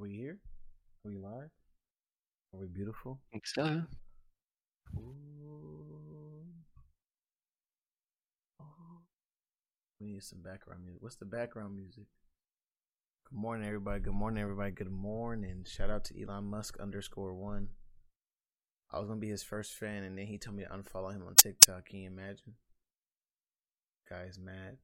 [0.00, 0.38] Are we here?
[1.04, 1.50] Are we live?
[2.54, 3.20] Are we beautiful?
[3.20, 3.82] I think so.
[4.96, 6.46] Ooh.
[8.58, 9.02] Oh.
[10.00, 11.02] We need some background music.
[11.02, 12.04] What's the background music?
[13.28, 14.00] Good morning, everybody.
[14.00, 14.70] Good morning, everybody.
[14.70, 15.66] Good morning.
[15.68, 17.68] Shout out to Elon Musk underscore one.
[18.90, 21.24] I was gonna be his first fan, and then he told me to unfollow him
[21.26, 21.90] on TikTok.
[21.90, 22.54] Can you imagine?
[24.08, 24.78] Guy's mad.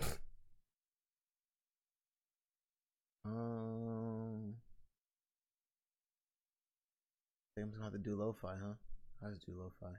[3.24, 4.54] um,
[7.56, 8.74] I think I'm gonna have to do lo-fi, huh?
[9.24, 9.94] I just do lo-fi.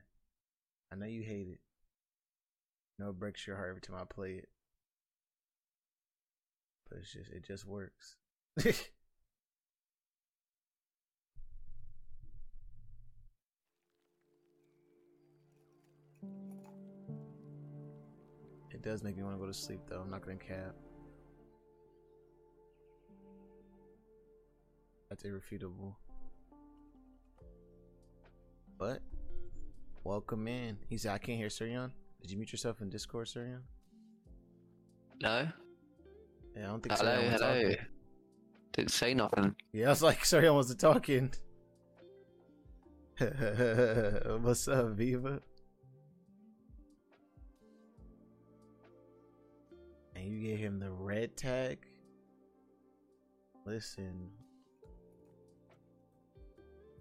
[0.92, 1.60] I know you hate it.
[3.00, 4.50] No, it breaks your heart every time I play it.
[6.90, 8.16] But it's just it just works.
[8.58, 8.92] it
[18.82, 20.02] does make me want to go to sleep though.
[20.02, 20.76] I'm not gonna cap.
[25.16, 25.98] That's irrefutable.
[28.78, 29.00] But
[30.04, 30.78] welcome in.
[30.90, 33.62] He said, "I can't hear Tsurion." Did you mute yourself in Discord, Tsurion?
[35.22, 35.48] No.
[36.54, 37.64] Yeah, I don't think Hello, Tsurion was hello.
[37.64, 37.86] talking.
[38.74, 39.56] Didn't say nothing.
[39.72, 41.32] Yeah, I was like, Tsurion wasn't talking.
[44.44, 45.42] What's up, Viva?
[50.14, 51.88] And you gave him the red tag.
[53.66, 54.32] Listen.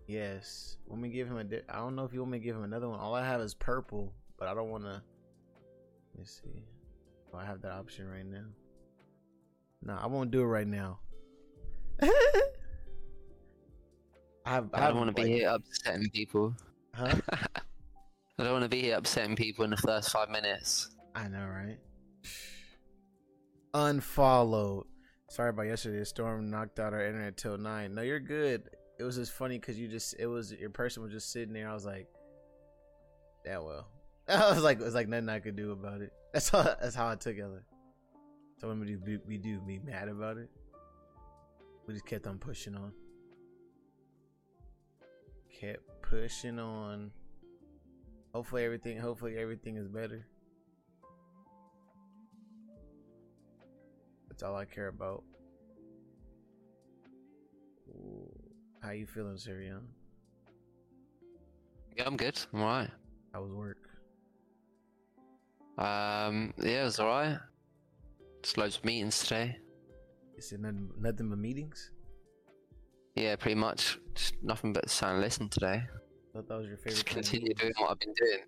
[0.07, 0.77] Yes.
[0.87, 1.45] Want me give him a?
[1.45, 3.01] Di- I don't know if you want me to give him another one.
[3.01, 5.03] All I have is purple, but I don't want to.
[6.13, 6.63] Let me see.
[7.31, 8.45] Do I have that option right now?
[9.83, 10.99] No, I won't do it right now.
[12.03, 12.11] I
[14.47, 14.69] have.
[14.75, 16.55] I, have, don't want to like- be here upsetting people.
[16.95, 17.17] Huh?
[18.39, 20.91] I don't want to be here upsetting people in the first five minutes.
[21.15, 21.79] I know, right?
[23.73, 24.87] Unfollowed.
[25.31, 26.01] Sorry about yesterday.
[26.01, 27.95] The storm knocked out our internet till nine.
[27.95, 28.69] No, you're good.
[28.99, 31.69] It was just funny because you just it was your person was just sitting there.
[31.69, 32.07] I was like,
[33.45, 33.89] yeah, well.
[34.29, 36.13] I was like, it was like nothing I could do about it.
[36.33, 37.45] That's how that's how I took it.
[38.61, 40.51] So what we do we do be mad about it?
[41.87, 42.93] We just kept on pushing on.
[45.61, 47.11] Kept pushing on.
[48.33, 50.27] Hopefully everything hopefully everything is better.
[54.29, 55.23] That's all I care about.
[58.85, 59.81] How you feeling, Tsurion?
[61.97, 62.39] Yeah, I'm good.
[62.53, 62.91] I'm alright.
[63.33, 63.79] How was work?
[65.79, 67.39] Um, yeah, it was alright.
[68.43, 69.57] Just loads of meetings today.
[70.37, 71.93] Is it nothing, nothing but meetings?
[73.15, 73.99] Yeah, pretty much.
[74.15, 75.83] Just nothing but sit and listen today.
[75.87, 76.93] I thought that was your favorite.
[76.93, 77.63] Just continue do.
[77.63, 78.41] doing what I've been doing.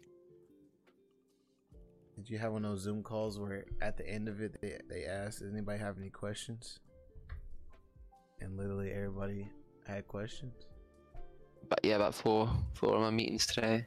[2.16, 4.78] Did you have one of those Zoom calls where at the end of it they
[4.90, 6.80] they asked, "Does anybody have any questions?"
[8.40, 9.50] And literally everybody
[9.86, 10.66] had questions.
[11.68, 13.86] But yeah, about four, four of my meetings today.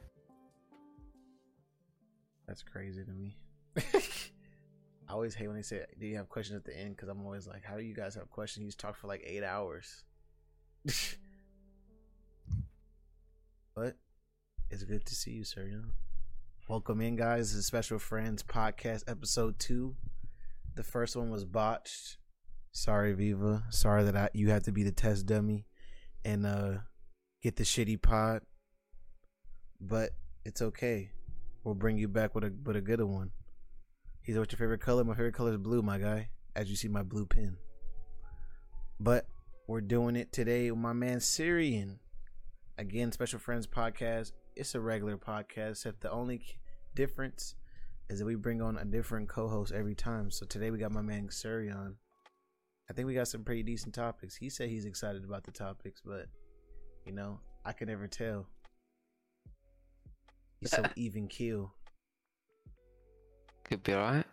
[2.46, 3.36] That's crazy to me.
[5.08, 7.24] I always hate when they say, "Do you have questions at the end?" Because I'm
[7.24, 8.64] always like, "How do you guys have questions?
[8.64, 10.04] You just talk for like eight hours."
[13.74, 13.96] but
[14.70, 15.66] it's good to see you, sir.
[15.66, 15.84] You?
[16.68, 17.52] Welcome in, guys.
[17.52, 19.96] This is Special Friends Podcast, Episode Two.
[20.74, 22.18] The first one was botched.
[22.72, 23.64] Sorry, Viva.
[23.70, 25.66] Sorry that I you had to be the test dummy
[26.24, 26.72] and uh
[27.42, 28.42] get the shitty pod.
[29.80, 30.10] But
[30.44, 31.10] it's okay.
[31.64, 33.30] We'll bring you back with a with a good one.
[34.22, 35.04] He's what's your favorite color?
[35.04, 36.30] My favorite color is blue, my guy.
[36.54, 37.56] As you see my blue pin.
[38.98, 39.26] But
[39.66, 41.98] we're doing it today with my man Tsurion.
[42.76, 44.32] Again, Special Friends Podcast.
[44.56, 46.42] It's a regular podcast, except the only
[46.94, 47.54] difference
[48.08, 50.30] is that we bring on a different co-host every time.
[50.30, 51.94] So today we got my man Tsurion.
[52.90, 54.34] I think we got some pretty decent topics.
[54.34, 56.26] He said he's excited about the topics, but
[57.06, 58.48] you know, I can never tell.
[60.60, 61.72] He's so even keel.
[63.62, 64.26] Could be alright.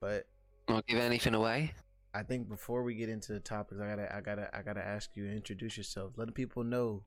[0.00, 0.26] But
[0.68, 1.72] Not give anything away.
[2.14, 5.10] I think before we get into the topics, I gotta, I gotta, I gotta ask
[5.14, 6.14] you to introduce yourself.
[6.16, 7.04] Let the people know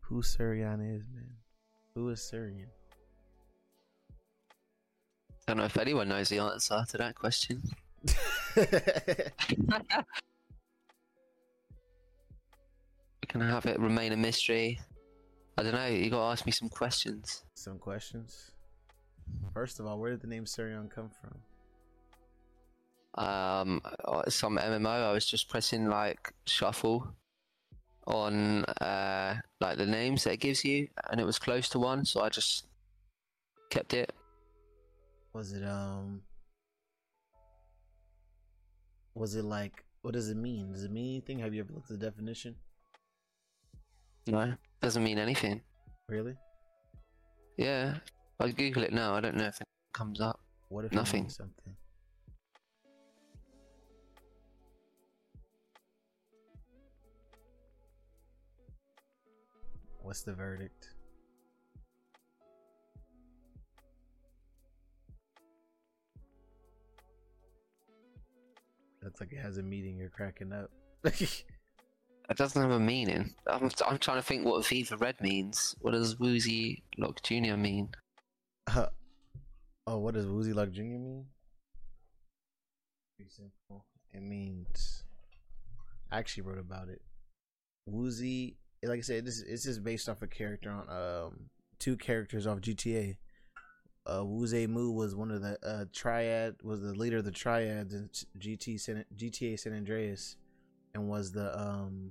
[0.00, 1.36] who Tsurion is, man.
[1.94, 2.68] Who is Tsurion?
[4.10, 4.14] I
[5.46, 7.62] don't know if anyone knows the answer to that question.
[13.28, 14.80] Can I have it remain a mystery?
[15.56, 15.86] I don't know.
[15.86, 17.44] You got to ask me some questions.
[17.54, 18.50] Some questions.
[19.54, 21.34] First of all, where did the name Tsurion come from?
[23.24, 24.86] Um, uh, some MMO.
[24.86, 27.14] I was just pressing like shuffle
[28.06, 32.04] on uh like the names that it gives you, and it was close to one,
[32.04, 32.66] so I just
[33.70, 34.12] kept it.
[35.34, 36.22] Was it um?
[39.14, 40.72] Was it like What does it mean?
[40.72, 41.38] Does it mean anything?
[41.38, 42.56] Have you ever looked at the definition?
[44.26, 45.60] No, doesn't mean anything.
[46.08, 46.34] Really?
[47.56, 47.98] Yeah,
[48.40, 49.14] I'll Google it now.
[49.14, 50.40] I don't know if it comes up.
[50.68, 51.22] What if Nothing.
[51.22, 51.76] means something?
[60.02, 60.91] What's the verdict?
[69.02, 69.96] Looks like it has a meaning.
[69.96, 70.70] You're cracking up.
[72.30, 73.34] It doesn't have a meaning.
[73.46, 75.74] I'm, I'm trying to think what Viva Red means.
[75.80, 77.56] What does Wuzi Lock Jr.
[77.56, 77.88] mean?
[78.68, 78.86] Uh,
[79.86, 80.82] oh, what does Wuzi Luck Jr.
[80.82, 81.26] mean?
[83.16, 83.84] Pretty simple.
[84.14, 85.04] It means.
[86.10, 87.02] I actually wrote about it.
[87.90, 91.96] Wuzi, like I said, this is it's just based off a character on um two
[91.96, 93.16] characters off GTA.
[94.04, 97.30] Uh, Wu Zi Mu was one of the uh triad was the leader of the
[97.30, 100.36] triads in GT San, GTA San Andreas,
[100.94, 102.10] and was the um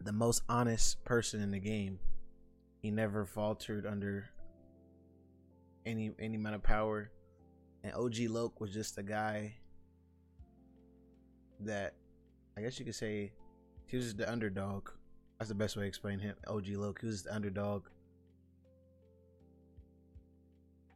[0.00, 1.98] the most honest person in the game.
[2.82, 4.30] He never faltered under
[5.86, 7.10] any any amount of power.
[7.82, 9.54] And OG Loc was just a guy
[11.60, 11.94] that
[12.56, 13.32] I guess you could say
[13.86, 14.88] he was just the underdog.
[15.38, 16.34] That's the best way to explain him.
[16.46, 17.86] OG Loc, he was the underdog.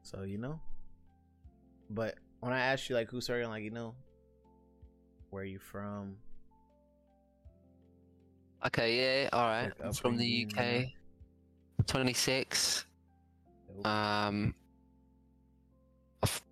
[0.04, 0.60] So you know.
[1.90, 3.94] But when I asked you like who's starting, like you know,
[5.30, 6.16] where are you from?
[8.66, 9.64] Okay, yeah, all right.
[9.64, 10.92] Like I'm from the UK.
[11.86, 12.86] 26.
[13.76, 13.86] Nope.
[13.86, 14.54] Um,
[16.22, 16.42] I've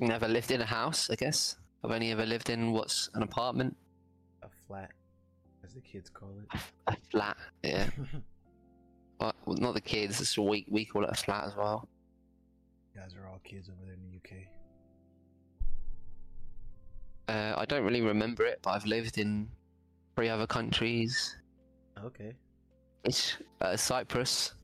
[0.00, 1.10] never lived in a house.
[1.10, 3.76] I guess I've only ever lived in what's an apartment,
[4.42, 4.90] a flat,
[5.64, 6.60] as the kids call it.
[6.86, 7.36] a flat.
[7.62, 7.90] Yeah,
[9.20, 10.20] well, not the kids.
[10.20, 11.88] It's we we call it a flat as well.
[12.94, 14.46] You guys are all kids over there in the UK.
[17.28, 19.48] Uh, I don't really remember it, but I've lived in
[20.16, 21.36] three other countries.
[22.04, 22.34] Okay.
[23.04, 24.54] It's uh, Cyprus,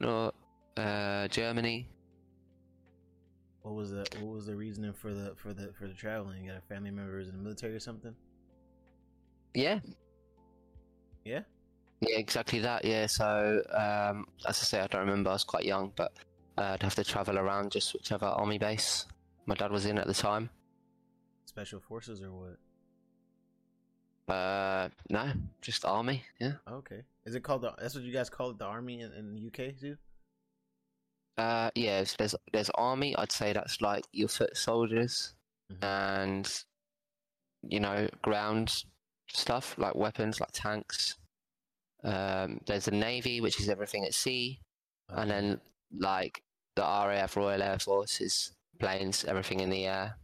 [0.00, 0.32] no,
[0.76, 1.88] uh, Germany.
[3.62, 6.44] What was the what was the reasoning for the for the for the traveling?
[6.44, 8.14] You got a family member in the military or something?
[9.54, 9.80] Yeah,
[11.24, 11.40] Yeah.
[12.00, 12.84] Yeah, exactly that.
[12.84, 15.30] Yeah, so um, as I say, I don't remember.
[15.30, 16.12] I was quite young, but
[16.62, 19.06] uh, I'd have to travel around just whichever army base
[19.46, 20.50] my dad was in at the time.
[21.46, 22.58] Special forces or what?
[24.34, 26.22] Uh, no, just army.
[26.40, 26.52] Yeah.
[26.70, 27.02] Okay.
[27.26, 27.72] Is it called the?
[27.78, 29.96] That's what you guys call it, the army in, in the UK too.
[31.36, 32.04] Uh, yeah.
[32.18, 33.16] There's there's army.
[33.16, 35.34] I'd say that's like your foot soldiers
[35.72, 35.84] Mhm.
[35.84, 36.64] and
[37.62, 38.84] you know ground
[39.28, 41.16] stuff like weapons like tanks.
[42.04, 44.60] Um, there's the navy, which is everything at sea.
[45.08, 45.60] and then
[45.98, 46.42] like
[46.74, 50.16] the RAF Royal Air Force is planes, everything in the air.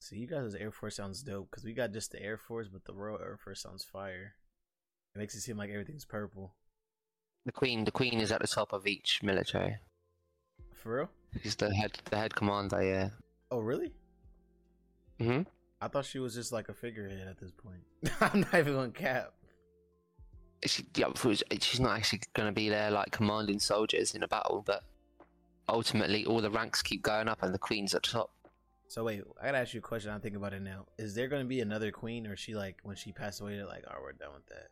[0.00, 2.84] See, you guys' Air Force sounds dope because we got just the Air Force, but
[2.84, 4.34] the Royal Air Force sounds fire.
[5.14, 6.54] It makes it seem like everything's purple.
[7.46, 9.76] The Queen, the Queen is at the top of each military.
[10.74, 11.10] For real?
[11.42, 12.82] She's the head, the head commander.
[12.82, 13.08] Yeah.
[13.50, 13.92] Oh, really?
[15.18, 15.42] hmm
[15.80, 17.84] I thought she was just like a figurehead at this point.
[18.20, 19.32] I'm not even on cap.
[20.66, 21.08] She, yeah,
[21.60, 24.82] she's not actually going to be there like commanding soldiers in a battle, but
[25.68, 28.30] ultimately all the ranks keep going up, and the Queen's at the top.
[28.88, 30.10] So wait, I gotta ask you a question.
[30.10, 30.86] I'm thinking about it now.
[30.98, 33.56] Is there gonna be another queen, or is she like when she passed away?
[33.56, 34.68] They're like, oh, we're done with that.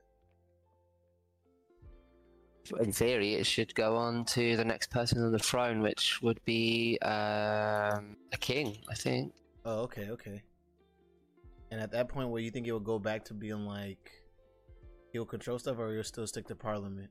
[2.80, 6.40] In theory, it should go on to the next person on the throne, which would
[6.44, 9.32] be um, a king, I think.
[9.64, 10.42] Oh, okay, okay.
[11.72, 14.12] And at that point, where you think it will go back to being like
[15.12, 17.10] he'll control stuff, or you'll still stick to parliament?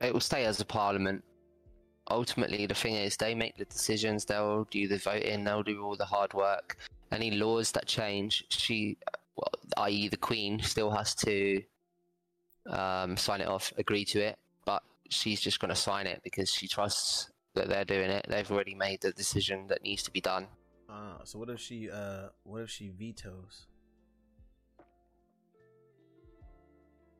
[0.00, 1.22] It will stay as a parliament.
[2.10, 4.24] Ultimately, the thing is, they make the decisions.
[4.24, 5.44] They'll do the voting.
[5.44, 6.76] They'll do all the hard work.
[7.10, 8.98] Any laws that change, she,
[9.36, 11.62] well, i.e., the Queen, still has to
[12.68, 14.38] um, sign it off, agree to it.
[14.66, 18.26] But she's just going to sign it because she trusts that they're doing it.
[18.28, 20.48] They've already made the decision that needs to be done.
[20.88, 23.66] Ah, so what if she uh what if she vetoes?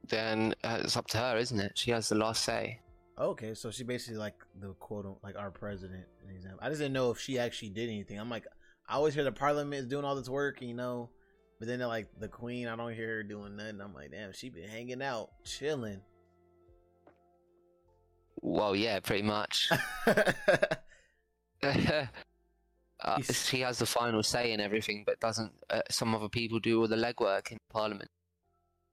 [0.09, 1.73] Then uh, it's up to her, isn't it?
[1.75, 2.81] She has the last say.
[3.19, 6.59] Okay, so she basically like the quote like our president, an example.
[6.63, 8.19] I just didn't know if she actually did anything.
[8.19, 8.47] I'm like,
[8.89, 11.11] I always hear the parliament is doing all this work, you know,
[11.59, 12.67] but then like the queen.
[12.67, 13.81] I don't hear her doing nothing.
[13.81, 16.01] I'm like, damn, she been hanging out, chilling.
[18.41, 19.71] Well, yeah, pretty much.
[21.63, 22.07] uh,
[23.23, 26.89] she has the final say in everything, but doesn't uh, some other people do all
[26.89, 28.11] the legwork in Parliament?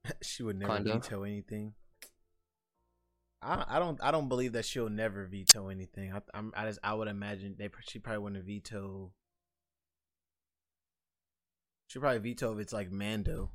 [0.22, 1.04] she would never Kind of.
[1.04, 1.74] veto anything.
[3.42, 6.14] I I don't I don't believe that she'll never veto anything.
[6.14, 9.12] I I'm I just I would imagine they she probably wouldn't veto
[11.88, 13.52] She probably veto if it's like Mando.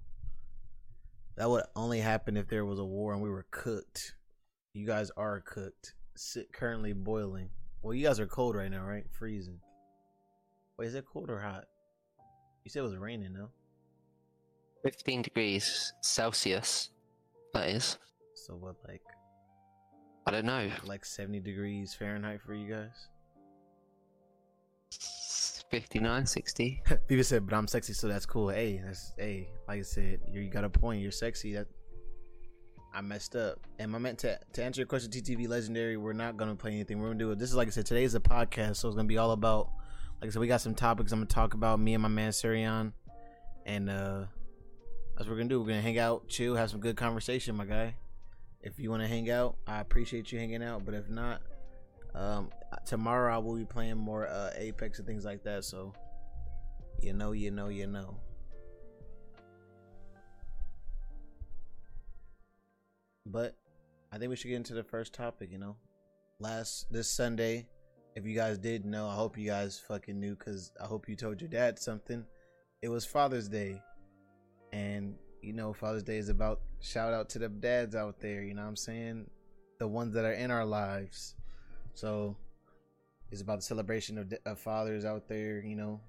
[1.37, 4.15] That would only happen if there was a war and we were cooked.
[4.75, 5.95] You guys are cooked.
[6.17, 7.51] Sit currently boiling.
[7.83, 9.05] Well, you guys are cold right now, right?
[9.11, 9.61] Freezing.
[10.79, 11.65] Wait, is it cold or hot?
[12.65, 13.49] You said it was raining, no?
[14.87, 16.91] 15 degrees Celsius.
[17.55, 17.99] That is.
[18.37, 19.03] So what, like,
[20.29, 20.71] I don't know.
[20.85, 23.09] like seventy degrees Fahrenheit for you guys?
[25.73, 26.83] 59, 60.
[27.09, 28.51] People said, but I'm sexy, so that's cool.
[28.51, 29.49] Hey, that's hey.
[29.67, 31.03] Like I said, you, you got a point.
[31.03, 31.55] You're sexy.
[31.55, 31.67] That
[32.95, 33.59] I messed up.
[33.81, 35.11] Am I meant to to answer your question?
[35.11, 35.97] TTV Legendary.
[35.97, 37.01] We're not gonna play anything.
[37.01, 37.41] We're gonna do it.
[37.41, 37.87] This is like I said.
[37.87, 39.69] Today's a podcast, so it's gonna be all about.
[40.21, 41.81] Like I said, we got some topics I'm gonna talk about.
[41.81, 42.93] Me and my man Tsurion,
[43.67, 44.27] and uh
[45.17, 45.61] that's what we're gonna do.
[45.61, 47.95] We're gonna hang out, chill, have some good conversation, my guy.
[48.61, 50.85] If you want to hang out, I appreciate you hanging out.
[50.85, 51.41] But if not,
[52.15, 52.51] um,
[52.85, 55.65] tomorrow I will be playing more uh, Apex and things like that.
[55.65, 55.95] So,
[57.01, 58.19] you know, you know, you know.
[63.25, 63.57] But
[64.13, 65.51] I think we should get into the first topic.
[65.51, 65.77] You know,
[66.41, 67.69] last this Sunday,
[68.17, 71.17] if you guys didn't know, I hope you guys fucking knew because I hope you
[71.17, 72.25] told your dad something.
[72.83, 73.81] It was Father's Day,
[74.77, 78.43] and you know, Father's Day is about shout out to the dads out there.
[78.43, 79.31] You know what I'm saying?
[79.79, 81.35] The ones that are in our lives.
[81.95, 82.37] So
[83.31, 86.01] it's about the celebration of, of fathers out there, you know,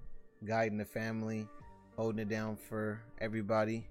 [0.44, 1.48] guiding the family,
[1.96, 3.88] holding it down for everybody.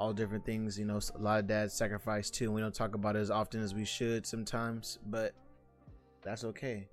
[0.00, 1.00] All different things, you know.
[1.14, 2.46] A lot of dads sacrifice too.
[2.46, 5.32] And we don't talk about it as often as we should sometimes, but
[6.22, 6.88] that's okay.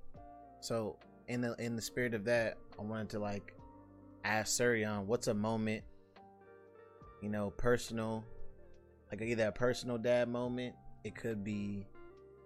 [0.62, 0.98] So
[1.28, 3.54] in the in the spirit of that, I wanted to like
[4.24, 5.84] ask Tsurion, what's a moment,
[7.24, 8.26] you know, personal,
[9.10, 10.76] like either a personal dad moment.
[11.06, 11.88] It could be,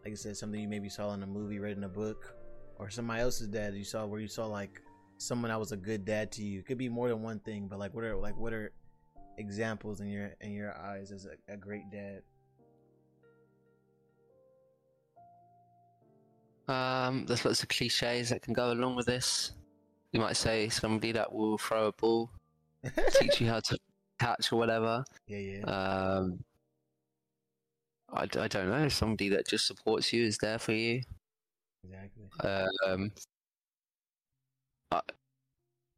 [0.03, 2.35] like I said, something you maybe saw in a movie, read in a book,
[2.77, 4.81] or somebody else's dad you saw where you saw like
[5.17, 6.59] someone that was a good dad to you.
[6.59, 8.71] It could be more than one thing, but like what are like what are
[9.37, 12.21] examples in your in your eyes as a, a great dad?
[16.67, 19.53] Um, there's lots of cliches that can go along with this.
[20.11, 22.29] You might say somebody that will throw a ball,
[23.19, 23.77] teach you how to
[24.19, 25.03] catch or whatever.
[25.27, 25.61] yeah, yeah.
[25.63, 26.43] Um,
[28.11, 28.87] I, I don't know.
[28.89, 31.01] Somebody that just supports you is there for you.
[31.83, 32.23] exactly.
[32.85, 33.11] Um,
[34.91, 35.01] I,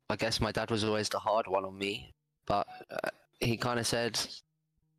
[0.09, 2.11] I guess my dad was always the hard one on me,
[2.45, 3.09] but uh,
[3.39, 4.19] he kind of said,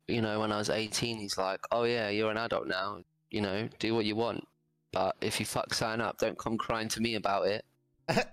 [0.07, 3.03] you know, when I was 18, he's like, "Oh yeah, you're an adult now.
[3.29, 4.47] You know, do what you want,
[4.91, 7.65] but if you fuck something up, don't come crying to me about it."
[8.07, 8.31] That's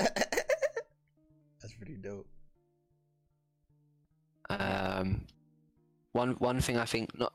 [1.76, 2.26] pretty dope.
[4.50, 5.26] Um,
[6.12, 7.32] one one thing I think not,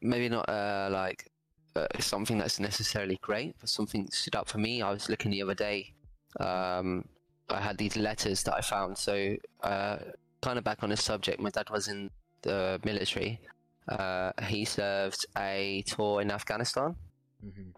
[0.00, 1.30] maybe not uh, like
[1.76, 4.82] uh, something that's necessarily great, but something that stood out for me.
[4.82, 5.92] I was looking the other day.
[6.40, 7.04] Um,
[7.48, 8.98] I had these letters that I found.
[8.98, 9.98] So, uh,
[10.42, 12.10] kind of back on this subject, my dad was in
[12.42, 13.40] the military.
[13.88, 16.94] Uh, he served a tour in Afghanistan,
[17.42, 17.70] hmm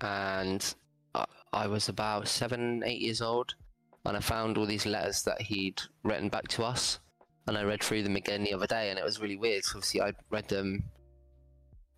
[0.00, 0.74] and
[1.14, 3.54] I, I was about seven, eight years old,
[4.04, 6.98] and I found all these letters that he'd written back to us,
[7.46, 9.62] and I read through them again the other day, and it was really weird.
[9.64, 10.84] 'cause obviously, I read them,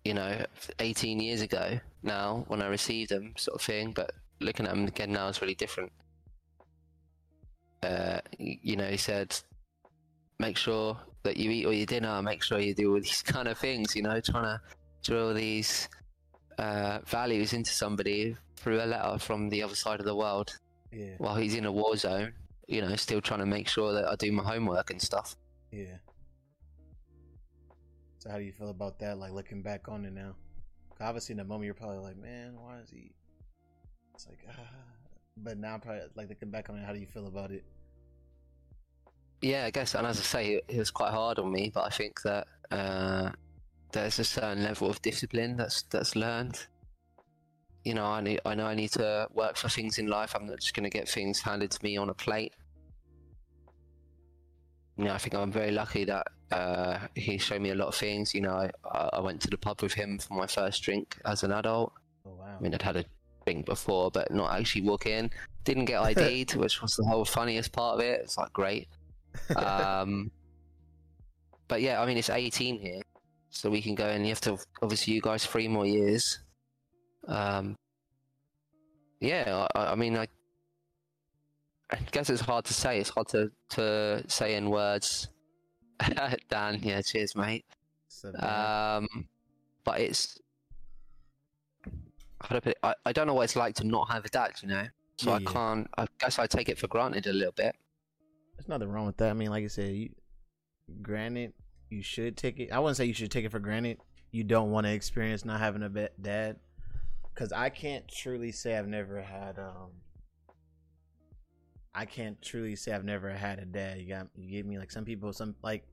[0.03, 0.45] you know,
[0.79, 3.91] 18 years ago now when I received them, sort of thing.
[3.93, 5.91] But looking at them again now is really different.
[7.83, 9.35] Uh, you know, he said,
[10.39, 13.47] make sure that you eat all your dinner, make sure you do all these kind
[13.47, 13.95] of things.
[13.95, 14.61] You know, trying to
[15.03, 15.87] drill these
[16.57, 20.57] uh, values into somebody through a letter from the other side of the world
[20.91, 22.33] Yeah, while he's in a war zone,
[22.67, 25.35] you know, still trying to make sure that I do my homework and stuff.
[25.71, 25.97] yeah.
[28.19, 29.19] So how do you feel about that?
[29.19, 30.35] Like looking back on it now,
[31.01, 33.11] Obviously, in the moment, you're probably like, "Man, why is he?"
[34.13, 34.61] It's like, ah.
[35.37, 37.65] But now, probably like looking back on it, how do you feel about it?
[39.41, 41.83] Yeah, I guess, and as I say, it, it was quite hard on me, but
[41.83, 43.31] I think that uh,
[43.91, 46.65] there's a certain level of discipline that's that's learned.
[47.85, 50.35] You know, I need, I know I need to work for things in life.
[50.35, 52.53] I'm not just going to get things handed to me on a plate.
[54.97, 57.95] You know, I think I'm very lucky that uh, he showed me a lot of
[57.95, 58.33] things.
[58.33, 61.43] You know, I, I went to the pub with him for my first drink as
[61.43, 61.93] an adult.
[62.25, 62.55] Oh wow.
[62.57, 63.05] I mean, I'd had a
[63.45, 65.29] drink before, but not actually walk in.
[65.63, 68.21] Didn't get ID'd, which was the whole funniest part of it.
[68.21, 68.87] It's like great.
[69.57, 70.31] Um,
[71.67, 73.01] but yeah, I mean, it's 18 here,
[73.49, 76.39] so we can go and you have to obviously you guys three more years.
[77.27, 77.75] Um,
[79.19, 80.27] yeah, I, I mean, I,
[81.91, 82.99] I guess it's hard to say.
[82.99, 85.29] It's hard to to say in words.
[86.49, 87.65] Dan, yeah, cheers, mate.
[88.39, 89.07] Um,
[89.83, 90.39] but it's
[92.41, 92.77] how do I, put it?
[92.83, 94.87] I, I don't know what it's like to not have a dad, you know.
[95.17, 95.87] So Yeah, I can't.
[95.97, 97.75] I guess I take it for granted a little bit.
[98.57, 99.29] there's nothing wrong with that.
[99.29, 100.09] I mean, like I said, you
[101.01, 101.53] granted
[101.89, 102.71] you should take it.
[102.71, 103.99] I wouldn't say you should take it for granted.
[104.31, 106.57] You don't want to experience not having a dad,
[107.35, 109.91] because I can't truly say I've never had um.
[111.93, 113.99] I can't truly say I've never had a dad.
[113.99, 115.85] You got you gave me like some people some like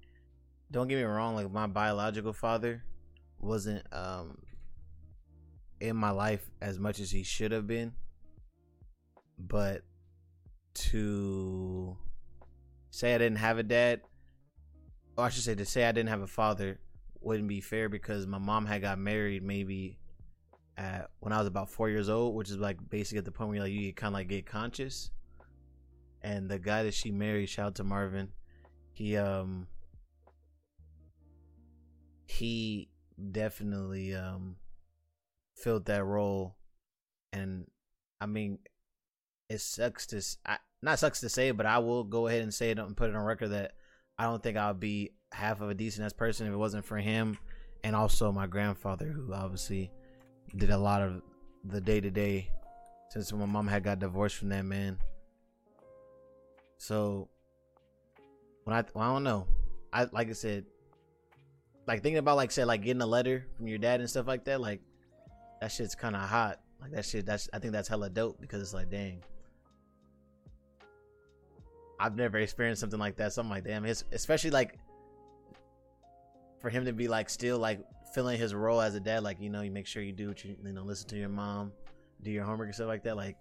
[0.70, 2.82] don't get me wrong like my biological father
[3.40, 4.38] wasn't um
[5.80, 7.92] in my life as much as he should have been
[9.38, 9.82] but
[10.74, 11.96] to
[12.90, 14.00] say I didn't have a dad
[15.18, 16.78] or I should say to say I didn't have a father
[17.20, 19.98] wouldn't be fair because my mom had got married maybe
[20.76, 23.50] at when I was about four years old, which is like basically at the point
[23.50, 25.10] where like you kind of like get conscious.
[26.22, 28.28] And the guy that she married, shout out to Marvin,
[28.92, 29.66] he um
[32.26, 32.88] he
[33.30, 34.56] definitely um
[35.56, 36.56] filled that role,
[37.32, 37.66] and
[38.20, 38.58] I mean
[39.48, 42.70] it sucks to I, not sucks to say, but I will go ahead and say
[42.70, 43.72] it and put it on record that
[44.18, 46.98] I don't think I'll be half of a decent ass person if it wasn't for
[46.98, 47.38] him
[47.84, 49.90] and also my grandfather who obviously
[50.56, 51.22] did a lot of
[51.64, 52.50] the day to day
[53.10, 54.98] since my mom had got divorced from that man.
[56.78, 57.28] So
[58.64, 59.46] when I well, I don't know.
[59.92, 60.64] I like I said
[61.86, 64.44] like thinking about like said like getting a letter from your dad and stuff like
[64.44, 64.80] that like
[65.60, 66.60] that shit's kind of hot.
[66.80, 69.22] Like that shit that's I think that's hella dope because it's like dang.
[72.00, 73.32] I've never experienced something like that.
[73.32, 74.76] So I'm like, damn, especially like
[76.60, 77.80] for him to be like still like
[78.12, 80.44] filling his role as a dad, like you know, you make sure you do what
[80.44, 81.72] you you know, listen to your mom,
[82.22, 83.16] do your homework and stuff like that.
[83.16, 83.36] Like,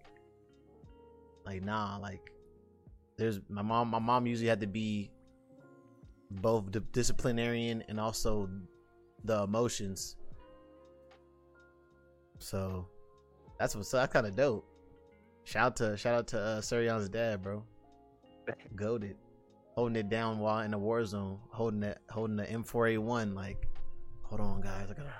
[1.44, 2.32] like nah, like
[3.16, 3.88] there's my mom.
[3.88, 5.10] My mom usually had to be
[6.30, 8.48] both the disciplinarian and also
[9.24, 10.16] the emotions.
[12.38, 12.88] So
[13.58, 14.66] that's what's that's kind of dope.
[15.44, 17.64] Shout out to shout out to uh, dad, bro.
[18.74, 19.16] Goaded,
[19.74, 23.34] holding it down while in the war zone, holding it, holding the M4A1.
[23.34, 23.68] Like,
[24.32, 25.12] hold on, guys, I gotta,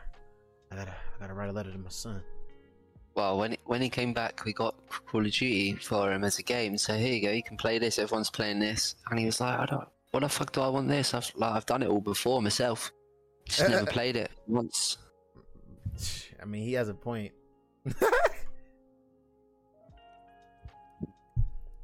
[0.71, 2.23] I gotta, I gotta write a letter to my son.
[3.15, 4.75] Well, when when he came back, we got
[5.07, 6.79] Call of Duty for him as a game.
[6.79, 7.99] So here you go, you can play this.
[7.99, 9.87] Everyone's playing this, and he was like, "I don't.
[10.13, 11.13] What the fuck do I want this?
[11.13, 12.91] I've like I've done it all before myself.
[13.45, 14.97] Just never played it once."
[16.41, 17.33] I mean, he has a point.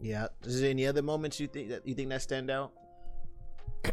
[0.01, 0.29] yeah.
[0.45, 2.73] Is there any other moments you think that you think that stand out?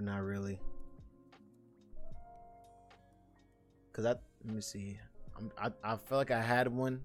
[0.00, 0.58] or not really?
[3.92, 4.98] Cause I let me see.
[5.36, 7.02] I'm, I I feel like I had one,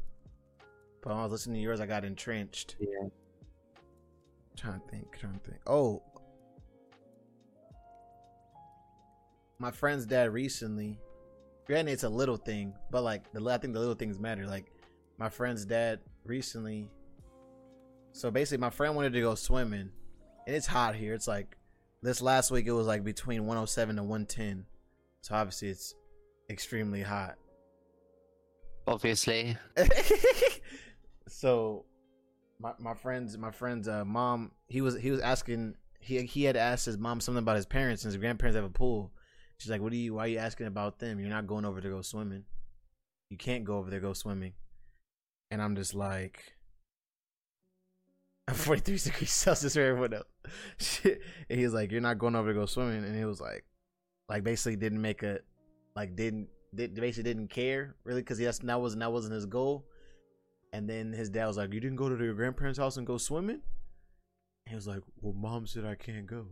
[1.01, 2.77] but when I was listening to yours, I got entrenched.
[2.79, 3.09] Yeah.
[4.55, 5.17] trying to think.
[5.17, 5.61] Trying to think.
[5.67, 6.01] Oh,
[9.59, 10.99] my friend's dad recently.
[11.67, 14.45] Granted, it's a little thing, but like the I think the little things matter.
[14.45, 14.71] Like
[15.17, 16.87] my friend's dad recently.
[18.13, 19.89] So basically, my friend wanted to go swimming,
[20.47, 21.13] and it's hot here.
[21.13, 21.57] It's like
[22.05, 24.65] this last week it was like between 107 to 110.
[25.21, 25.95] So obviously it's
[26.49, 27.35] extremely hot.
[28.87, 29.57] Obviously.
[31.27, 31.85] so
[32.59, 36.55] my my friend's my friend's uh, mom he was he was asking he he had
[36.55, 39.11] asked his mom something about his parents and his grandparents have a pool.
[39.57, 40.13] She's like, "What are you?
[40.13, 41.19] Why are you asking about them?
[41.19, 42.43] You're not going over to go swimming.
[43.29, 44.53] You can't go over there go swimming."
[45.49, 46.54] And I'm just like, "I'm
[48.53, 50.25] 43 degrees Celsius for everyone else."
[50.77, 51.21] Shit.
[51.49, 53.65] And he was like, "You're not going over to go swimming," and he was like,
[54.29, 55.39] like basically didn't make a,
[55.95, 59.85] like didn't did basically didn't care really because that's that wasn't that wasn't his goal.
[60.73, 63.17] And then his dad was like, "You didn't go to your grandparents' house and go
[63.17, 63.61] swimming?"
[64.65, 66.47] And he was like, "Well, mom said I can't go."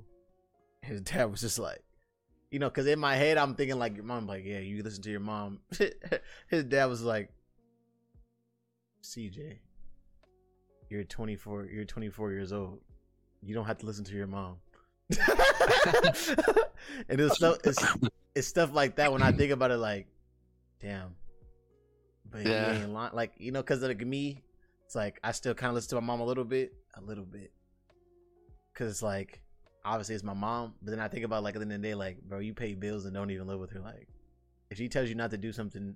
[0.82, 1.84] And His dad was just like,
[2.52, 5.02] you know, because in my head I'm thinking like your mom, like, yeah, you listen
[5.04, 5.60] to your mom.
[6.48, 7.32] his dad was like,
[9.02, 9.58] "CJ,
[10.94, 11.66] you're 24.
[11.66, 12.80] You're 24 years old.
[13.42, 14.58] You don't have to listen to your mom."
[17.10, 17.58] and it's stuff.
[17.64, 17.84] It's,
[18.36, 19.78] it's stuff like that when I think about it.
[19.78, 20.08] Like,
[20.80, 21.16] damn.
[22.30, 22.74] But Yeah.
[22.74, 23.14] he ain't lying.
[23.14, 24.44] Like you know, because of the, me,
[24.86, 27.26] it's like I still kind of listen to my mom a little bit, a little
[27.26, 27.52] bit,
[28.74, 29.42] because it's like
[29.86, 30.76] obviously it's my mom.
[30.82, 32.54] But then I think about like at the end of the day, like bro, you
[32.54, 33.80] pay bills and don't even live with her.
[33.80, 34.08] Like
[34.70, 35.96] if she tells you not to do something,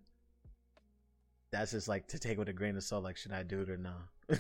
[1.52, 3.04] that's just like to take with a grain of salt.
[3.04, 4.02] Like should I do it or not?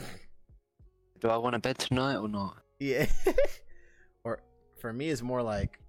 [1.19, 2.57] Do I want to bed tonight or not?
[2.79, 3.07] yeah.
[4.23, 4.39] or
[4.79, 5.79] for me, it's more like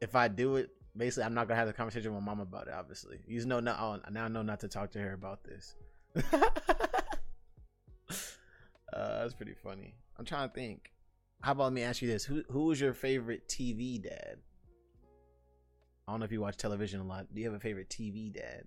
[0.00, 2.68] if I do it, basically I'm not gonna have the conversation with my mom about
[2.68, 2.74] it.
[2.74, 3.76] Obviously, you know now.
[3.78, 5.74] Oh, now I know not to talk to her about this.
[6.32, 6.50] uh,
[8.92, 9.94] that's pretty funny.
[10.18, 10.92] I'm trying to think.
[11.40, 14.36] How about let me ask you this: Who who is your favorite TV dad?
[16.06, 17.32] I don't know if you watch television a lot.
[17.32, 18.64] Do you have a favorite TV dad?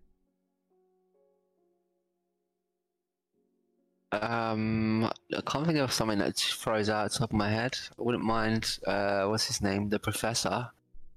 [4.21, 7.78] Um, I can't think of something that throws out the top of my head.
[7.97, 8.80] I wouldn't mind.
[8.86, 9.89] Uh, what's his name?
[9.89, 10.69] The professor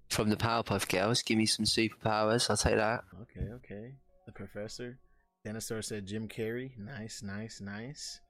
[0.09, 1.23] from the Powerpuff Girls.
[1.23, 2.51] Give me some superpowers.
[2.51, 3.05] I'll take that.
[3.23, 3.95] Okay, okay.
[4.27, 4.99] The professor.
[5.45, 6.77] Dinosaur said Jim Carrey.
[6.79, 8.21] Nice, nice, nice.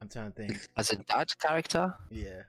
[0.00, 0.68] I'm trying to think.
[0.76, 1.94] As a dad character.
[2.10, 2.42] Yeah.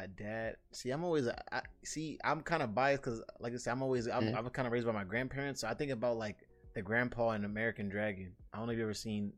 [0.00, 0.56] A dad.
[0.72, 1.26] See, I'm always.
[1.28, 2.18] I see.
[2.22, 4.06] I'm kind of biased because, like I said, I'm always.
[4.06, 4.38] I'm, Yeah.
[4.38, 6.36] I'm kind of raised by my grandparents, so I think about like
[6.74, 8.32] the grandpa in American Dragon.
[8.52, 9.32] I don't know if you ever seen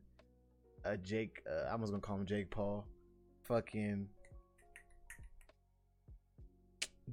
[0.84, 1.42] a Jake.
[1.50, 2.86] Uh, I was gonna call him Jake Paul.
[3.44, 4.06] Fucking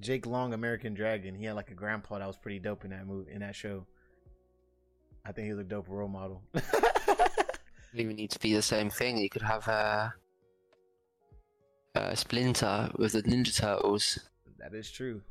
[0.01, 1.33] Jake Long, American Dragon.
[1.33, 3.86] He had like a grandpa that was pretty dope in that movie in that show.
[5.25, 6.43] I think he was a dope role model.
[7.93, 9.17] Even need to be the same thing.
[9.17, 10.13] You could have a,
[11.97, 14.19] a Splinter with the Ninja Turtles.
[14.60, 15.21] That is true.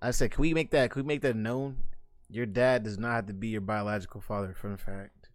[0.00, 0.90] I said, can we make that?
[0.90, 1.76] Can we make that known?
[2.28, 4.54] Your dad does not have to be your biological father.
[4.54, 5.28] Fun fact.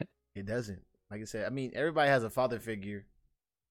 [0.34, 0.82] it doesn't.
[1.10, 3.06] Like I said, I mean, everybody has a father figure.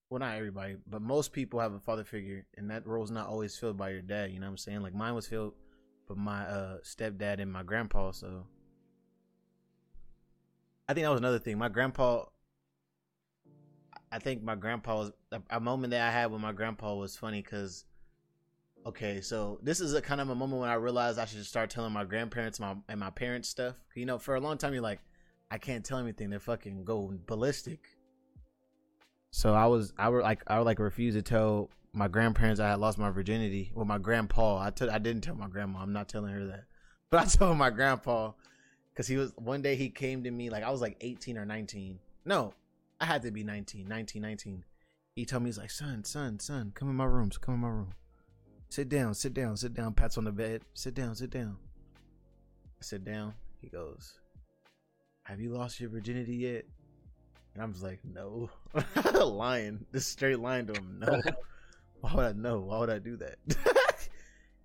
[0.09, 3.57] Well, not everybody, but most people have a father figure, and that role's not always
[3.57, 4.31] filled by your dad.
[4.31, 4.81] You know what I'm saying?
[4.81, 5.53] Like mine was filled
[6.07, 8.11] by my uh, stepdad and my grandpa.
[8.11, 8.45] So
[10.87, 11.57] I think that was another thing.
[11.57, 12.23] My grandpa.
[14.11, 15.11] I think my grandpa was
[15.49, 17.85] a, moment that I had with my grandpa was funny because
[18.85, 21.69] okay, so this is a kind of a moment when I realized I should start
[21.69, 23.75] telling my grandparents my and my parents stuff.
[23.95, 25.01] You know, for a long time you're like,
[25.51, 26.29] I can't tell anything.
[26.29, 27.97] They're fucking go ballistic.
[29.31, 32.69] So I was I were like I would like refuse to tell my grandparents I
[32.69, 33.71] had lost my virginity.
[33.75, 34.57] Well, my grandpa.
[34.59, 35.79] I didn't tell my grandma.
[35.79, 36.63] I'm not telling her that,
[37.09, 38.31] but I told my grandpa
[38.93, 41.45] because he was one day he came to me like I was like 18 or
[41.45, 41.99] 19.
[42.25, 42.53] No,
[42.99, 44.65] I had to be 19, 19, 19.
[45.15, 47.29] He told me he's like, son, son, son, come in my room.
[47.41, 47.93] Come in my room.
[48.69, 49.93] Sit down, sit down, sit down.
[49.93, 50.61] Pats on the bed.
[50.73, 51.57] Sit down, sit down.
[52.79, 53.33] I sit down.
[53.61, 54.19] He goes,
[55.23, 56.65] Have you lost your virginity yet?
[57.53, 58.49] And I'm just like, No.
[59.25, 59.85] lying.
[59.91, 60.99] This straight lying to him.
[60.99, 61.21] No.
[62.01, 62.59] Why would I know?
[62.59, 63.37] Why would I do that?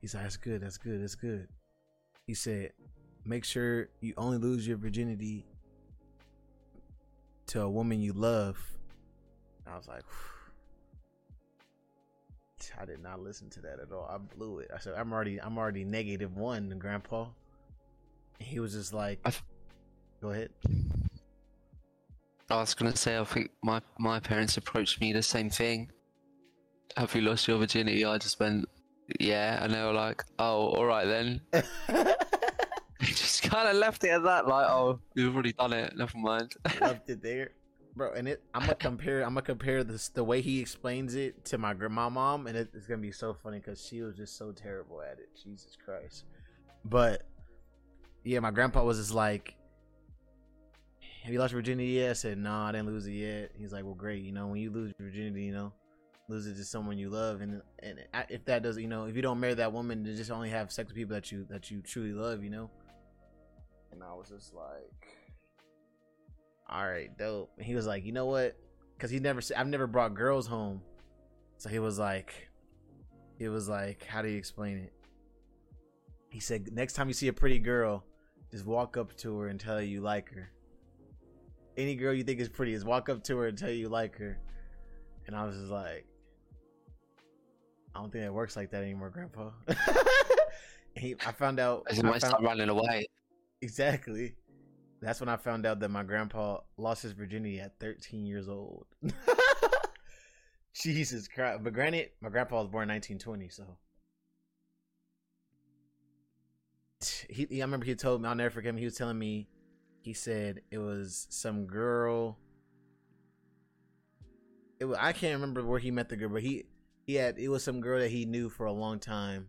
[0.00, 1.48] He's like, That's good, that's good, that's good.
[2.26, 2.72] He said,
[3.24, 5.46] Make sure you only lose your virginity
[7.52, 8.58] to a woman you love.
[9.66, 10.04] I was like,
[12.80, 14.08] I did not listen to that at all.
[14.10, 14.70] I blew it.
[14.74, 17.26] I said, I'm already, I'm already negative one, Grandpa.
[18.38, 19.20] And he was just like,
[20.22, 20.50] Go ahead.
[22.48, 25.90] I was gonna say, I think my my parents approached me the same thing.
[26.96, 28.04] Have you lost your virginity?
[28.04, 28.66] I just went,
[29.18, 31.40] yeah, and they were like, oh, all right then.
[33.06, 35.96] just kind of left it at that, like, oh, you've already done it.
[35.96, 36.54] Never mind.
[36.80, 37.50] Left it there,
[37.96, 38.12] bro.
[38.12, 41.58] And it, I'm gonna compare, I'm gonna compare this the way he explains it to
[41.58, 44.52] my grandma mom, and it, it's gonna be so funny because she was just so
[44.52, 45.30] terrible at it.
[45.42, 46.24] Jesus Christ.
[46.84, 47.24] But
[48.22, 49.56] yeah, my grandpa was just like,
[51.24, 53.72] "Have you lost your virginity yet?" I said, "No, I didn't lose it yet." He's
[53.72, 54.22] like, "Well, great.
[54.22, 55.72] You know, when you lose your virginity, you know."
[56.28, 57.98] lose it to someone you love and and
[58.30, 60.70] if that doesn't you know if you don't marry that woman to just only have
[60.70, 62.70] sex with people that you that you truly love you know
[63.92, 65.08] and i was just like
[66.68, 68.56] all right dope and he was like you know what
[68.96, 70.80] because he never i've never brought girls home
[71.58, 72.48] so he was like
[73.38, 74.92] he was like how do you explain it
[76.30, 78.04] he said next time you see a pretty girl
[78.50, 80.50] just walk up to her and tell her you like her
[81.76, 83.88] any girl you think is pretty is walk up to her and tell you you
[83.88, 84.38] like her
[85.26, 86.06] and i was just like
[87.94, 89.50] I don't think it works like that anymore, Grandpa.
[90.96, 91.84] he, I found out.
[91.90, 93.06] As it I might found- start running away.
[93.62, 94.34] Exactly.
[95.00, 98.86] That's when I found out that my grandpa lost his virginity at 13 years old.
[100.74, 101.62] Jesus Christ!
[101.64, 103.64] But granted, my grandpa was born in 1920, so
[107.28, 107.46] he.
[107.50, 108.28] he- I remember he told me.
[108.28, 108.76] I'll never forget him.
[108.76, 109.48] He was telling me.
[110.02, 112.38] He said it was some girl.
[114.80, 116.64] It was, I can't remember where he met the girl, but he
[117.06, 119.48] he had it was some girl that he knew for a long time,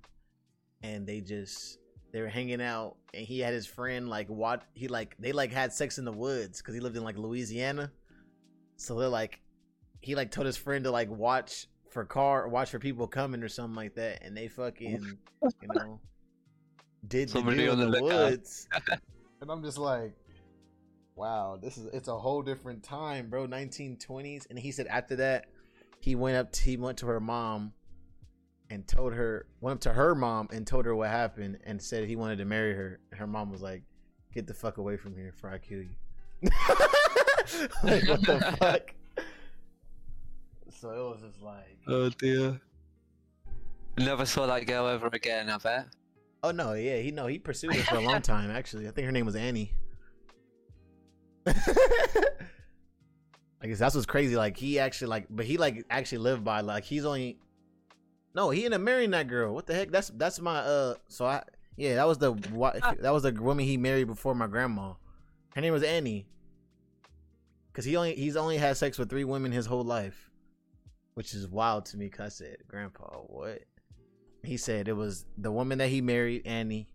[0.83, 1.79] and they just
[2.13, 4.61] they were hanging out, and he had his friend like watch.
[4.75, 7.91] He like they like had sex in the woods because he lived in like Louisiana,
[8.77, 9.41] so they're like
[9.99, 13.49] he like told his friend to like watch for car watch for people coming or
[13.49, 15.99] something like that, and they fucking you know
[17.07, 18.69] did the deal in the the woods,
[19.41, 20.13] and I'm just like.
[21.15, 23.45] Wow, this is it's a whole different time, bro.
[23.45, 25.45] 1920s, and he said after that,
[25.99, 26.51] he went up.
[26.51, 27.71] To, he went to her mom,
[28.73, 32.07] and told her went up to her mom and told her what happened, and said
[32.07, 32.99] he wanted to marry her.
[33.11, 33.83] And her mom was like,
[34.33, 35.95] "Get the fuck away from here before I kill you."
[37.83, 38.93] like what the fuck?
[40.71, 42.59] So it was just like, Oh dear.
[43.97, 45.87] Never saw that girl ever again, I bet.
[46.41, 48.49] Oh no, yeah, he no, he pursued her for a long time.
[48.49, 49.71] Actually, I think her name was Annie.
[51.45, 51.53] I
[53.61, 54.35] guess that's what's crazy.
[54.35, 57.37] Like he actually like, but he like actually lived by like he's only.
[58.35, 59.53] No, he ended up marrying that girl.
[59.53, 59.91] What the heck?
[59.91, 60.95] That's that's my uh.
[61.07, 61.43] So I
[61.77, 64.93] yeah, that was the wa- that was the woman he married before my grandma.
[65.55, 66.27] Her name was Annie.
[67.73, 70.29] Cause he only he's only had sex with three women his whole life,
[71.15, 72.07] which is wild to me.
[72.09, 73.63] Cause I said, Grandpa, what?
[74.43, 76.87] He said it was the woman that he married, Annie.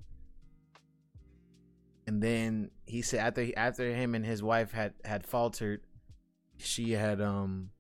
[2.06, 5.80] And then he said after after him and his wife had had faltered,
[6.58, 7.70] she had um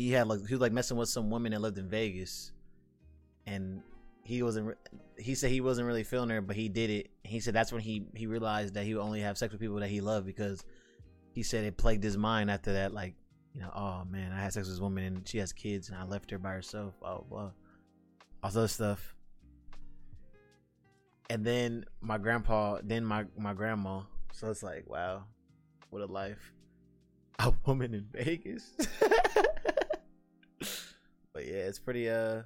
[0.00, 2.52] he had like he was like messing with some woman that lived in Vegas,
[3.46, 3.82] and
[4.24, 4.76] he wasn't.
[5.18, 7.10] He said he wasn't really feeling her, but he did it.
[7.22, 9.76] He said that's when he he realized that he would only have sex with people
[9.76, 10.64] that he loved because
[11.32, 12.94] he said it plagued his mind after that.
[12.94, 13.14] Like
[13.54, 15.98] you know, oh man, I had sex with this woman and she has kids and
[15.98, 16.94] I left her by herself.
[17.02, 17.54] Oh well,
[18.42, 19.14] all this stuff.
[21.28, 24.02] And then my grandpa, then my my grandma.
[24.32, 25.24] So it's like, wow,
[25.90, 26.54] what a life.
[27.38, 28.72] A woman in Vegas.
[31.32, 32.42] but yeah, it's pretty uh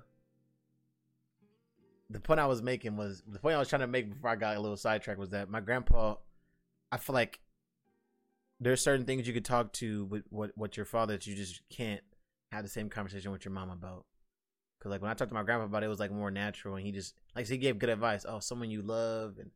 [2.10, 4.36] the point I was making was the point I was trying to make before I
[4.36, 6.16] got a little sidetracked was that my grandpa
[6.92, 7.40] I feel like
[8.60, 11.62] there's certain things you could talk to with what what your father that you just
[11.70, 12.02] can't
[12.52, 14.06] have the same conversation with your mom about.
[14.80, 16.76] Cause like when I talked to my grandpa about it, it was like more natural,
[16.76, 18.24] and he just like he gave good advice.
[18.28, 19.50] Oh, someone you love and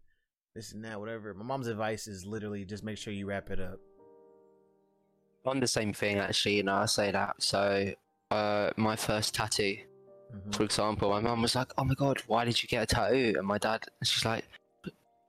[0.54, 1.34] this and that, whatever.
[1.34, 3.78] My mom's advice is literally just make sure you wrap it up.
[5.44, 7.42] On the same thing, actually, you know, I say that.
[7.42, 7.92] So,
[8.30, 9.76] uh, my first tattoo,
[10.34, 10.54] Mhm.
[10.54, 13.34] for example, my mum was like, "Oh my god, why did you get a tattoo?"
[13.38, 14.44] And my dad, she's like,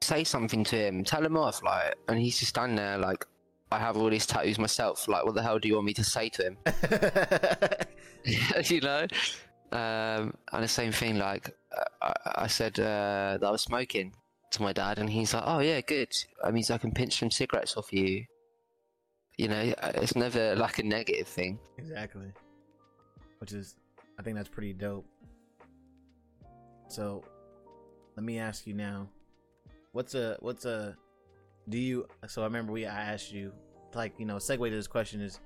[0.02, 3.26] "Say something to him, tell him off." Like, and he's just standing there, like,
[3.72, 5.08] "I have all these tattoos myself.
[5.08, 6.58] Like, what the hell do you want me to say to him?"
[8.66, 9.08] you know.
[9.72, 14.14] Um, and the same thing, like uh, I, I said uh, that I was smoking
[14.52, 16.12] to my dad, and he's like, "Oh yeah, good.
[16.44, 18.26] That means I can pinch some cigarettes off you."
[19.38, 21.60] You know, uh, it's never like a negative thing.
[21.78, 22.34] exactly.
[23.40, 23.76] Which is,
[24.20, 25.06] I think that's pretty dope.
[26.88, 27.24] So,
[28.16, 29.08] let me ask you now,
[29.94, 30.96] what's a what's a,
[31.70, 32.08] do you?
[32.28, 33.54] So I remember we I asked you,
[33.94, 35.40] like you know, segue to this question is,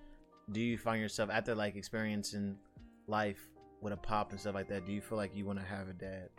[0.52, 2.58] do you find yourself after like experiencing
[3.08, 3.40] life
[3.82, 4.86] with a pop and stuff like that?
[4.86, 6.30] Do you feel like you want to have a dad?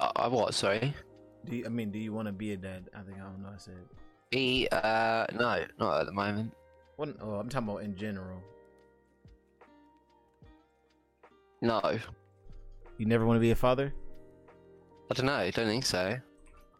[0.00, 0.54] I, I what?
[0.54, 0.94] Sorry.
[1.44, 2.90] Do you, I mean, do you want to be a dad?
[2.94, 3.50] I think I don't know.
[3.54, 3.74] I said.
[4.32, 4.68] Me?
[4.70, 6.52] Uh, no, not at the moment.
[6.98, 7.10] What?
[7.20, 8.42] Oh, I'm talking about in general.
[11.62, 11.80] No,
[12.98, 13.94] You never want to be a father?
[15.08, 15.34] I don't know.
[15.34, 16.18] I don't think so.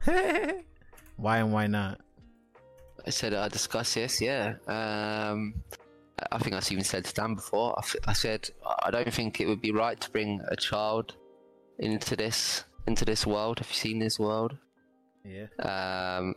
[1.16, 2.00] why and why not?
[3.07, 4.20] I said I discussed this.
[4.20, 4.54] Yeah.
[4.66, 5.54] Um,
[6.33, 7.78] I think I've even said to Dan before.
[7.78, 8.50] I, f- I said
[8.83, 11.14] I don't think it would be right to bring a child
[11.78, 13.61] into this into this world.
[13.61, 14.57] Have you seen this world?
[15.24, 15.46] Yeah.
[15.61, 16.35] Um,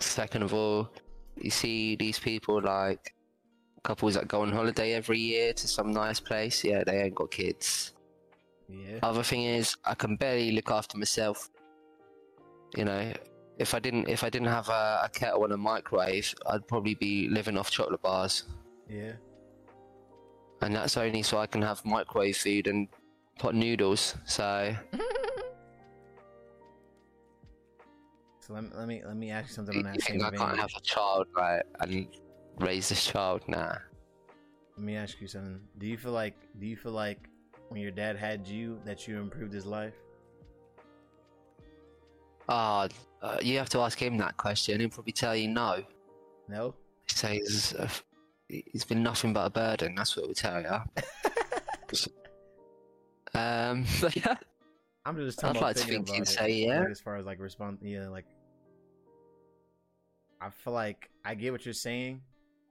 [0.00, 0.90] second of all,
[1.36, 3.14] you see these people like
[3.82, 6.62] couples that go on holiday every year to some nice place.
[6.64, 7.92] Yeah, they ain't got kids.
[8.68, 8.98] Yeah.
[9.02, 11.50] Other thing is, I can barely look after myself.
[12.76, 13.12] You know,
[13.58, 16.94] if I didn't if I didn't have a, a kettle and a microwave, I'd probably
[16.94, 18.44] be living off chocolate bars,
[18.88, 19.12] Yeah.
[20.62, 22.88] and that's only so I can have microwave food and
[23.38, 24.14] pot noodles.
[24.24, 24.74] So
[28.42, 30.24] So let me let me let me ask you something you on that same think
[30.24, 30.40] I vein.
[30.40, 32.08] can't have a child, right, and
[32.58, 33.42] raise this child?
[33.46, 33.76] Nah.
[34.76, 35.60] Let me ask you something.
[35.78, 37.28] Do you feel like do you feel like
[37.68, 39.94] when your dad had you that you improved his life?
[42.48, 42.88] Ah,
[43.22, 44.80] uh, you have to ask him that question.
[44.80, 45.84] He'll probably tell you no.
[46.48, 46.74] No.
[47.06, 47.86] He says uh,
[48.48, 49.94] he's been nothing but a burden.
[49.94, 50.68] That's what he'll tell you.
[53.40, 54.34] um, but yeah.
[55.04, 56.80] I'm just I'd like to think he'd say yeah.
[56.80, 58.24] like, as far as like respond, yeah, like
[60.42, 62.22] I feel like I get what you're saying.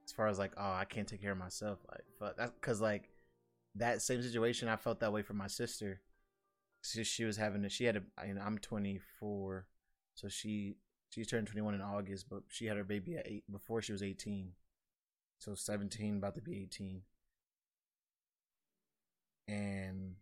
[0.04, 2.80] As far as like, oh, I can't take care of myself, like, fuck, that's because
[2.80, 3.08] like
[3.76, 6.00] that same situation, I felt that way for my sister.
[6.82, 9.66] She, she was having, a, she had a, you know, I'm 24,
[10.14, 10.76] so she
[11.10, 14.02] she turned 21 in August, but she had her baby at eight before she was
[14.02, 14.50] 18,
[15.38, 17.02] so 17, about to be 18,
[19.46, 20.16] and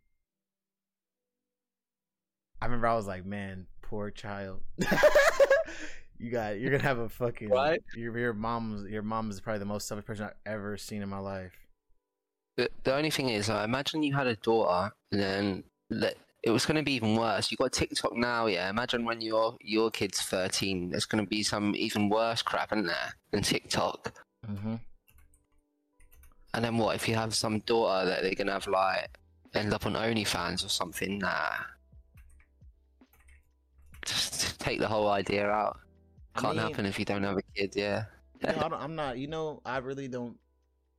[2.61, 4.61] I remember I was like, man, poor child.
[6.21, 7.83] you got you're gonna have a fucking Right.
[7.97, 11.09] your your mom's your mom is probably the most selfish person I've ever seen in
[11.09, 11.53] my life.
[12.57, 16.51] The, the only thing is, I imagine you had a daughter, and then let, it
[16.51, 17.51] was going to be even worse.
[17.51, 18.69] You got TikTok now, yeah.
[18.69, 22.87] Imagine when your your kid's thirteen, there's going to be some even worse crap in
[22.87, 24.13] there than TikTok.
[24.47, 24.75] Mm-hmm.
[26.53, 29.17] And then what if you have some daughter that they're gonna have like
[29.55, 31.19] end up on OnlyFans or something?
[31.19, 31.55] Nah.
[34.05, 35.79] Just take the whole idea out.
[36.35, 37.75] I Can't mean- happen if you don't have a kid.
[37.77, 38.05] Yeah.
[38.43, 39.19] You know, I don't, I'm not.
[39.19, 40.37] You know, I really don't.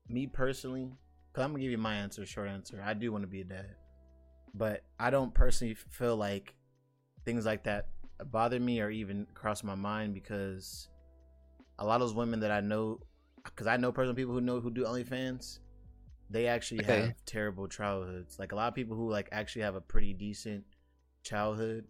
[0.08, 0.91] Me personally,
[1.32, 2.82] because I'm gonna give you my answer, short answer.
[2.86, 3.76] I do want to be a dad,
[4.54, 6.54] but I don't personally feel like
[7.26, 7.88] things like that
[8.26, 10.89] bother me or even cross my mind because
[11.80, 13.00] a lot of those women that I know,
[13.44, 15.60] because I know personal people who know who do OnlyFans,
[16.30, 17.02] they actually Okay.
[17.02, 18.38] have terrible childhoods.
[18.38, 20.63] Like a lot of people who like actually have a pretty decent
[21.24, 21.86] childhood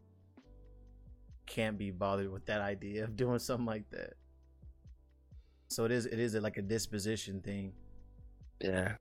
[1.45, 4.13] can't be bothered with that idea of doing something like that.
[5.69, 7.73] So it is it is like a disposition thing,
[8.60, 8.95] Yeah.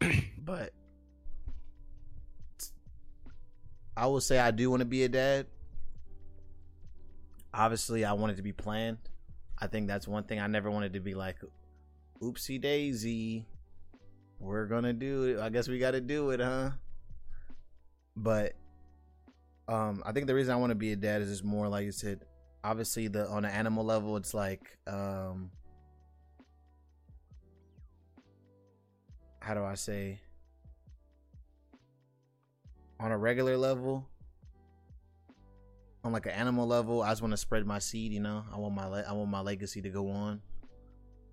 [0.38, 0.72] but
[3.96, 5.46] I will say I do want to be a dad.
[7.52, 8.98] Obviously, I want it to be planned.
[9.58, 11.38] I think that's one thing I never wanted to be like,
[12.20, 13.46] oopsie daisy,
[14.40, 15.38] we're gonna do it.
[15.40, 16.70] I guess we got to do it, huh?
[18.16, 18.54] But
[19.68, 21.84] um, I think the reason I want to be a dad is just more like
[21.84, 22.24] you said.
[22.62, 25.50] Obviously, the on an animal level, it's like um,
[29.40, 30.20] how do I say?
[33.00, 34.08] On a regular level,
[36.04, 38.12] on like an animal level, I just want to spread my seed.
[38.12, 40.40] You know, I want my le- I want my legacy to go on.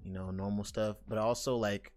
[0.03, 1.91] You know, normal stuff, but also like,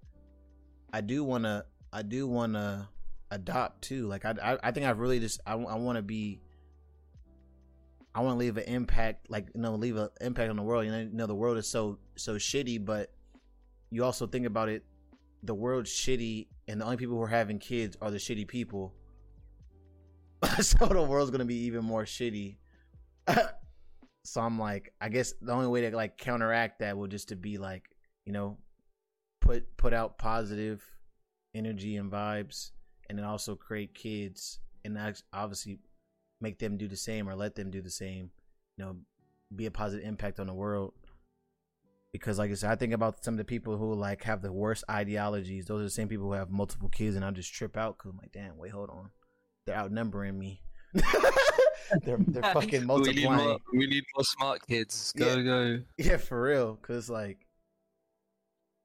[0.93, 2.89] I do want to I do want to
[3.35, 4.07] adopt too.
[4.07, 6.41] Like I I, I think I've really just I, I want to be.
[8.17, 10.85] I want to leave an impact, like you know, leave an impact on the world.
[10.85, 13.11] You know, you know, the world is so so shitty, but
[13.91, 14.85] you also think about it,
[15.43, 18.95] the world's shitty, and the only people who are having kids are the shitty people.
[20.61, 22.57] so the world's gonna be even more shitty.
[24.25, 27.37] so I'm like, I guess the only way to like counteract that would just to
[27.37, 27.89] be like,
[28.25, 28.59] you know,
[29.41, 30.85] put put out positive
[31.55, 32.71] energy and vibes,
[33.09, 34.99] and then also create kids, and
[35.33, 35.79] obviously
[36.41, 38.31] make them do the same or let them do the same.
[38.77, 38.97] You know,
[39.55, 40.93] be a positive impact on the world.
[42.13, 44.53] Because like I said, I think about some of the people who like have the
[44.53, 45.67] worst ideologies.
[45.67, 48.11] Those are the same people who have multiple kids, and I just trip out because
[48.13, 49.11] I'm like, damn, wait, hold on,
[49.67, 50.61] they're outnumbering me.
[52.05, 53.49] they're they're fucking We need, multiplying.
[53.49, 55.13] more, we need more smart kids.
[55.17, 55.43] Go Yeah.
[55.43, 55.83] go.
[55.99, 56.77] Yeah, for real.
[56.77, 57.47] Cause like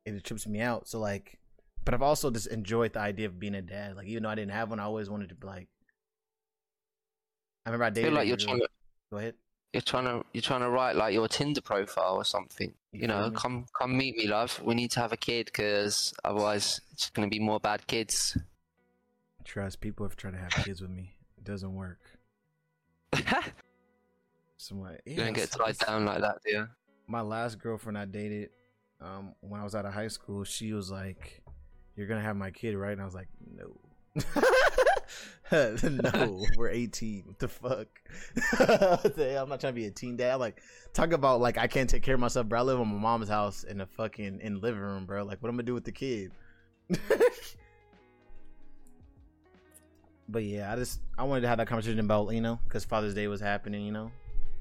[0.05, 0.87] it trips me out.
[0.87, 1.37] So like
[1.85, 3.95] but I've also just enjoyed the idea of being a dad.
[3.95, 5.67] Like even though I didn't have one, I always wanted to be like
[7.65, 8.67] I remember I I dated feel like you're trying to
[9.11, 9.35] Go ahead.
[9.73, 12.73] you're trying to you're trying to write like your Tinder profile or something.
[12.91, 13.35] You You, know, me?
[13.35, 14.61] come come meet me, love.
[14.63, 18.37] We need to have a kid because otherwise it's gonna be more bad kids.
[19.43, 21.15] Trust people have tried to have kids with me.
[21.37, 21.99] It doesn't work.
[24.57, 26.67] So I'm like, you don't get tied down like that, do you?
[27.07, 28.49] my last girlfriend I dated,
[28.99, 31.41] um, when I was out of high school, she was like,
[31.99, 33.75] "You're gonna have my kid, right?" And I was like, "No."
[35.51, 37.23] no, we're 18.
[37.25, 37.87] What the fuck?
[38.57, 39.43] What the hell?
[39.43, 40.33] I'm not trying to be a teen dad.
[40.33, 40.61] I'm like,
[40.93, 42.59] talk about like I can't take care of myself, bro.
[42.59, 45.23] I live in my mom's house in the fucking in the living room, bro.
[45.23, 46.31] Like, what am I'm gonna do with the kid?
[50.29, 53.13] but yeah, I just I wanted to have that conversation about you know because Father's
[53.13, 53.85] Day was happening.
[53.85, 54.11] You know,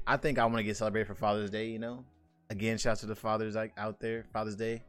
[0.07, 1.69] I think I want to get celebrated for Father's Day.
[1.69, 2.03] You know,
[2.49, 4.83] again, shout out to the fathers like out there, Father's Day.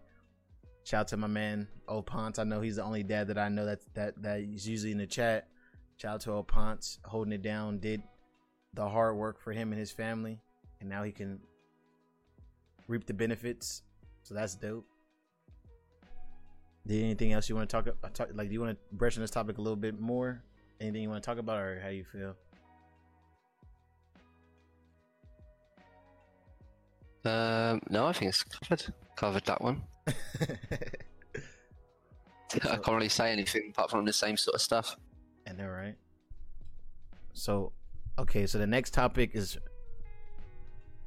[0.85, 2.39] Shout out to my man O Ponce.
[2.39, 4.99] I know he's the only dad that I know that that that is usually in
[4.99, 5.49] the chat.
[5.99, 8.03] Shout out to O Ponce holding it down, did
[8.75, 10.41] the hard work for him and his family,
[10.81, 11.41] and now he can
[12.89, 13.83] reap the benefits.
[14.23, 14.87] So that's dope.
[16.87, 18.49] Did anything else you want to talk, uh, talk like?
[18.49, 20.43] Do you want to brush on this topic a little bit more?
[20.81, 22.35] Anything you want to talk about, or how you feel?
[27.23, 28.95] Um, no, I think it's covered.
[29.15, 29.83] Covered that one.
[32.53, 34.97] I can't really say anything apart from the same sort of stuff.
[35.49, 35.95] I know, right?
[37.33, 37.73] So,
[38.19, 39.59] okay, so the next topic is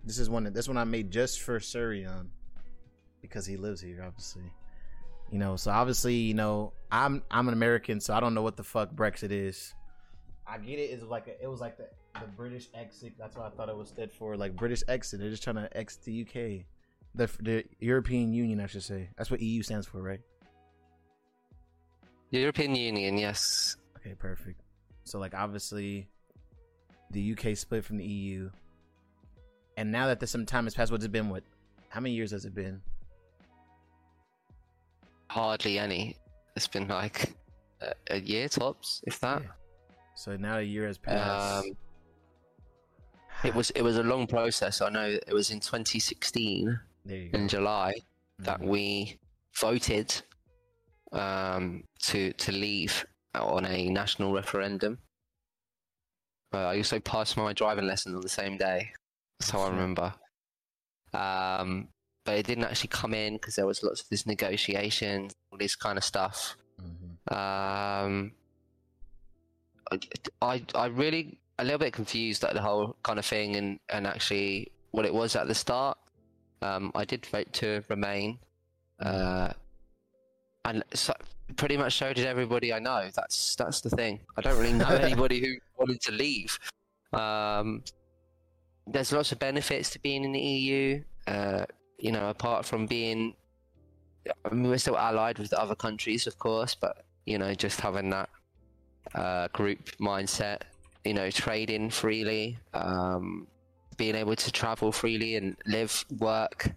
[0.04, 2.28] this is one that this one I made just for Tsurion
[3.22, 4.44] because he lives here, obviously.
[5.32, 8.58] You know, so obviously, you know, I'm I'm an American, so I don't know what
[8.58, 9.74] the fuck Brexit is.
[10.46, 10.92] I get it.
[10.92, 11.88] It's like a, it was like the
[12.20, 13.14] the British exit.
[13.18, 14.36] That's what I thought it was stood for.
[14.38, 15.20] Like British exit.
[15.20, 16.66] They're just trying to exit the UK,
[17.16, 19.10] the the European Union, I should say.
[19.18, 20.22] That's what EU stands for, right?
[22.32, 23.78] European Union, yes.
[23.98, 24.62] Okay, perfect.
[25.04, 26.08] So like obviously
[27.12, 28.50] the UK split from the EU.
[29.78, 31.44] And now that there's some time has passed, what's it been what
[31.90, 32.82] how many years has it been?
[35.30, 36.18] Hardly any.
[36.56, 37.36] It's been like
[37.82, 39.42] a, a year tops, if that.
[39.44, 39.48] Yeah.
[40.16, 41.66] So now a year has passed.
[41.66, 41.78] Um,
[43.44, 44.82] It was it was a long process.
[44.82, 46.93] I know it was in 2016 there you go.
[47.06, 47.94] In July
[48.40, 48.68] that Mhm.
[48.68, 49.20] we
[49.60, 50.22] voted
[51.12, 55.00] um, to to leave on a national referendum.
[56.54, 58.92] Uh, I also passed my driving lesson on the same day,
[59.40, 60.14] so I remember.
[61.14, 61.90] Um,
[62.26, 65.76] but it didn't actually come in because there was lots of this negotiations, all this
[65.76, 66.58] kind of stuff.
[66.80, 67.32] Mhm.
[67.32, 68.36] Um,
[70.42, 74.08] I I really a little bit confused at the whole kind of thing and and
[74.08, 75.98] actually what it was at the start.
[76.64, 78.40] Um, I did vote to remain,
[79.00, 79.52] uh,
[80.64, 81.14] and so
[81.58, 83.10] pretty much so did everybody I know.
[83.14, 84.22] That's that's the thing.
[84.38, 86.58] I don't really know anybody who wanted to leave.
[87.12, 87.84] Um,
[88.88, 91.04] there's lots of benefits to being in the EU.
[91.28, 91.66] Uh,
[92.00, 93.34] you know, apart from being,
[94.46, 98.10] I mean, we're still allied with other countries, of course, but you know, just having
[98.12, 98.30] that
[99.16, 100.62] uh, group mindset,
[101.04, 103.48] you know, trading freely, um,
[103.98, 106.72] being able to travel freely and live, work,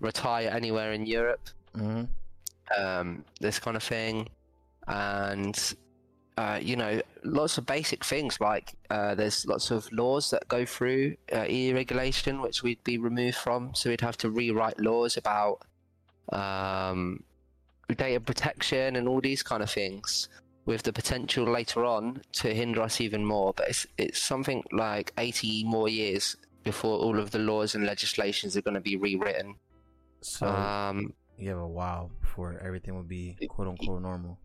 [0.00, 2.08] retire anywhere in Europe, Mhm.
[2.78, 4.28] um, this kind of thing,
[4.86, 5.74] and
[6.36, 10.64] uh, you know, lots of basic things like uh, there's lots of laws that go
[10.64, 15.16] through uh, EU regulation which we'd be removed from, so we'd have to rewrite laws
[15.16, 15.60] about
[16.32, 17.22] um,
[17.96, 20.28] data protection and all these kind of things,
[20.66, 23.52] with the potential later on to hinder us even more.
[23.54, 28.56] But it's it's something like 80 more years before all of the laws and legislations
[28.56, 29.54] are going to be rewritten.
[30.22, 34.38] So Um, you have a while before everything will be quote unquote normal.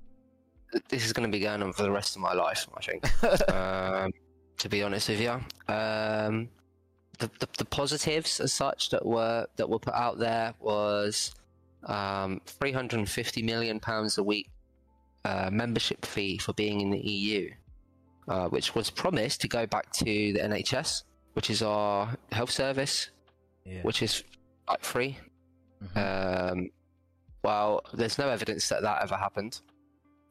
[0.90, 3.50] this is going to be going on for the rest of my life, I think.
[3.54, 4.12] um,
[4.58, 5.32] to be honest with you,
[5.74, 6.50] um,
[7.18, 11.34] the, the the positives as such that were that were put out there was
[11.86, 14.50] um, 350 million pounds a week
[15.26, 17.50] uh, membership fee for being in the EU,
[18.28, 21.04] uh, which was promised to go back to the NHS,
[21.34, 23.10] which is our health service,
[23.66, 23.82] yeah.
[23.84, 24.24] which is
[24.68, 25.18] like free.
[25.84, 26.52] Mhm.
[26.52, 26.70] Um,
[27.44, 29.62] well, there's no evidence that that ever happened.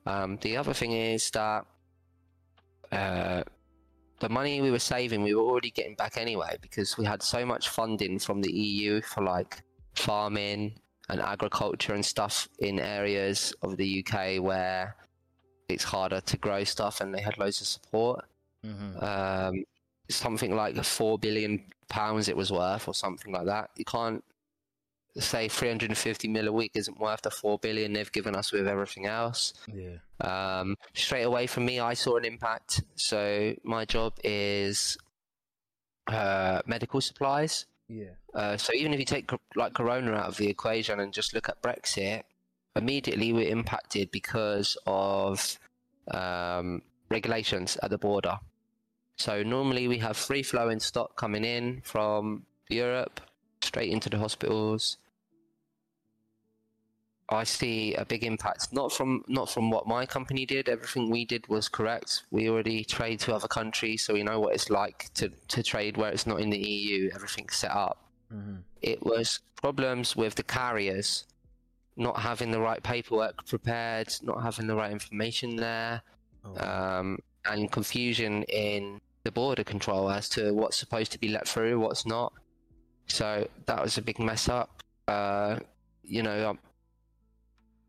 [0.07, 1.64] Um, the other thing is that
[2.92, 3.42] uh,
[4.20, 7.44] the money we were saving, we were already getting back anyway because we had so
[7.46, 9.62] much funding from the EU for like
[9.94, 10.78] farming
[11.09, 14.96] and agriculture and stuff in areas of the UK where
[15.68, 18.24] it's harder to grow stuff and they had loads of support.
[18.64, 19.03] Mhm.
[19.03, 19.64] Um,
[20.09, 23.70] something like four billion pounds it was worth, or something like that.
[23.76, 24.22] You can't
[25.16, 29.06] say 350 mil a week isn't worth the four billion they've given us with everything
[29.06, 29.52] else.
[29.72, 29.96] Yeah.
[30.20, 32.82] Um, straight away from me, I saw an impact.
[32.94, 34.96] So my job is
[36.06, 37.66] uh, medical supplies.
[37.88, 38.11] Yeah.
[38.34, 41.48] Uh, so even if you take like Corona out of the equation and just look
[41.48, 42.22] at Brexit,
[42.76, 45.59] immediately we're impacted because of
[46.12, 48.38] um, regulations at the border.
[49.19, 53.21] So normally we have free flowing stock coming in from Europe
[53.62, 54.97] straight into the hospitals.
[57.31, 60.69] I see a big impact, not from not from what my company did.
[60.69, 62.23] Everything we did was correct.
[62.31, 65.99] We already trade to other countries, so we know what it's like to, to trade
[65.99, 67.11] where it's not in the EU.
[67.14, 67.99] Everything's set up
[68.33, 68.62] Mhm.
[68.83, 71.25] it was problems with the carriers
[71.97, 76.03] not having the right paperwork prepared, not having the right information there,
[76.45, 81.47] Oh, um, and confusion in the border control as to what's supposed to be let
[81.47, 82.33] through, what's not.
[83.09, 84.83] So that was a big mess up.
[85.07, 85.59] Uh,
[86.03, 86.59] you know, I'm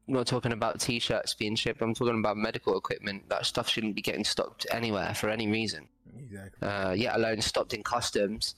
[0.06, 1.82] not talking about t-shirts being shipped.
[1.82, 3.30] I'm talking about medical equipment.
[3.30, 5.88] That stuff shouldn't be getting stopped anywhere for any reason
[6.20, 6.68] exactly.
[6.68, 8.56] uh, yet alone stopped in customs.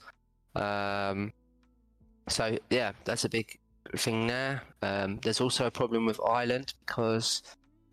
[0.56, 1.32] Um,
[2.28, 3.60] so yeah, that's a big
[3.96, 4.62] thing there.
[4.82, 7.42] Um, there's also a problem with Ireland because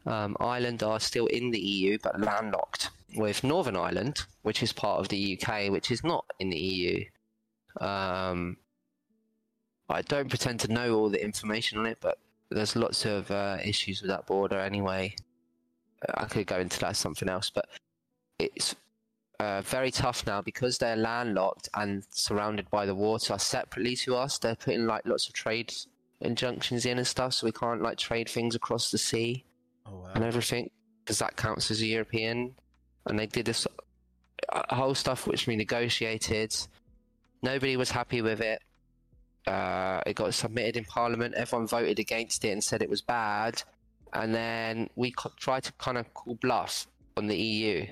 [0.07, 4.99] um, Ireland are still in the EU but landlocked with Northern Ireland, which is part
[4.99, 7.05] of the UK, which is not in the EU.
[7.79, 8.57] Um,
[9.89, 13.57] I don't pretend to know all the information on it, but there's lots of uh,
[13.63, 15.15] issues with that border anyway.
[16.15, 17.65] I could go into that as something else, but
[18.37, 18.75] it's
[19.39, 24.37] uh, very tough now because they're landlocked and surrounded by the water separately to us.
[24.37, 25.73] They're putting like lots of trade
[26.21, 29.45] injunctions in and stuff, so we can't like trade things across the sea
[29.85, 30.11] oh wow.
[30.15, 30.69] and everything
[31.03, 32.55] because that counts as a European.
[33.05, 33.67] And they did this
[34.69, 36.55] whole stuff which we negotiated.
[37.41, 38.61] Nobody was happy with it.
[39.47, 41.33] Uh, it got submitted in Parliament.
[41.35, 43.61] Everyone voted against it and said it was bad.
[44.13, 46.87] And then we co- tried to kind of call bluff
[47.17, 47.85] on the EU.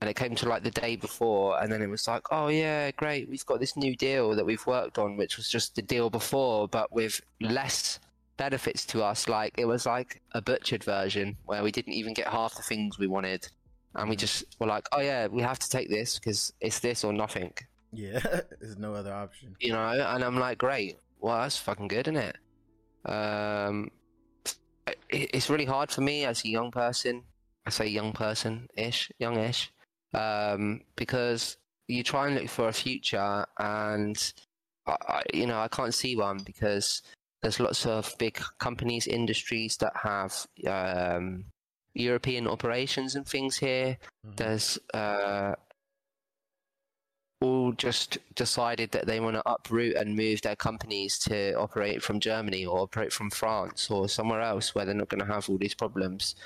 [0.00, 2.90] And it came to like the day before, and then it was like, oh yeah,
[2.92, 6.08] great, we've got this new deal that we've worked on, which was just the deal
[6.08, 8.00] before, but with less
[8.44, 9.28] benefits to us.
[9.28, 12.98] Like it was like a butchered version where we didn't even get half the things
[12.98, 13.46] we wanted,
[13.96, 14.20] and we Mhm.
[14.24, 17.52] just were like, oh yeah, we have to take this because it's this or nothing,
[17.92, 18.18] Yeah.
[18.60, 19.54] There's no other option.
[19.60, 19.84] you know.
[20.14, 22.36] And I'm like, great, well that's fucking good, isn't it?
[23.04, 23.90] Um,
[24.86, 27.22] I- it's really hard for me as a young person.
[27.66, 29.70] I say young person ish, youngish,
[30.14, 31.56] um, because
[31.88, 34.16] you try and look for a future, and
[34.86, 37.02] I, I, you know I can't see one because
[37.42, 41.44] there's lots of big companies, industries that have um,
[41.94, 43.98] European operations and things here.
[44.26, 44.36] Mhm.
[44.36, 45.54] There's uh,
[47.40, 52.20] all just decided that they want to uproot and move their companies to operate from
[52.20, 55.56] Germany or operate from France or somewhere else where they're not going to have all
[55.56, 56.36] these problems.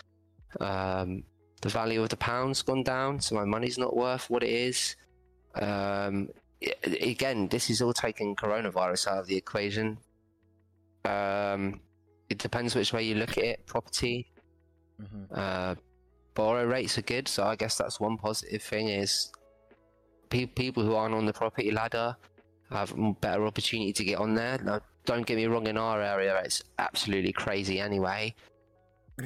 [0.61, 1.25] Um,
[1.63, 4.95] the value of the pound's gone down, so my money's not worth what it is.
[5.57, 6.29] Um,
[6.85, 9.99] again, this is all taking coronavirus out of the equation.
[11.05, 11.81] Um,
[12.29, 13.67] it depends which way you look at it.
[13.67, 14.31] Property,
[15.01, 15.27] Mhm.
[15.33, 15.75] uh,
[16.35, 19.31] borrow rates are good, so I guess that's one positive thing is
[20.31, 22.17] pe- people who aren't on the property ladder
[22.71, 24.59] have better opportunity to get on there.
[24.59, 28.35] Now, don't get me wrong, in our area it's absolutely crazy anyway,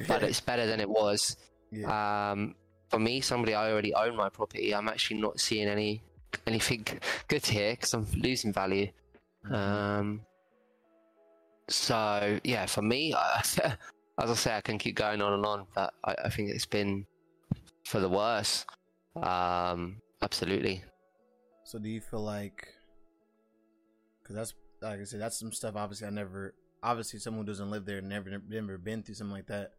[0.07, 1.37] but it's better than it was.
[1.71, 2.31] yeah.
[2.31, 2.55] Um,
[2.89, 6.01] for me, somebody I already own my property, I'm actually not seeing any
[6.45, 6.85] anything
[7.27, 8.91] good here because I'm losing value.
[9.45, 9.53] Mhm.
[9.53, 10.21] Um,
[11.71, 13.59] so yeah, for me, as
[14.17, 17.05] I say, I can keep going on and on, but I, I think it's been
[17.85, 18.65] for the worse.
[19.15, 20.83] Um, absolutely.
[21.63, 22.67] So do you feel like,
[24.21, 25.75] because that's like I said, that's some stuff.
[25.75, 26.53] Obviously, I never.
[26.81, 29.73] Obviously, someone who doesn't live there, never, never been through something like that.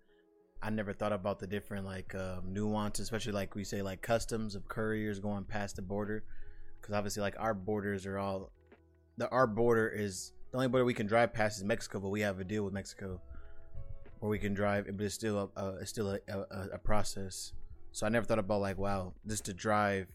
[0.62, 4.55] I never thought about the different like um, nuances, especially like we say like customs
[4.55, 6.24] of couriers going past the border,
[6.78, 8.53] because obviously like our borders are all,
[9.16, 12.20] the our border is the only border we can drive past is Mexico, but we
[12.20, 13.20] have a deal with Mexico,
[14.18, 17.53] where we can drive, but it's still a, a it's still a, a, a process.
[17.92, 20.09] So I never thought about like wow, just to drive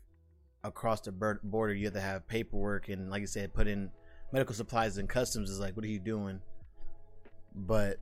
[0.64, 1.12] across the
[1.44, 3.90] border, you have to have paperwork and, like you said, put in
[4.32, 5.50] medical supplies and customs.
[5.50, 6.42] Is like, what are you doing?
[7.54, 8.00] But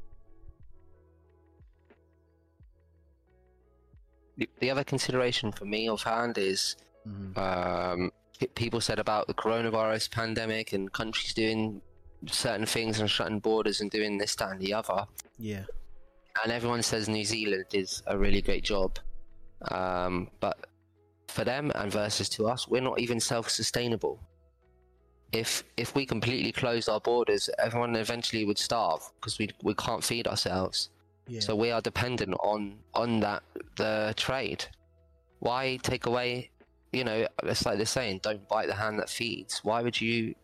[4.36, 6.75] The, the other consideration for me offhand is
[7.07, 8.11] mhm, um,
[8.55, 11.84] people said about the coronavirus pandemic and countries doing
[12.28, 15.05] certain things and shutting borders and doing this, that, and the other.
[15.38, 15.65] yeah,
[16.43, 18.97] and everyone says New Zealand did a really great job.
[19.71, 20.57] Um, but
[21.28, 24.19] for them and versus to us, we're not even self-sustainable.
[25.32, 30.03] If if we completely closed our borders, everyone eventually would starve because we we can't
[30.03, 30.89] feed ourselves.
[31.28, 33.41] yeah, So we are dependent on on that
[33.78, 34.65] the trade.
[35.39, 36.51] Why take away?
[36.91, 39.59] You know, it's like they're saying, don't bite the hand that feeds.
[39.63, 40.36] Why would you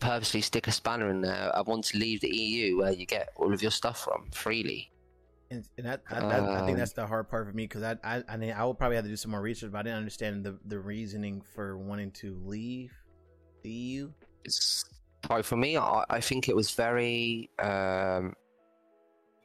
[0.00, 3.30] purposely stick a spanner in there I want to leave the EU where you get
[3.36, 4.90] all of your stuff from freely?
[5.50, 7.82] and, and that, that, that I think Um, that's the hard part for me because
[7.82, 9.82] I, I I mean I will probably have to do some more research, but I
[9.82, 12.92] didn't understand the the reasoning for wanting to leave
[13.62, 14.10] the EU.
[14.44, 14.84] it's
[15.42, 18.34] for me I, I think it was very um,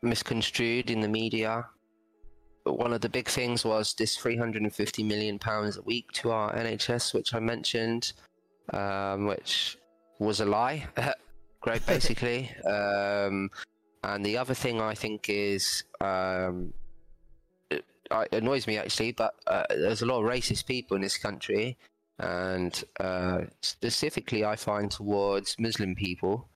[0.01, 1.65] misconstrued in the media
[2.63, 6.53] but one of the big things was this 350 million pounds a week to our
[6.53, 8.13] nhs which i mentioned
[8.73, 9.77] um, which
[10.21, 10.87] was a lie
[11.61, 13.49] great basically um,
[14.03, 16.73] and the other thing i think is um,
[17.69, 21.17] it, it annoys me actually but uh, there's a lot of racist people in this
[21.17, 21.77] country
[22.21, 26.47] and uh, specifically I find towards Muslim people,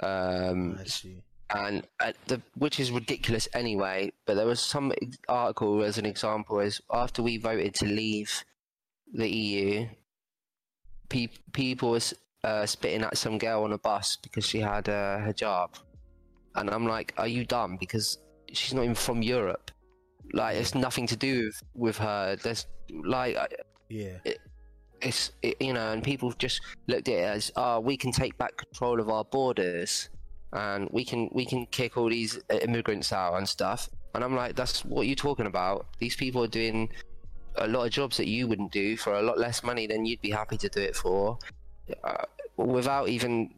[0.00, 1.22] um, I see.
[1.50, 4.12] and uh, the which is ridiculous anyway.
[4.26, 4.92] But there was some
[5.28, 8.44] article as an example is after we voted to leave
[9.12, 9.88] the EU,
[11.08, 12.14] pe- people was
[12.44, 15.70] uh, spitting at some girl on a bus because she had a hijab,
[16.56, 17.76] and I'm like, are you dumb?
[17.78, 18.18] Because
[18.52, 19.70] she's not even from Europe.
[20.32, 22.36] Like it's nothing to do with, with her.
[22.36, 22.66] There's
[23.04, 23.36] like
[23.88, 24.18] Yeah,
[25.00, 28.38] it's it, you know, and people just looked at it as, oh, we can take
[28.38, 30.08] back control of our borders,
[30.52, 33.88] and we can we can kick all these immigrants out and stuff.
[34.14, 35.86] And I'm like, that's what you're talking about.
[35.98, 36.90] These people are doing
[37.56, 40.20] a lot of jobs that you wouldn't do for a lot less money than you'd
[40.20, 41.38] be happy to do it for,
[42.04, 42.24] uh,
[42.56, 43.54] without even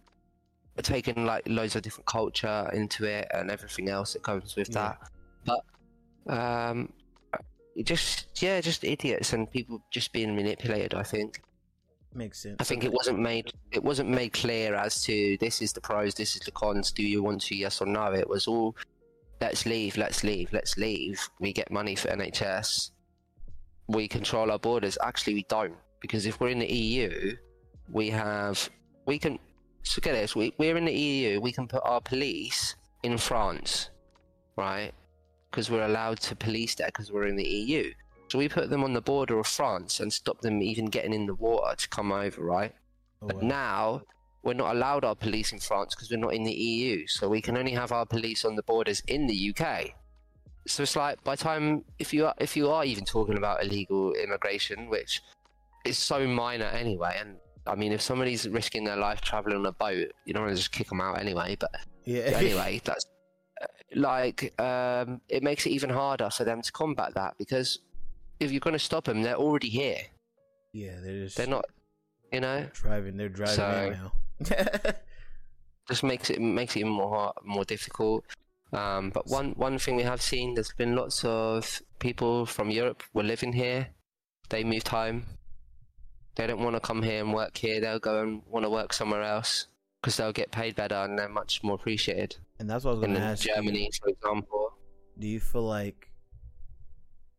[0.82, 4.94] taking like loads of different culture into it and everything else that comes with Yeah.
[5.44, 5.60] that.
[6.26, 6.92] But um,
[7.82, 10.94] just yeah, just idiots and people just being manipulated.
[10.94, 11.40] I think.
[12.14, 12.56] makes sense.
[12.60, 16.14] I think it wasn't made it wasn't made clear as to this is the pros,
[16.14, 16.92] this is the cons.
[16.92, 17.54] Do you want to?
[17.56, 18.12] Yes or no?
[18.12, 18.76] It was all
[19.40, 21.20] let's leave, let's leave, let's leave.
[21.40, 22.90] We get money for NHS.
[23.88, 24.96] We control our borders.
[25.02, 27.36] Actually, we don't because if we're in the EU,
[27.90, 28.68] we have
[29.06, 29.38] we can.
[29.82, 31.40] So get this: we, we're in the EU.
[31.40, 33.90] We can put our police in France,
[34.56, 34.92] right?
[35.50, 37.92] Because we're allowed to police there because we're in the EU.
[38.28, 41.26] So we put them on the border of France and stop them even getting in
[41.26, 42.74] the water to come over, right?
[43.22, 43.48] Oh, But wow.
[43.48, 44.02] now
[44.42, 47.06] we're not allowed our police in France because we're not in the EU.
[47.06, 49.94] So we can only have our police on the borders in the UK.
[50.66, 54.14] So it's like by time if you are if you are even talking about illegal
[54.14, 55.22] immigration, which
[55.84, 59.72] is so minor anyway, and I mean if somebody's risking their life traveling on a
[59.72, 61.56] boat, you don't want to just kick them out anyway.
[61.58, 61.70] But
[62.04, 62.22] Yeah.
[62.34, 63.06] anyway, that's
[63.62, 67.78] uh, like um, it makes it even harder for them to combat that because
[68.40, 69.98] if you're going to stop them, they're already here.
[70.72, 71.64] yeah, they're just They're not,
[72.32, 73.16] you know, driving.
[73.16, 74.12] They're driving So- now.
[75.88, 78.24] just makes it makes it even more hard, more difficult.
[78.72, 83.02] Um, but one one thing we have seen, there's been lots of people from Europe
[83.12, 83.88] were living here.
[84.48, 85.24] They moved home.
[86.36, 87.80] They don't want to come here and work here.
[87.80, 89.68] They'll go and want to work somewhere else
[90.00, 92.36] because they'll get paid better and they're much more appreciated.
[92.58, 93.46] and that's what I was gonna ask.
[93.46, 93.54] you.
[93.54, 94.72] Germany, for example.
[95.18, 96.10] do you feel like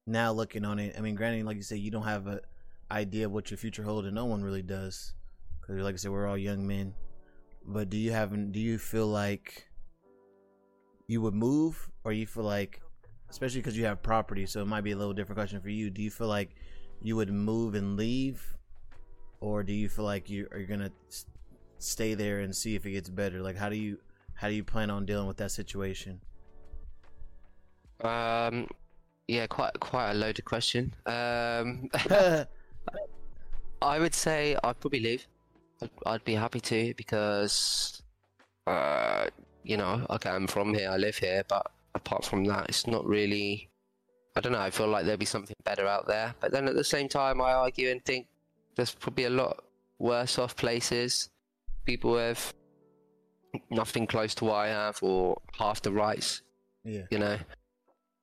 [0.07, 2.39] now looking on it i mean granted like you said you don't have an
[2.91, 5.13] idea of what your future holds and no one really does
[5.59, 6.93] because like i said we're all young men
[7.65, 9.67] but do you have do you feel like
[11.07, 12.81] you would move or you feel like
[13.31, 15.89] especially because you have property so it might be a little different question for you
[15.89, 16.55] do you feel like
[17.01, 18.55] you would move and leave
[19.45, 20.91] or do you feel like you are gonna
[21.77, 23.97] stay there and see if it gets better like how do you
[24.33, 26.19] how do you plan on dealing with that situation
[28.03, 28.67] Um,
[29.27, 30.93] yeah, quite quite a loaded question.
[31.05, 31.89] Um,
[33.81, 35.27] I would say I'd probably leave.
[35.81, 38.03] I'd, I'd be happy to because,
[38.67, 39.27] uh,
[39.63, 43.05] you know, okay, I'm from here, I live here, but apart from that, it's not
[43.05, 43.69] really.
[44.35, 44.59] I don't know.
[44.59, 47.39] I feel like there'd be something better out there, but then at the same time,
[47.39, 48.27] I argue and think
[48.75, 49.63] there's probably a lot
[49.99, 51.29] worse off places.
[51.85, 52.53] People with
[53.69, 56.41] nothing close to what I have, or half the rights.
[56.83, 57.37] yeah You know,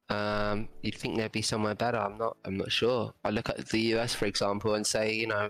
[0.09, 1.98] um, you'd think there'd be somewhere better.
[1.98, 2.36] I'm not.
[2.44, 3.14] I'm not sure.
[3.24, 5.48] I look at the US, for example, and say, you know,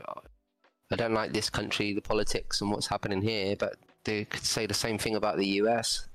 [0.90, 4.66] I don't like this country, the politics, and what's happening here, but they could say
[4.66, 6.08] the same thing about the US.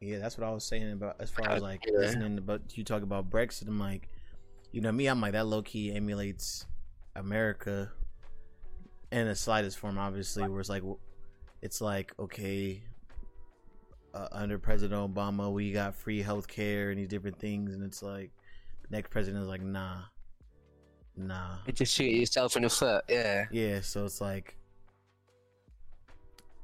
[0.00, 1.98] Yeah, that's what I was saying about as far as Uh, like yeah.
[1.98, 3.68] listening about you talk about Brexit.
[3.68, 4.08] I'm like,
[4.72, 6.64] you know, me, I'm like that low key emulates
[7.20, 7.90] America
[9.12, 10.82] in the slightest form, obviously, where it's like,
[11.62, 12.82] it's like okay,
[14.14, 18.02] uh, under President Obama, we got free health care and these different things, and it's
[18.02, 18.30] like,
[18.90, 19.98] next president is like, nah,
[21.16, 23.04] nah, You just shoot yourself in the foot.
[23.08, 23.46] Yeah.
[23.50, 23.80] yeah.
[23.80, 24.56] So it's like,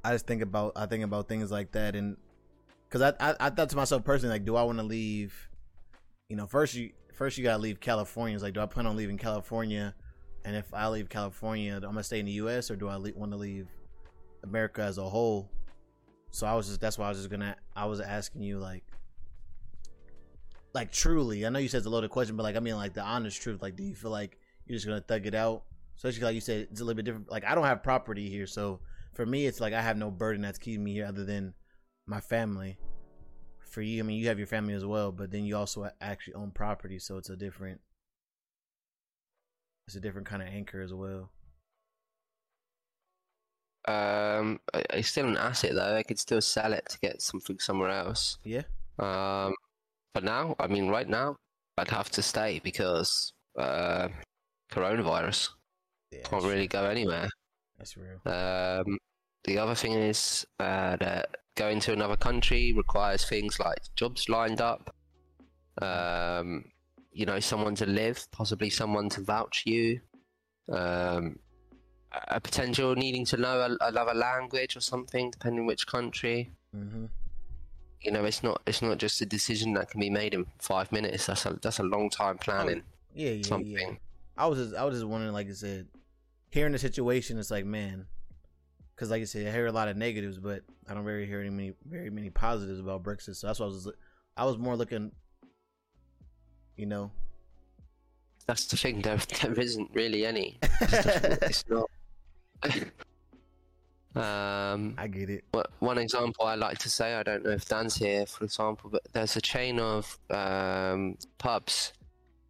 [0.04, 2.16] I just think about I think about things like that, and
[2.88, 5.34] because I, I I thought to myself personally, like, do I want to leave?
[6.28, 8.34] You know, first you first you gotta leave California.
[8.34, 9.94] It's like, do I plan on leaving California?
[10.46, 12.70] And if I leave California, I'm gonna stay in the U.S.
[12.70, 13.66] or do I want to leave
[14.44, 15.50] America as a whole?
[16.30, 18.84] So I was just that's why I was just gonna I was asking you like,
[20.72, 21.44] like truly.
[21.44, 23.42] I know you said it's a loaded question, but like I mean like the honest
[23.42, 23.60] truth.
[23.60, 25.64] Like, do you feel like you're just gonna thug it out?
[25.96, 27.28] Especially like you said, it's a little bit different.
[27.28, 28.78] Like I don't have property here, so
[29.14, 31.54] for me, it's like I have no burden that's keeping me here other than
[32.06, 32.78] my family.
[33.68, 36.34] For you, I mean, you have your family as well, but then you also actually
[36.34, 37.80] own property, so it's a different,
[39.86, 41.30] it's a different kind of anchor as well.
[43.88, 45.96] Um, I- it's still an asset though.
[45.96, 48.38] I could still sell it to get something somewhere else.
[48.42, 48.62] Yeah,
[48.98, 49.54] Um,
[50.12, 51.36] but now, I mean, right now,
[51.78, 54.08] I'd have to stay because uh,
[54.72, 55.50] coronavirus
[56.10, 57.28] yeah, can't really go anywhere.
[57.78, 58.20] that's real.
[58.26, 58.98] Um,
[59.44, 64.60] the other thing is uh, that going to another country requires things like jobs lined
[64.60, 64.92] up,
[65.80, 66.64] um,
[67.16, 70.00] you know, someone to live, possibly someone to vouch you,
[70.70, 71.38] um,
[72.28, 76.50] a potential needing to know another language or something, depending which country.
[76.74, 77.06] hmm
[78.02, 80.92] You know, it's not it's not just a decision that can be made in five
[80.92, 81.24] minutes.
[81.26, 82.82] That's a that's a long time planning
[83.14, 83.46] Yeah, yeah, yeah.
[83.46, 83.98] something.
[84.36, 85.88] I was just, I was just wondering, like I said,
[86.50, 88.06] hearing the situation, it's like, man,
[88.94, 91.40] because like I said, I hear a lot of negatives, but I don't really hear
[91.40, 93.36] any many, very many positives about Brexit.
[93.36, 93.92] So that's why I was,
[94.36, 95.12] I was more looking,
[96.76, 97.10] you know,
[98.46, 99.02] That's the thing.
[99.02, 100.58] There there isn't really any.
[100.80, 101.90] It's not.
[104.14, 105.44] um, I get it.
[105.80, 109.02] One example I like to say, I don't know if Dan's here, for example, but
[109.12, 111.92] there's a chain of um, pubs,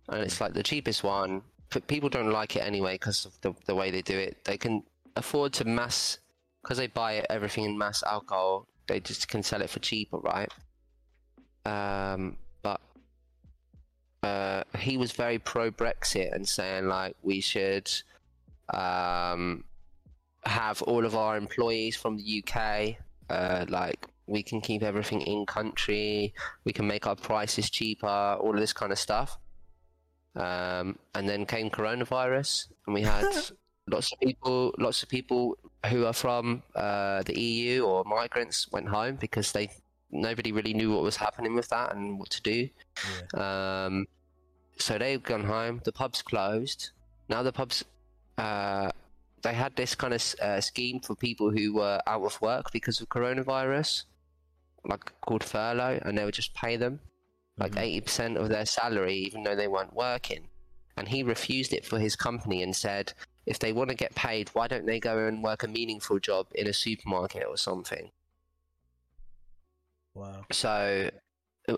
[0.09, 1.43] and it's like the cheapest one.
[1.71, 4.45] But people don't like it anyway because of the, the way they do it.
[4.45, 4.85] They can
[5.17, 6.19] afford to mass,
[6.63, 10.51] because they buy everything in mass alcohol, they just can sell it for cheaper, right?
[11.65, 12.37] Um,
[14.27, 17.91] uh, he was very pro Brexit and saying, like, we should.
[18.73, 19.65] Um,
[20.47, 22.97] have all of our employees from the UK.
[23.29, 26.33] Uh, like we can keep everything in country.
[26.65, 28.07] We can make our prices cheaper.
[28.07, 29.39] All of this kind of stuff.
[30.35, 33.25] Um, and then came coronavirus, and we had
[33.91, 35.57] lots of people, lots of people
[35.87, 39.71] who are from uh, the EU or migrants went home because they
[40.11, 42.69] nobody really knew what was happening with that and what to do.
[43.35, 43.85] Yeah.
[43.87, 44.07] Um,
[44.79, 45.81] so they've gone home.
[45.85, 46.91] The pubs closed.
[47.29, 47.85] Now the pubs,
[48.39, 48.91] uh,
[49.43, 53.01] they had this kind of uh, scheme for people who were out of work because
[53.01, 54.05] of coronavirus,
[54.85, 57.01] like called furlough, and they would just pay them
[57.59, 57.83] like Mhm.
[57.83, 60.49] 80% of their salary, even though they weren't working.
[60.97, 63.13] And he refused it for his company and said,
[63.47, 66.49] if they want to get paid, why don't they go and work a meaningful job
[66.55, 68.11] in a supermarket or something?
[70.15, 70.45] Wow.
[70.51, 71.11] So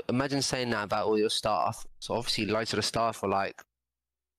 [0.08, 1.86] imagine saying that about all your staff.
[2.00, 3.62] So obviously, loads of the staff were like,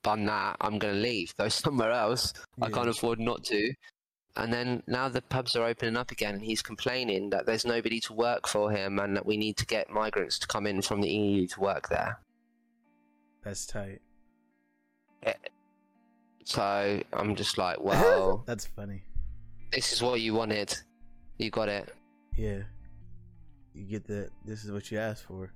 [0.03, 0.57] "Done that.
[0.61, 1.35] I'm going to leave.
[1.37, 2.33] Go somewhere else.
[2.61, 3.73] I can't afford not to."
[4.35, 7.99] And then now the pubs are opening up again, and he's complaining that there's nobody
[8.01, 11.01] to work for him, and that we need to get migrants to come in from
[11.01, 12.19] the EU to work there.
[13.43, 14.01] That's tight.
[15.23, 15.33] Eh.
[16.45, 19.03] So I'm just like, well, That's funny.
[19.71, 20.75] this is what you wanted.
[21.37, 21.93] You got it.
[22.35, 22.63] Yeah.
[23.79, 25.53] You get the this is what you asked for.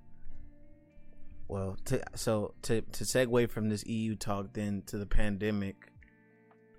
[1.49, 5.91] Well, to, so to to segue from this EU talk then to the pandemic.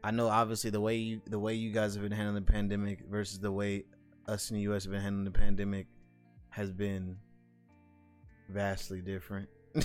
[0.03, 3.01] I know obviously the way you the way you guys have been handling the pandemic
[3.11, 3.84] versus the way
[4.26, 5.86] us in the US have been handling the pandemic
[6.49, 7.18] has been
[8.49, 9.51] vastly different.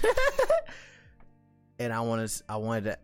[1.79, 2.97] and I want to I wanted to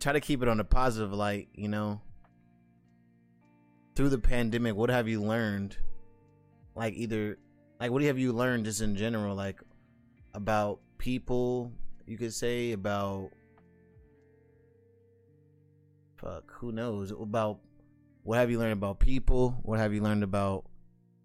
[0.00, 2.00] try to keep it on a positive light, you know.
[3.94, 5.76] Through the pandemic, what have you learned?
[6.74, 7.38] Like either
[7.80, 9.60] like what have you learned just in general like
[10.34, 11.72] about people,
[12.06, 13.30] you could say about
[16.16, 17.10] fuck, who knows?
[17.10, 17.58] About
[18.22, 19.58] what have you learned about people?
[19.62, 20.66] What have you learned about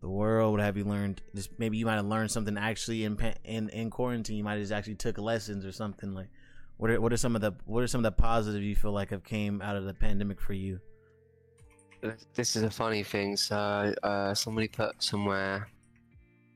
[0.01, 0.53] the world?
[0.53, 1.21] What have you learned?
[1.35, 4.37] Just maybe you might have learned something actually in in in quarantine.
[4.37, 6.29] You might have just actually took lessons or something like.
[6.77, 8.91] What are what are some of the what are some of the positive you feel
[8.91, 10.79] like have came out of the pandemic for you?
[12.33, 13.37] This is a funny thing.
[13.37, 13.55] So
[14.03, 15.69] uh, somebody put somewhere,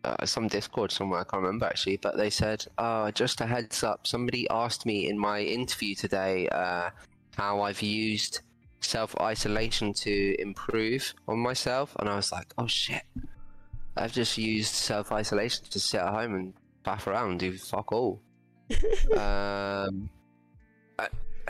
[0.04, 3.84] uh, some Discord somewhere, I can't remember actually, but they said, "Oh, just a heads
[3.84, 4.08] up.
[4.08, 6.90] Somebody asked me in my interview today uh,
[7.36, 8.42] how I've used
[8.82, 13.04] self isolation to improve on myself," and I was like, "Oh shit."
[13.98, 16.54] I've just used self isolation to sit at home and
[16.86, 18.22] faff around, and do fuck all.
[19.18, 20.10] um,
[20.98, 21.08] I,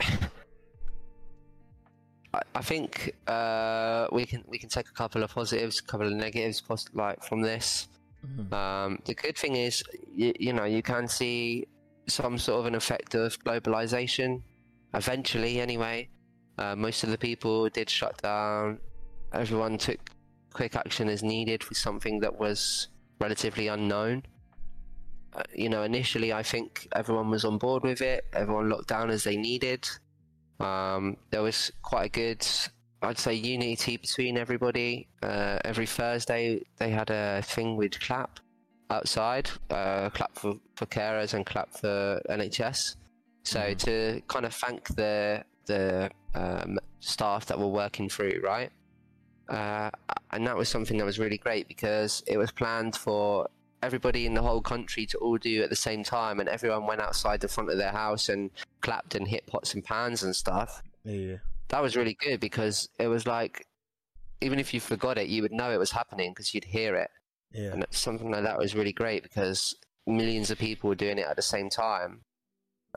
[2.34, 6.08] I- I think uh, we can we can take a couple of positives, a couple
[6.08, 6.62] of negatives,
[6.94, 7.88] like from this.
[8.26, 8.54] Mhm.
[8.54, 11.68] Um, the good thing is, you, you know, you can see
[12.08, 14.42] some sort of an effect of globalization.
[14.94, 16.10] Eventually, anyway,
[16.58, 18.80] uh, most of the people did shut down.
[19.34, 20.00] Everyone took
[20.52, 22.88] quick action as needed for something that was
[23.20, 24.24] relatively unknown.
[25.34, 28.26] Uh, you know, initially, I think everyone was on board with it.
[28.34, 29.88] Everyone locked down as they needed.
[30.60, 32.48] Um, there was quite a good,
[33.02, 35.08] I'd say, unity between everybody.
[35.24, 38.40] Uh, every Thursday, they had a thing with clap
[38.90, 42.96] outside, uh, clap for, for carers and clap for NHS.
[43.44, 43.78] So Mhm.
[43.86, 48.72] to kind of thank the the um, staff that were working through, right?
[49.48, 49.90] Uh,
[50.32, 53.48] and that was something that was really great because it was planned for
[53.84, 57.00] everybody in the whole country to all do at the same time, and everyone went
[57.02, 58.50] outside the front of their house and
[58.82, 60.82] clapped and hit pots and pans and stuff.
[61.04, 61.38] Yeah.
[61.70, 63.66] That was really good because it was like,
[64.42, 67.10] even if you forgot it, you would know it was happening because you'd hear it.
[67.52, 67.72] Yeah.
[67.72, 71.36] And something like that was really great because millions of people were doing it at
[71.36, 72.22] the same time,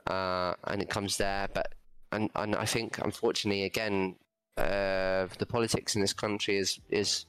[0.07, 1.47] uh, and it comes there.
[1.53, 1.73] But
[2.11, 4.15] and and I think unfortunately again,
[4.57, 7.25] uh, the politics in this country is is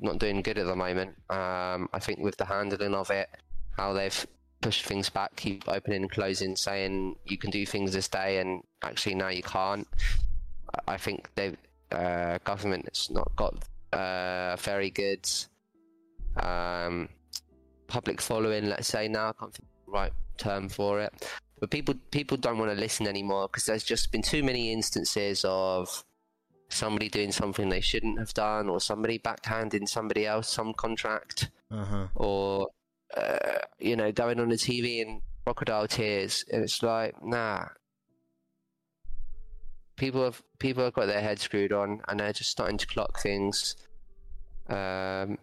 [0.00, 1.10] not doing good at the moment.
[1.30, 3.28] Um, I think with the handling of it,
[3.76, 4.26] how they've
[4.60, 8.62] pushed things back, keep opening and closing, saying you can do things this day, and
[8.82, 9.86] actually now you can't.
[10.86, 11.56] I- think the
[11.92, 13.54] uh, government has not got
[13.92, 15.28] uh, very good
[16.36, 17.08] um,
[17.86, 18.68] public following.
[18.68, 21.12] Let's say now I can't think of the right term for it,
[21.60, 25.44] but people people don't want to listen anymore because there's just been too many instances
[25.46, 26.04] of
[26.70, 31.84] somebody doing something they shouldn't have done, or somebody backhanding somebody else some contract, Uh
[31.84, 32.06] huh.
[32.14, 32.68] or
[33.16, 37.64] uh, you know going on the TV and crocodile tears, and it's like nah.
[39.98, 43.20] People have people have got their heads screwed on, and they're just starting to clock
[43.20, 43.76] things.
[44.68, 45.38] Um,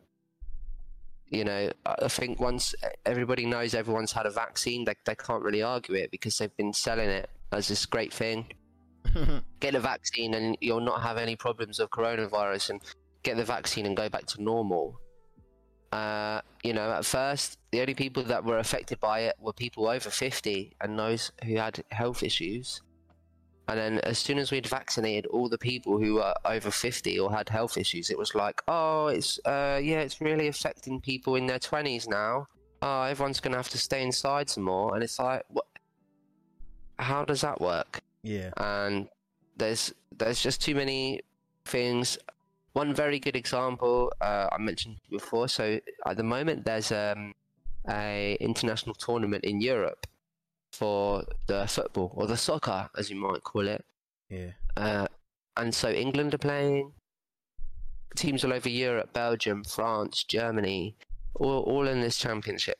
[1.27, 2.73] you know, I think once
[3.05, 6.73] everybody knows everyone's had a vaccine, they they can't really argue it because they've been
[6.73, 8.51] selling it as this great thing.
[9.59, 12.81] Get a vaccine and you'll not have any problems of coronavirus, and
[13.25, 14.99] get the vaccine and go back to normal.
[15.91, 19.87] Uh, you know, at first, the only people that were affected by it were people
[19.87, 22.81] over 50 and those who had health issues.
[23.67, 27.31] And then as soon as we'd vaccinated all the people who were over 50 or
[27.31, 31.47] had health issues, it was like, oh, it's uh, yeah, it's really affecting people in
[31.47, 32.47] their 20s now.
[32.81, 34.93] Oh, everyone's going to have to stay inside some more.
[34.93, 35.65] And it's like, what?
[36.99, 38.01] How does that work?
[38.21, 38.51] Yeah.
[38.57, 39.07] And
[39.57, 41.21] there's there's just too many
[41.65, 42.17] things.
[42.73, 45.47] One very good example uh, I mentioned before.
[45.47, 47.33] So at the moment, there's um,
[47.89, 50.05] a international tournament in Europe
[50.75, 53.83] for the football or the soccer, as you might call it.
[54.29, 54.51] Yeah.
[54.75, 55.07] Uh,
[55.57, 56.91] and so England are playing.
[58.15, 60.95] Teams all over Europe, Belgium, France, Germany,
[61.35, 62.77] all, all in this championship.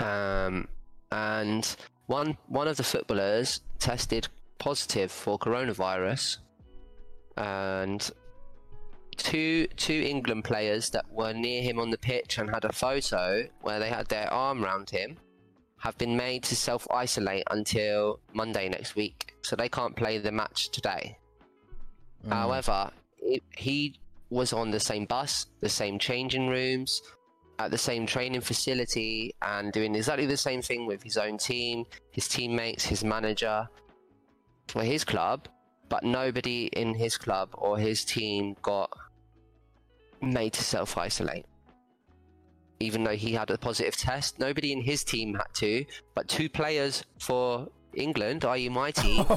[0.00, 0.68] Um,
[1.10, 6.38] and one one of the footballers tested positive for coronavirus,
[7.36, 8.10] and
[9.16, 13.46] two two England players that were near him on the pitch and had a photo
[13.60, 15.18] where they had their arm around him
[15.78, 20.32] have been made to self isolate until Monday next week, so they can't play the
[20.32, 21.18] match today.
[22.26, 22.32] Mm.
[22.32, 23.94] However, it, he
[24.30, 27.02] was on the same bus, the same changing rooms,
[27.58, 31.84] at the same training facility, and doing exactly the same thing with his own team,
[32.10, 33.68] his teammates, his manager
[34.66, 35.48] for his club,
[35.88, 38.90] but nobody in his club or his team got
[40.20, 41.46] made to self isolate
[42.80, 44.38] even though he had a positive test.
[44.38, 49.24] Nobody in his team had to, but two players for England, i.e., my team,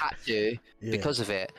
[0.00, 0.90] had to Yeah.
[0.90, 1.52] because of it,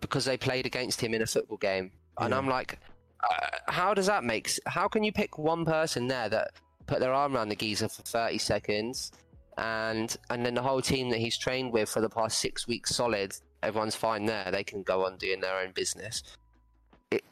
[0.00, 1.92] because they played against him in a football game.
[2.18, 2.78] And I'm like,
[3.22, 4.50] uh, how does that make?
[4.66, 6.52] How can you pick one person there that
[6.86, 9.12] put their arm around the geezer for 30 seconds,
[9.58, 12.94] and and then the whole team that he's trained with for the past six weeks
[12.94, 14.50] solid, everyone's fine there.
[14.50, 16.22] They can go on doing their own business.
[17.10, 17.24] It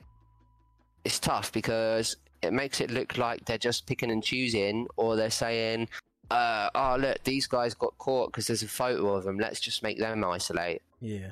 [1.05, 5.31] it's tough because it makes it look like they're just picking and choosing, or they're
[5.31, 5.89] saying,
[6.31, 9.39] uh, "Oh, look, these guys got caught because there's a photo of them.
[9.39, 11.31] Let's just make them isolate." yeah.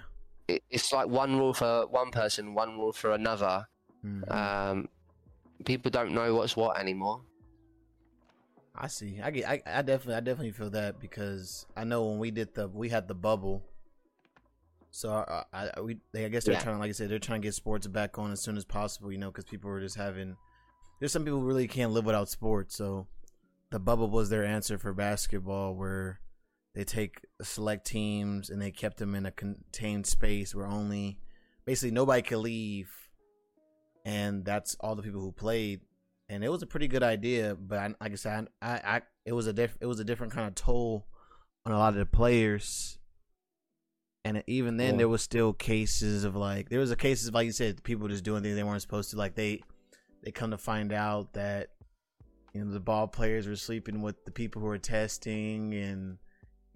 [0.49, 3.69] It, it's like one rule for one person, one rule for another.
[4.05, 4.29] Mhm.
[4.33, 4.89] Um,
[5.65, 7.21] people don't know what's what anymore.
[8.75, 9.21] I see.
[9.23, 9.49] I get.
[9.49, 10.15] I, I definitely.
[10.17, 13.63] I definitely feel that because I know when we did the we had the bubble.
[14.91, 16.61] So I, I I- we they I guess they're Yeah.
[16.63, 19.13] trying like I said they're trying to get sports back on as soon as possible.
[19.13, 20.37] You know because people were just having.
[21.01, 22.77] There's some people who really can't live without sports.
[22.77, 23.09] So
[23.71, 26.21] the bubble was their answer for basketball, where
[26.75, 31.19] they take select teams and they kept them in a contained space where only
[31.65, 32.91] basically nobody could leave,
[34.05, 35.81] and that's all the people who played
[36.29, 37.57] and it was a pretty good idea.
[37.57, 40.33] But I, like I said, I, I it was a diff, it was a different
[40.33, 41.09] kind of toll
[41.67, 42.99] on a lot of the players.
[44.25, 44.99] And even then, Yeah.
[44.99, 48.07] there was still cases of like there was a cases of like you said, people
[48.07, 49.17] just doing things they weren't supposed to.
[49.17, 49.63] Like they
[50.23, 51.71] they come to find out that
[52.53, 56.19] you know the ball players were sleeping with the people who were testing, and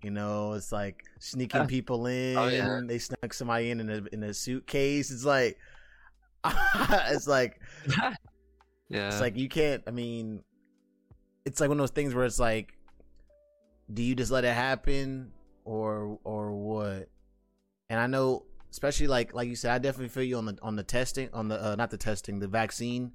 [0.03, 2.37] you know it's like sneaking Uh, people in.
[2.37, 2.81] oh, yeah.
[2.87, 5.11] They snuck somebody in in a in a suitcase.
[5.11, 5.59] It's like
[6.45, 7.61] it's like
[8.89, 9.09] yeah.
[9.09, 9.83] it's like you can't.
[9.87, 10.43] I mean,
[11.45, 12.75] it's like one of those things where it's like,
[13.93, 15.33] do you just let it happen
[15.65, 17.09] or or what?
[17.91, 20.77] And I know, especially like like you said, I definitely feel you on the on
[20.77, 23.13] the testing on the uh, not the testing the vaccine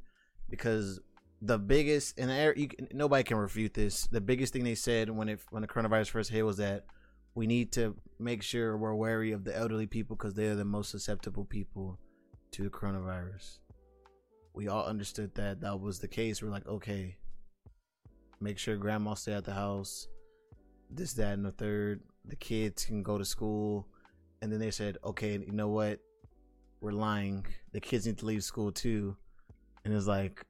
[0.49, 0.99] because
[1.41, 4.07] the biggest and you, can- nobody can refute this.
[4.07, 6.85] The biggest thing they said when it when the coronavirus first hit was that
[7.35, 10.65] we need to make sure we're wary of the elderly people because they are the
[10.65, 11.97] most susceptible people
[12.51, 13.59] to the coronavirus
[14.53, 16.41] we all understood that that was the case.
[16.41, 17.15] We're like, okay,
[18.41, 20.07] make sure grandma stay at the house.
[20.89, 22.01] This, that, and the third.
[22.25, 23.87] The kids can go to school,
[24.41, 25.99] and then they said, okay, you know what?
[26.81, 27.45] We're lying.
[27.71, 29.15] The kids need to leave school too.
[29.85, 30.45] And it's like,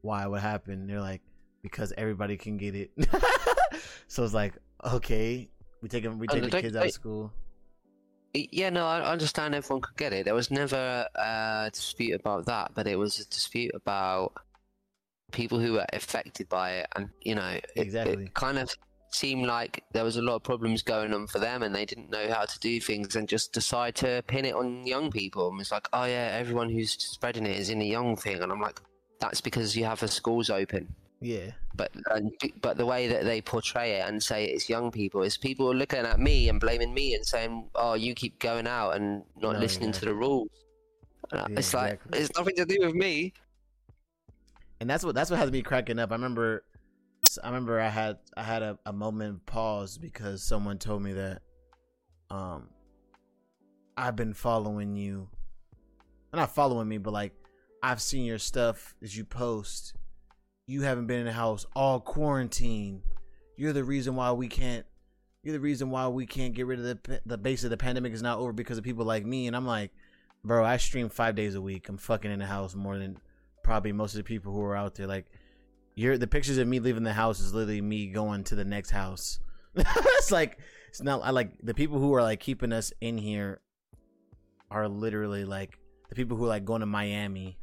[0.00, 0.26] why?
[0.26, 0.88] What happened?
[0.88, 1.22] They're like,
[1.62, 2.90] because everybody can get it.
[4.08, 4.54] so it's like,
[4.84, 5.48] okay,
[5.80, 7.32] we take them, we Oh, take the kids out of school.
[8.34, 10.24] Yeah, no, I I understand everyone could get it.
[10.24, 14.32] There was never a dispute about that, but it was a dispute about
[15.32, 18.24] people who were affected by it, and you know, it, Exactly.
[18.24, 18.74] it kind of
[19.14, 22.10] seemed like there was a lot of problems going on for them, and they didn't
[22.10, 25.50] know how to do things, and just decide to pin it on young people.
[25.50, 28.50] And it's like, oh yeah, everyone who's spreading it is in a young thing, and
[28.52, 28.80] I'm like,
[29.20, 30.94] that's because you have the schools open.
[31.20, 35.22] Yeah, But and, but the way that they portray it and say it's young people
[35.22, 38.96] is people looking at me and blaming me and saying, "Oh, you keep going out
[38.96, 40.48] and not No, listening to the rules."
[41.32, 42.18] Yeah, it's like exactly.
[42.18, 43.32] it's nothing to do with me.
[44.80, 46.10] and that's what that's what has me cracking up.
[46.10, 46.64] I remember,
[47.42, 51.12] I remember I had I had a, a moment of pause because someone told me
[51.12, 51.42] that,
[52.30, 52.68] um,
[53.96, 55.28] I've been following you,
[56.32, 57.32] not following me, but like
[57.82, 59.94] I've seen your stuff as you post.
[60.66, 63.02] You haven't been in the house all quarantine.
[63.56, 64.86] You're the reason why we can't
[65.42, 68.12] you're the reason why we can't get rid of the the base of the pandemic
[68.12, 69.46] is not over because of people like me.
[69.46, 69.90] And I'm like,
[70.44, 71.88] bro, I stream five days a week.
[71.88, 73.18] I'm fucking in the house more than
[73.62, 75.06] probably most of the people who are out there.
[75.06, 75.26] Like,
[75.94, 78.90] you're the pictures of me leaving the house is literally me going to the next
[78.90, 79.40] house.
[79.76, 81.22] it's like it's not.
[81.22, 83.60] I like the people who are like keeping us in here
[84.70, 85.78] are literally like
[86.08, 87.58] the people who are like going to Miami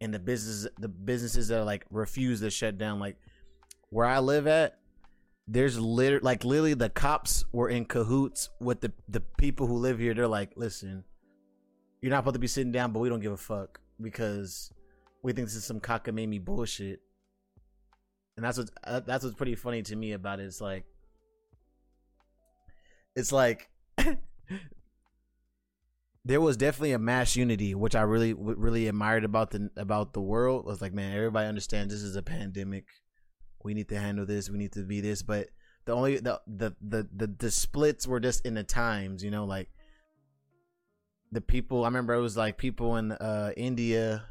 [0.00, 2.98] and the business the businesses that are like refuse to shut down.
[2.98, 3.16] Like
[3.90, 4.78] where I live at,
[5.46, 9.98] there's literally like literally the cops were in cahoots with the the people who live
[9.98, 10.14] here.
[10.14, 11.04] They're like, listen,
[12.00, 14.72] you're not supposed to be sitting down, but we don't give a fuck because
[15.22, 17.00] we think this is some cockamamie bullshit.
[18.38, 20.44] And that's what uh, that's what's pretty funny to me about it.
[20.44, 20.84] It's like
[23.16, 23.68] it's like
[26.24, 30.20] there was definitely a mass unity, which I really really admired about the about the
[30.20, 30.60] world.
[30.60, 32.84] It was like, man, everybody understands this is a pandemic.
[33.64, 34.48] We need to handle this.
[34.48, 35.20] We need to be this.
[35.20, 35.48] But
[35.86, 39.46] the only the the the the, the splits were just in the times, you know,
[39.46, 39.68] like
[41.32, 41.82] the people.
[41.82, 44.26] I remember it was like people in uh India.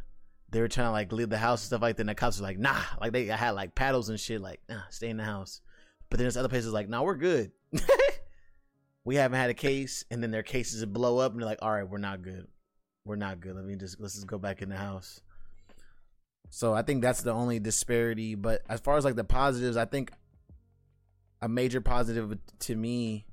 [0.50, 2.04] They were trying to like leave the house and stuff like that.
[2.04, 4.82] And the cops were like, nah, like they had like paddles and shit, like, nah,
[4.90, 5.62] stay in the house.
[6.10, 7.52] But then there's other places like, nah, we're good.
[9.04, 11.72] we haven't had a case, and then their cases blow up, and they're like, all
[11.72, 12.48] right, we're not good.
[13.06, 13.56] We're not good.
[13.56, 15.22] Let me just let's just go back in the house.
[16.50, 18.36] So I think that's the only disparity.
[18.36, 20.12] But as far as like the positives, I think
[21.42, 23.26] a major positive to me,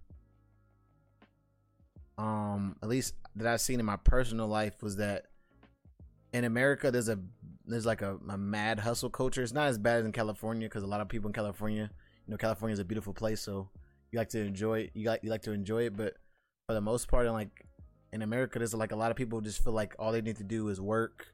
[2.19, 5.27] um, at least that I've seen in my personal life was that
[6.35, 7.19] in America there's a
[7.65, 9.43] there's like a, a mad hustle culture.
[9.43, 11.89] It's not as bad as in California because a lot of people in California,
[12.27, 13.71] you know, California is a beautiful place, so
[14.11, 14.91] you like to enjoy it.
[14.93, 16.15] You like you like to enjoy it, but
[16.67, 17.65] for the most part, in like
[18.13, 20.45] in America, there's like a lot of people just feel like all they need to
[20.45, 21.29] do is work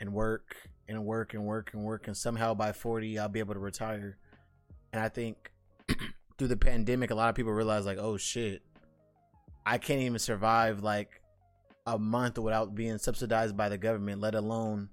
[0.00, 0.56] and work
[0.88, 4.16] and work and work and work, and somehow by 40, I'll be able to retire.
[4.92, 5.52] And I think
[6.38, 8.62] through the pandemic, a lot of people realize like, oh shit,
[9.66, 11.19] I can't even survive like
[11.86, 14.88] a month without being subsidized by the government, let alone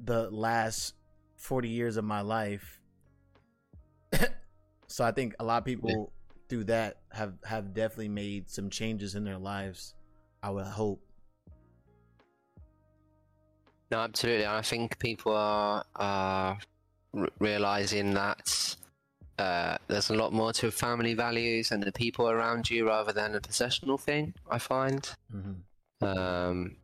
[0.00, 0.94] the last
[1.36, 2.80] 40 years of my life.
[4.86, 6.12] so I think a lot of people
[6.48, 9.94] through that have have definitely made some changes in their lives.
[10.42, 11.02] I would hope.
[13.90, 14.46] No, absolutely.
[14.46, 16.58] I think people are are
[17.14, 18.76] r- realizing that
[19.38, 23.34] uh, there's a lot more to family values and the people around you rather than
[23.34, 24.34] a possessional thing.
[24.50, 25.02] I find.
[25.34, 25.52] Mm-hmm.
[26.00, 26.76] Um,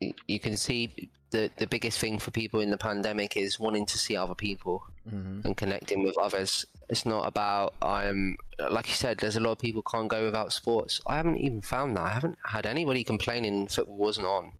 [0.00, 3.98] you, can see the the biggest thing for people in the pandemic is wanting to
[3.98, 5.40] see other people mm-hmm.
[5.44, 6.64] and connecting with others.
[6.88, 8.36] It's not about I'm
[8.70, 9.18] like you said.
[9.18, 11.00] There's a lot of people can't go without sports.
[11.06, 12.02] I haven't even found that.
[12.02, 14.52] I haven't had anybody complaining football wasn't on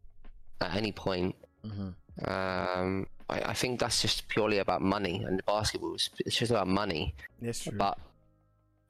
[0.60, 1.34] at any point.
[1.64, 2.30] Mm-hmm.
[2.30, 7.14] Um, I, I, think that's just purely about money, and basketball it's just about money.
[7.40, 7.78] Yes, true.
[7.78, 7.98] But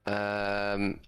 [0.07, 1.01] um,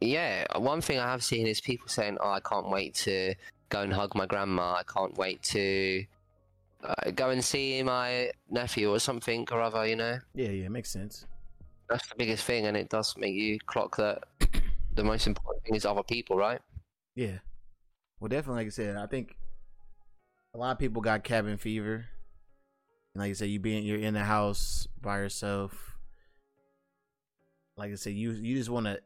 [0.00, 3.34] yeah, one thing I have seen is people saying, "Oh, I can't wait to
[3.68, 4.74] go and hug my grandma.
[4.74, 6.04] I can't wait to
[6.84, 10.18] uh, go and see my nephew or something or other, you know?
[10.34, 11.26] Yeah, yeah, makes sense.
[11.88, 14.24] That's the biggest thing, and it does make you clock that
[14.94, 16.60] the most important thing is other people, right?
[17.14, 17.38] Yeah.
[18.20, 19.36] Well, definitely, like I said, I think
[20.54, 22.06] a lot of people got cabin fever.
[23.14, 25.96] And like I said, you being you're in the house by yourself.
[27.76, 29.00] Like I said, you you just want to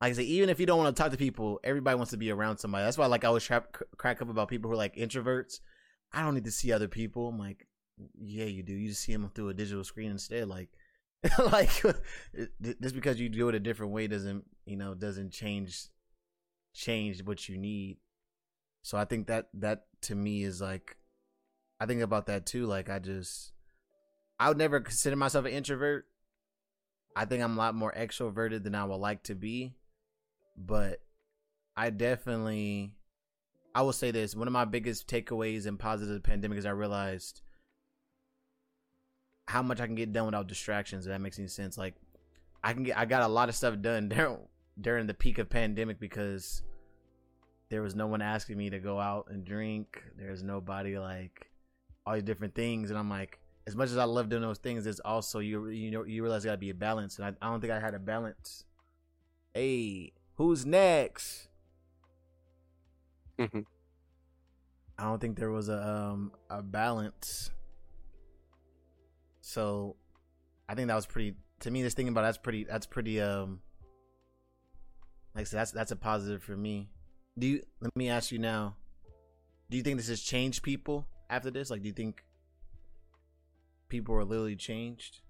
[0.00, 2.16] like I say, even if you don't want to talk to people, everybody wants to
[2.16, 2.84] be around somebody.
[2.84, 3.66] That's why, like, I always tra-
[3.98, 5.60] crack up about people who are like introverts.
[6.12, 7.28] I don't need to see other people.
[7.28, 7.66] I'm like,
[8.18, 8.72] yeah, you do.
[8.72, 10.48] You just see them through a digital screen instead.
[10.48, 10.70] Like,
[11.38, 11.70] like
[12.80, 15.88] just because you do it a different way doesn't, you know, doesn't change
[16.72, 17.98] change what you need.
[18.82, 20.96] So I think that that to me is like,
[21.78, 22.64] I think about that too.
[22.64, 23.52] Like, I just,
[24.38, 26.06] I would never consider myself an introvert.
[27.14, 29.74] I think I'm a lot more extroverted than I would like to be
[30.56, 31.00] but
[31.76, 32.92] I definitely
[33.74, 37.42] I will say this, one of my biggest takeaways and positive pandemic is I realized
[39.46, 41.78] how much I can get done without distractions, if that makes any sense.
[41.78, 41.94] Like
[42.62, 44.38] I can get I got a lot of stuff done during
[44.80, 46.62] during the peak of pandemic because
[47.68, 50.02] there was no one asking me to go out and drink.
[50.16, 51.50] There's nobody like
[52.06, 54.84] all these different things and I'm like as much as I love doing those things,
[54.84, 57.50] there's also you you know you realize got to be a balance, and I, I
[57.50, 58.64] don't think I had a balance.
[59.54, 61.48] Hey, Who's next?
[63.38, 63.60] Mm-hmm.
[64.98, 67.50] I don't think there was a um a balance.
[69.42, 69.96] So
[70.66, 73.60] I think that was pretty to me this thinking about that's pretty that's pretty um
[75.34, 76.88] like I said that's that's a positive for me.
[77.38, 78.76] Do you let me ask you now,
[79.68, 81.68] do you think this has changed people after this?
[81.68, 82.24] Like do you think
[83.90, 85.20] people are literally changed?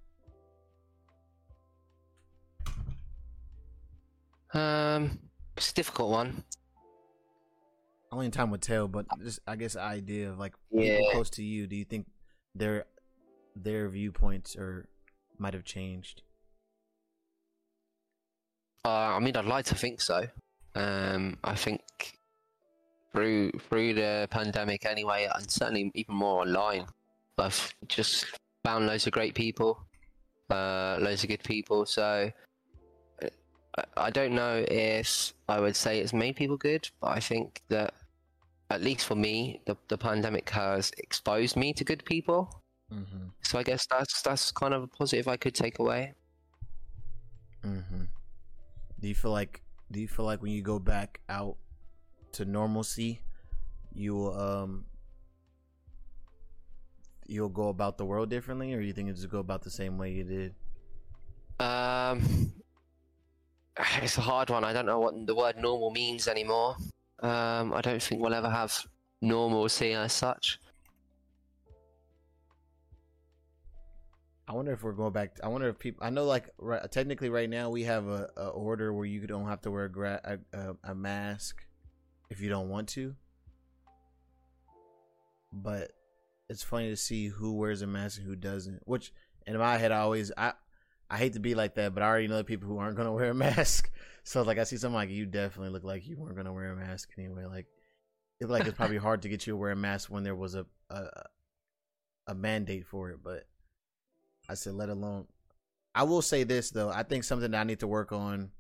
[4.53, 5.19] Um,
[5.57, 6.45] it's a difficult one.
[8.13, 10.97] Only in time would tell, but just I guess the idea of like Yeah.
[10.99, 11.67] people close to you.
[11.67, 12.07] Do you think
[12.55, 12.87] their
[13.55, 14.89] their viewpoints or
[15.39, 16.23] might have changed?
[18.85, 20.27] Uh, I mean, I'd like to think so.
[20.75, 21.83] Um, I think
[23.13, 26.87] through through the pandemic, anyway, and certainly even more online,
[27.39, 28.27] I've just
[28.65, 29.87] found loads of great people,
[30.51, 31.87] uh, loads of good people.
[31.87, 32.31] So uh,
[33.97, 37.95] I, don't know if I would say it's made people good, but I think that
[38.71, 42.63] at least for me, the the pandemic has exposed me to good people.
[42.93, 43.29] Mm-hmm.
[43.43, 46.15] So I guess that's that's kind of a positive I could take away.
[47.65, 48.05] Mm-hmm.
[49.01, 51.57] Do you feel like do you feel like when you go back out
[52.33, 53.23] to normalcy,
[53.93, 54.85] you will um
[57.27, 59.97] you'll go about the world differently, or you think you just go about the same
[59.97, 60.55] way you did?
[61.61, 62.53] Um,
[64.03, 64.65] it's a hard one.
[64.65, 66.77] I don't know what the word normal means anymore.
[67.23, 68.87] Um, I don't think we'll ever have
[69.21, 70.59] normalcy as such.
[74.49, 75.39] I wonder if we're going back.
[75.45, 76.05] I wonder if people.
[76.05, 79.47] I know, like, right, technically, right now we have a, a order where you don't
[79.47, 81.65] have to wear a, gra- a a mask
[82.31, 83.15] if you don't want to.
[85.53, 85.93] But
[86.49, 88.81] it's funny to see who wears a mask and who doesn't.
[88.87, 89.13] Which
[89.47, 90.55] in my head, I always I
[91.11, 93.13] I hate to be like that, but I already know the people who aren't gonna
[93.13, 93.91] wear a mask.
[94.23, 96.77] So like, I see someone like you definitely look like you weren't gonna wear a
[96.77, 97.47] mask anyway.
[97.47, 97.67] Like,
[98.39, 100.55] it like it's probably hard to get you to wear a mask when there was
[100.55, 101.07] a a,
[102.27, 103.47] a mandate for it, but.
[104.51, 105.27] I said, let alone.
[105.95, 106.91] I will say this though.
[106.91, 108.51] I think something that I need to work on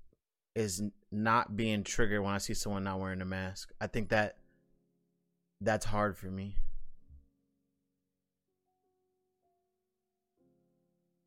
[0.55, 3.73] is not being triggered when I see someone not wearing a mask.
[3.81, 4.37] I think that
[5.61, 6.57] that's hard for me.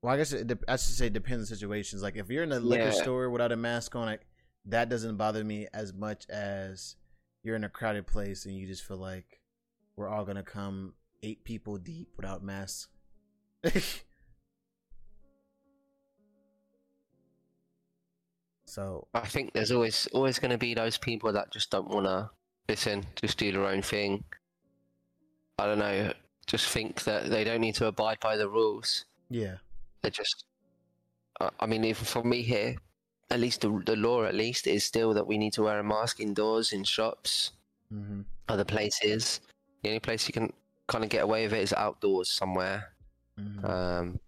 [0.03, 2.03] Well, I guess it, I should say depends on situations.
[2.03, 2.91] Like if you're in a liquor Yeah.
[2.91, 4.25] store without a mask on, like
[4.65, 6.97] that doesn't bother me as much as
[7.41, 9.39] you're in a crowded place and you just feel like
[9.95, 10.93] we're all gonna come
[11.23, 12.89] eight people deep without masks.
[18.65, 22.05] so I think there's always always going to be those people that just don't want
[22.05, 22.29] to
[22.67, 24.23] listen, just do their own thing.
[25.59, 26.13] I don't know,
[26.47, 29.05] just think that they don't need to abide by the rules.
[29.29, 29.57] yeah,
[30.03, 30.45] They just,
[31.39, 32.75] I I mean, even for me here,
[33.31, 35.83] at least the the law at least is still that we need to wear a
[35.83, 37.51] mask indoors in shops.
[37.89, 39.41] hmm other places.
[39.83, 40.51] The only place you can
[40.87, 42.93] kind of get away with it is outdoors somewhere.
[43.37, 44.19] hmm Um,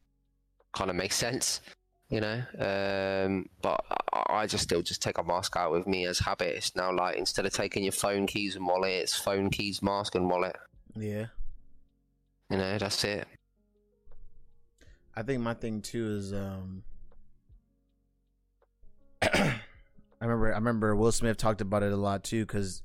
[0.74, 1.62] kind of makes sense,
[2.10, 2.44] you know.
[2.60, 6.56] Um, but I, I just still just take a mask out with me as habit.
[6.58, 10.16] It's now like instead of taking your phone keys and wallet, it's phone keys, mask,
[10.16, 10.56] and wallet.
[10.96, 11.28] yeah.
[12.50, 13.28] You know, that's it.
[15.16, 16.84] I think my thing too is um
[19.22, 19.60] I
[20.22, 22.84] remember I remember Will Smith talked about it a lot too cuz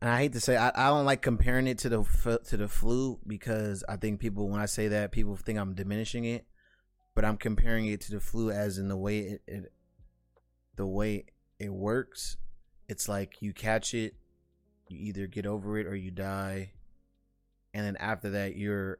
[0.00, 2.68] and I hate to say I, I don't like comparing it to the to the
[2.68, 6.46] flu because I think people when I say that people think I'm diminishing it
[7.14, 9.72] but I'm comparing it to the flu as in the way it, it
[10.76, 11.26] the way
[11.58, 12.36] it works.
[12.88, 14.14] It's like you catch it
[14.88, 16.72] you either get over it or you die
[17.74, 18.98] and then after that you're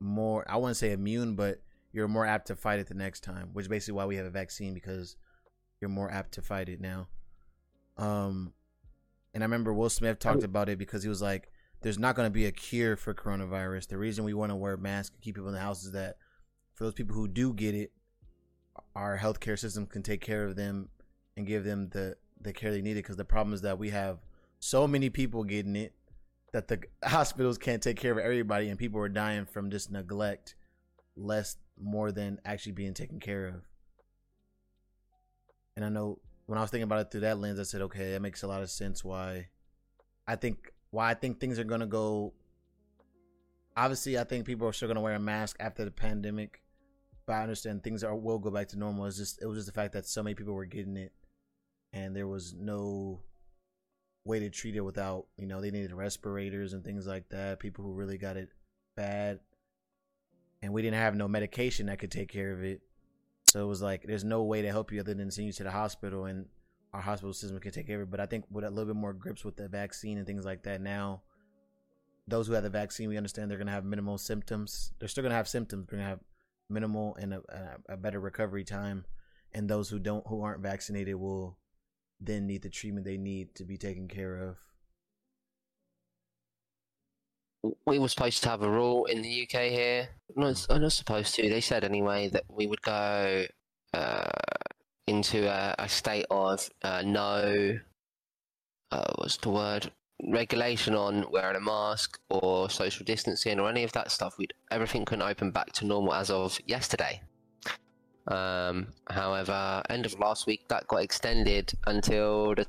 [0.00, 1.60] more I wouldn't say immune, but
[1.92, 4.26] you're more apt to fight it the next time, which is basically why we have
[4.26, 5.16] a vaccine because
[5.80, 7.08] you're more apt to fight it now.
[7.96, 8.52] Um
[9.34, 11.50] and I remember Will Smith talked about it because he was like,
[11.82, 13.88] There's not gonna be a cure for coronavirus.
[13.88, 16.16] The reason we want to wear masks and keep people in the house is that
[16.74, 17.92] for those people who do get it,
[18.94, 20.88] our healthcare system can take care of them
[21.36, 24.18] and give them the the care they needed because the problem is that we have
[24.58, 25.94] so many people getting it
[26.56, 30.54] that the hospitals can't take care of everybody and people are dying from just neglect
[31.14, 33.68] less more than actually being taken care of.
[35.76, 38.12] And i know when i was thinking about it through that lens i said okay
[38.12, 39.48] that makes a lot of sense why
[40.26, 42.32] i think why i think things are to go
[43.76, 46.62] obviously i think people are still to wear a mask after the pandemic
[47.26, 49.04] but i understand things are will go back to normal.
[49.04, 51.12] It's just it was just the fact that so many people were getting it
[51.92, 53.20] and there was no
[54.26, 57.84] way to treat it without you know they needed respirators and things like that people
[57.84, 58.50] who really got it
[58.96, 59.40] bad.
[60.62, 62.80] And we didn't have no medication that could take care of it.
[63.48, 65.64] So it was like there's no way to help you other than send you to
[65.64, 66.46] the hospital and
[66.92, 68.10] our hospital system can take care of it.
[68.10, 70.64] But i think with a little bit more grips with the vaccine and things like
[70.64, 71.22] that now
[72.28, 74.92] those who have the vaccine we understand they're going to have minimal symptoms.
[74.98, 76.20] They're still going to have symptoms they're going to have
[76.68, 77.42] minimal and a,
[77.88, 79.04] a, a better recovery time.
[79.52, 81.56] And those who don't who aren't vaccinated will
[82.20, 84.56] then need the treatment they need to be taken care of.
[87.84, 90.08] We were supposed to have a rule in the UK here.
[90.36, 91.48] Not, I'm not supposed to.
[91.48, 93.44] They said anyway that we would go
[93.92, 94.30] uh,
[95.06, 97.78] into a, a state of uh, no,
[98.92, 99.90] uh, what's the word,
[100.22, 105.04] regulation on wearing a mask or social distancing or any of that stuff, we'd everything
[105.04, 107.20] can open back to normal as of yesterday.
[108.28, 112.66] Um, however, end of last week that got extended until the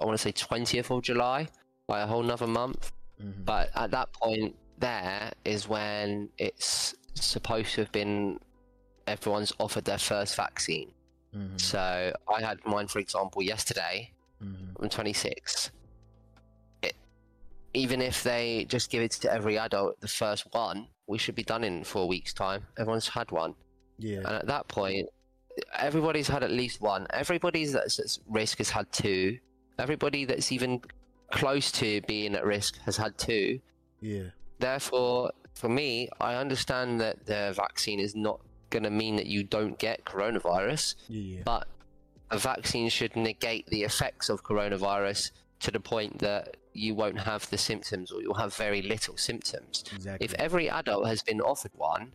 [0.00, 1.48] I want to say twentieth of July
[1.88, 2.92] by a whole another month.
[3.20, 3.44] Mhm.
[3.44, 8.38] But at that point, there is when it's supposed to have been
[9.06, 10.92] everyone's offered their first vaccine.
[11.34, 11.60] Mhm.
[11.60, 14.12] So I had mine, for example, yesterday.
[14.40, 14.76] Mhm.
[14.80, 15.70] I'm 26.
[16.82, 16.94] It,
[17.74, 21.42] even if they just give it to every adult, the first one, we should be
[21.42, 22.66] done in four weeks' time.
[22.78, 23.54] Everyone's had one.
[23.98, 24.18] Yeah.
[24.18, 25.08] And at that point,
[25.78, 27.06] everybody's had at least one.
[27.10, 29.38] Everybody that's at risk has had two.
[29.78, 30.80] Everybody that's even
[31.30, 33.60] close to being at risk has had two.
[34.00, 34.24] Yeah.
[34.58, 38.40] Therefore, for me, I understand that the vaccine is not
[38.70, 41.36] going to mean that you don't get coronavirus, Yeah.
[41.36, 41.42] Yeah.
[41.44, 41.68] but
[42.30, 47.48] a vaccine should negate the effects of coronavirus to the point that you won't have
[47.50, 49.84] the symptoms or you'll have very little symptoms.
[49.94, 50.24] Exactly.
[50.24, 52.12] If every adult has been offered one,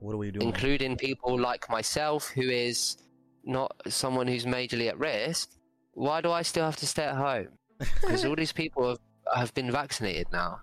[0.00, 0.46] what are we doing?
[0.46, 2.96] including people like myself who is
[3.44, 5.50] not someone who's majorly at risk,
[5.94, 7.48] why do I still have to stay at home?
[8.00, 8.98] Because all these people have,
[9.34, 10.60] have been vaccinated now.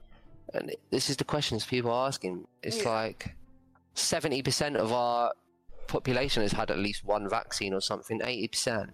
[0.54, 2.46] And this is the questions people are asking.
[2.62, 2.90] It's Yeah.
[2.92, 3.36] like
[3.96, 5.32] 70% of our
[5.88, 8.90] population has had at least one vaccine or something, 80%.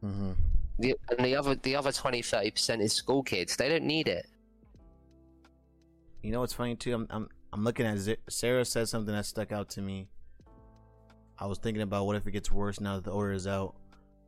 [0.00, 0.32] hmm
[0.78, 3.56] The, and the other the other 20 30% is school kids.
[3.56, 4.26] They don't need it.
[6.22, 6.94] You know what's funny too?
[6.94, 10.08] I'm I'm I'm looking at Z- Sarah said something that stuck out to me.
[11.38, 13.74] I was thinking about what if it gets worse now that the order is out.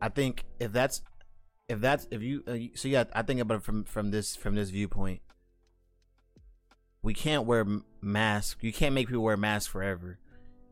[0.01, 1.03] I think if that's
[1.69, 4.55] if that's if you uh, so yeah, I think about it from from this from
[4.55, 5.21] this viewpoint.
[7.03, 7.67] We can't wear
[8.01, 8.63] masks.
[8.63, 10.19] You can't make people wear masks forever.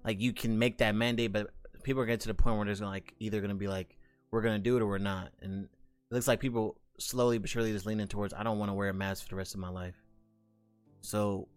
[0.05, 1.51] Like you can make that mandate, but
[1.83, 3.97] people are getting to the point where there's gonna like either gonna be like
[4.31, 7.73] we're gonna do it or we're not, and it looks like people slowly but surely
[7.73, 9.71] just leaning towards I don't want to wear a mask for the rest of my
[9.71, 9.97] life.
[11.01, 11.49] So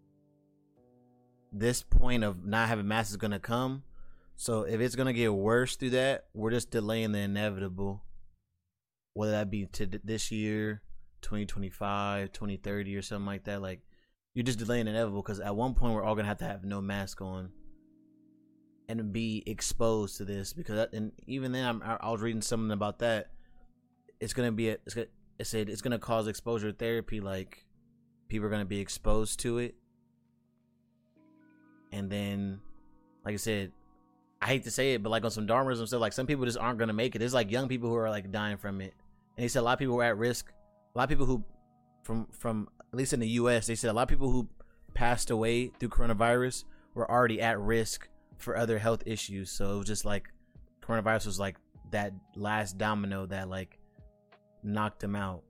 [1.52, 3.82] this point of not having masks is gonna come.
[4.36, 8.02] So if it's gonna get worse through that, we're just delaying the inevitable.
[9.14, 10.82] Whether that be to this year,
[11.22, 13.62] 2025, 2030, or something like that.
[13.62, 13.80] Like
[14.34, 16.80] you're just delaying inevitable because at one point we're all gonna have to have no
[16.80, 17.50] mask on
[18.88, 20.52] and be exposed to this.
[20.52, 23.30] Because that, and even then, I'm, I was reading something about that.
[24.20, 25.06] It's gonna be a, it's gonna
[25.38, 27.20] it said it's gonna cause exposure therapy.
[27.20, 27.64] Like
[28.28, 29.74] people are gonna be exposed to it
[31.92, 32.60] and then
[33.24, 33.72] like i said
[34.42, 36.58] i hate to say it but like on some darwinism stuff like some people just
[36.58, 37.18] aren't gonna make it.
[37.18, 38.94] There's like young people who are like dying from it.
[39.36, 40.52] And he said a lot of people were at risk.
[40.94, 41.44] A lot of people who
[42.02, 44.48] from from at least in the us they said a lot of people who
[44.94, 46.64] passed away through coronavirus
[46.94, 48.08] were already at risk
[48.38, 49.50] for other health issues.
[49.50, 50.28] So it was just like
[50.82, 51.56] coronavirus was like
[51.90, 53.78] that last domino that like
[54.62, 55.42] knocked them out.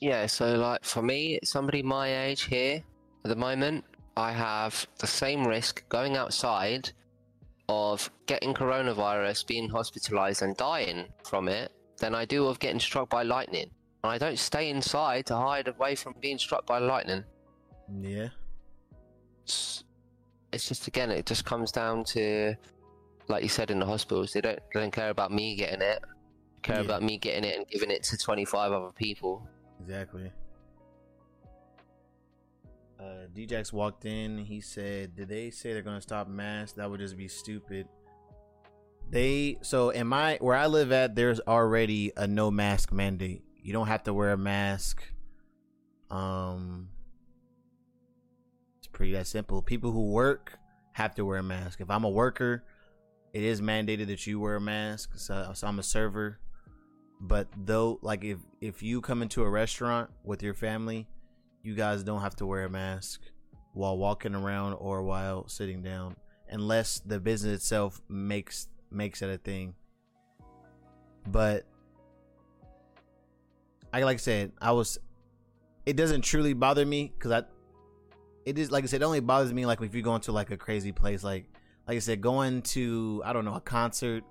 [0.00, 2.82] Yeah, so like for me, somebody my age here
[3.24, 3.84] at the moment,
[4.16, 6.90] I have the same risk going outside
[7.68, 13.08] of getting coronavirus, being hospitalized, and dying from it than I do of getting struck
[13.08, 13.70] by lightning.
[14.02, 17.24] And I don't stay inside to hide away from being struck by lightning.
[18.00, 18.28] yeah
[19.44, 19.84] It's,
[20.52, 22.54] it's just again, it just comes down to,
[23.28, 26.00] like you said in the hospitals, they don't they don't care about me getting it,
[26.02, 26.82] they care Yeah.
[26.82, 29.46] about me getting it and giving it to twenty five other people.
[29.80, 30.32] Exactly.
[33.00, 34.38] Uh, Djax walked in.
[34.38, 36.72] He said, "Did they say they're gonna stop masks?
[36.72, 37.88] That would just be stupid."
[39.08, 43.42] They so in my where I live at, there's already a no mask mandate.
[43.62, 45.02] You don't have to wear a mask.
[46.10, 46.90] Um,
[48.78, 49.62] it's pretty that simple.
[49.62, 50.58] People who work
[50.92, 51.80] have to wear a mask.
[51.80, 52.64] If I'm a worker,
[53.32, 55.12] it is mandated that you wear a mask.
[55.16, 56.38] So, so I'm a server
[57.20, 61.06] but though like if if you come into a restaurant with your family
[61.62, 63.20] you guys don't have to wear a mask
[63.72, 66.16] while walking around or while sitting down
[66.48, 69.74] unless the business itself makes makes it a thing.
[71.28, 71.66] But
[73.92, 74.98] i like i said i was
[75.86, 77.42] it doesn't truly bother me because i
[78.46, 80.50] it is like i said it only bothers me like if you go into like
[80.50, 81.46] a crazy place like
[81.86, 84.22] like i said going to i don't know a concert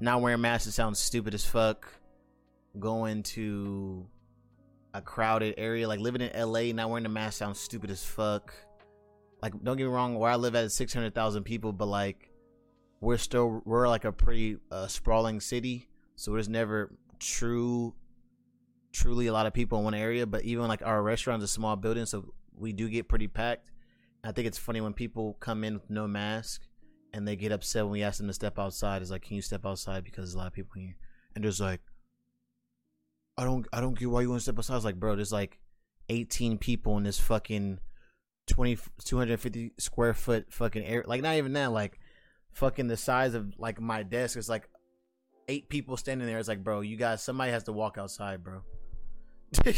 [0.00, 1.88] not wearing masks sounds stupid as fuck
[2.78, 4.06] going to
[4.94, 8.54] a crowded area, like living in LA, not wearing a mask sounds stupid as fuck.
[9.42, 12.30] Like, don't get me wrong, where I live at is 600,000 people, but like,
[13.00, 15.88] we're still, we're like a pretty uh, sprawling city.
[16.14, 17.94] So there's never true,
[18.92, 20.26] truly a lot of people in one area.
[20.26, 23.72] But even like our restaurant's a small building, so we do get pretty packed.
[24.22, 26.62] I think it's funny when people come in with no mask
[27.12, 29.02] and they get upset when we ask them to step outside.
[29.02, 30.96] It's like, can you step outside because there's a lot of people here,
[31.34, 31.80] and there's like,
[33.36, 34.74] I don't, I don't get why you want to step aside.
[34.74, 35.58] I was like, bro, there's like
[36.08, 37.78] 18 people in this fucking
[38.46, 41.98] 20 250 square foot fucking air like not even that like
[42.52, 44.36] fucking the size of like my desk.
[44.36, 44.68] It's like
[45.48, 46.38] eight people standing there.
[46.38, 48.62] It's like bro you guys somebody has to walk outside bro.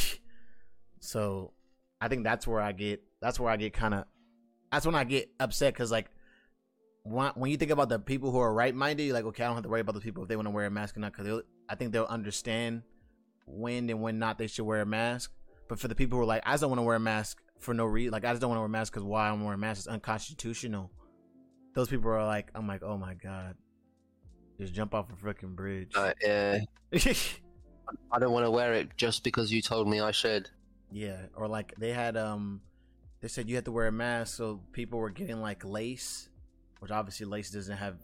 [1.00, 1.52] So
[2.00, 4.04] i think that's where i get that's where i get kind of
[4.70, 6.10] that's when i get upset because like
[7.04, 9.56] when, when you think about the people who are right-minded you're like okay i don't
[9.56, 11.12] have to worry about the people if they want to wear a mask or not
[11.12, 12.82] because i think they'll understand
[13.46, 15.32] when and when not they should wear a mask
[15.68, 17.38] but for the people who are like i just don't want to wear a mask
[17.58, 18.12] for no reason.
[18.12, 19.80] Like I just don't want to wear a mask because why I'm wearing a mask
[19.80, 20.90] is unconstitutional.
[21.74, 23.56] Those people are like, I'm like, oh my god,
[24.58, 25.92] just jump off a freaking bridge.
[25.94, 26.58] Uh, yeah.
[28.12, 30.50] I don't want to wear it just because you told me I should.
[30.90, 32.60] Yeah, or like they had um,
[33.20, 36.28] they said you had to wear a mask, so people were getting like lace,
[36.80, 37.96] which obviously lace doesn't have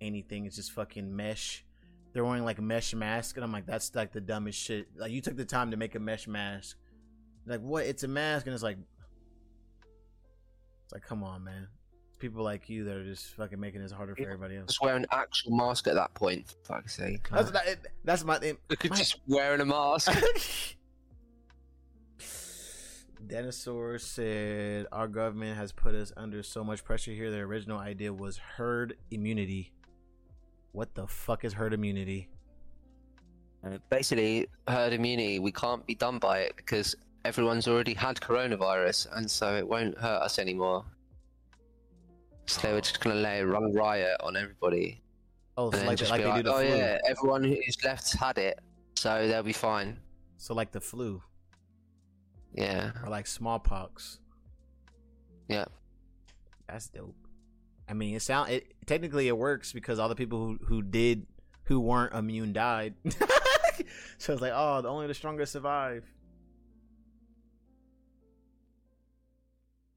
[0.00, 0.46] anything.
[0.46, 1.63] It's just fucking mesh.
[2.14, 4.86] They're wearing like mesh mask, and I'm like, that's like the dumbest shit.
[4.96, 6.76] Like you took the time to make a mesh mask
[7.46, 7.84] like what?
[7.86, 8.78] It's a mask, and it's like,
[10.84, 11.68] it's like, come on, man.
[12.18, 14.68] People like you that are just fucking making this harder for everybody else.
[14.68, 16.48] Just wear an actual mask at that point.
[16.48, 17.28] For fuck's sake.
[17.30, 18.38] That's that, it, that's my.
[18.38, 18.56] thing.
[18.70, 20.10] Look at just wearing a mask.
[23.26, 27.30] Dinosaur said, Our government has put us under so much pressure here.
[27.30, 29.73] The original idea was herd immunity.
[30.74, 32.28] What the fuck is herd immunity?
[33.64, 39.06] Uh, basically, herd immunity, we can't be done by it because everyone's already had coronavirus,
[39.16, 40.84] and so it won't hurt us anymore.
[42.46, 45.00] So they were just gonna lay a run riot on everybody.
[45.56, 46.66] Oh, so like, like they like, do the oh flu.
[46.76, 48.58] yeah, everyone who's left had it,
[48.96, 49.96] so they'll be fine.
[50.38, 51.22] So like the flu
[52.52, 54.18] Yeah, or like smallpox.
[55.48, 55.66] yeah.
[56.68, 57.14] That's dope.
[57.88, 61.26] I mean, it sound it technically it works because all the people who who did
[61.64, 62.94] who weren't immune died.
[64.18, 66.04] so it's like, oh, the only the strongest survive.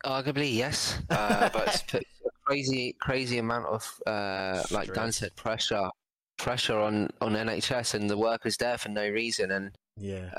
[0.05, 2.03] Arguably, yes, uh, but it's put
[2.45, 5.89] crazy, crazy amount of uh, like Dan said, pressure,
[6.37, 9.51] pressure on on NHS and the workers there for no reason.
[9.51, 10.29] And Yeah.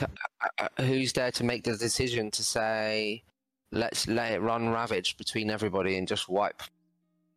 [0.00, 0.06] uh,
[0.58, 3.22] uh, who's there to make the decision to say,
[3.70, 6.62] let's let it run ravage between everybody and just wipe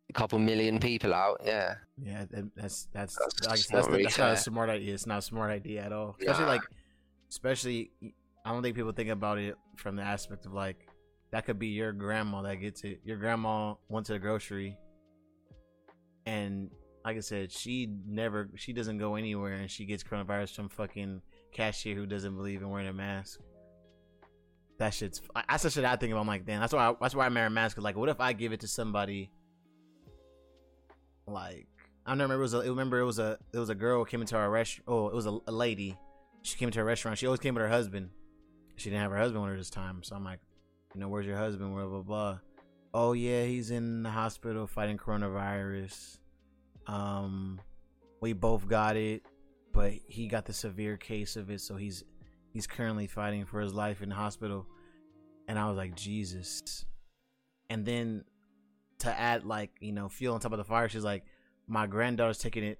[0.08, 1.40] a couple million people out?
[1.44, 4.94] Yeah, Yeah, that- that's that's That's that's, really that's not a smart idea.
[4.94, 6.16] It's not a smart idea at all.
[6.20, 6.50] Especially Nah.
[6.50, 6.62] like,
[7.28, 7.90] especially
[8.44, 10.88] I don't think people think about it from the aspect of like
[11.32, 13.00] that could be your grandma that gets it.
[13.04, 14.78] Your grandma went to the grocery,
[16.26, 16.70] and
[17.04, 21.20] like I said, she never she doesn't go anywhere, and she gets coronavirus from fucking
[21.52, 23.40] cashier who doesn't believe in wearing a mask.
[24.78, 26.20] That shit's that's the shit I think about.
[26.22, 27.76] I'm like, damn, that's why I, that's why I wear a mask.
[27.76, 29.30] 'cause, like, what if I give it to somebody?
[31.26, 31.66] Like,
[32.04, 32.34] I remember.
[32.34, 32.58] It was a.
[32.58, 33.38] I remember it was a.
[33.52, 34.84] It was a girl came into our restaurant.
[34.88, 35.96] Oh, it was a, a lady.
[36.42, 37.18] She came to our restaurant.
[37.18, 38.10] She always came with her husband.
[38.76, 40.02] She didn't have her husband with her this time.
[40.02, 40.38] So I'm like,
[40.94, 41.74] you know, where's your husband?
[41.74, 42.38] Blah blah blah.
[42.94, 46.18] Oh yeah, he's in the hospital fighting coronavirus.
[46.86, 47.60] Um,
[48.20, 49.22] we both got it,
[49.72, 52.04] but he got the severe case of it, so he's
[52.52, 54.66] he's currently fighting for his life in the hospital.
[55.48, 56.86] And I was like, Jesus.
[57.68, 58.24] And then
[59.00, 61.24] to add like you know fuel on top of the fire, she's like,
[61.66, 62.78] my granddaughter's taking it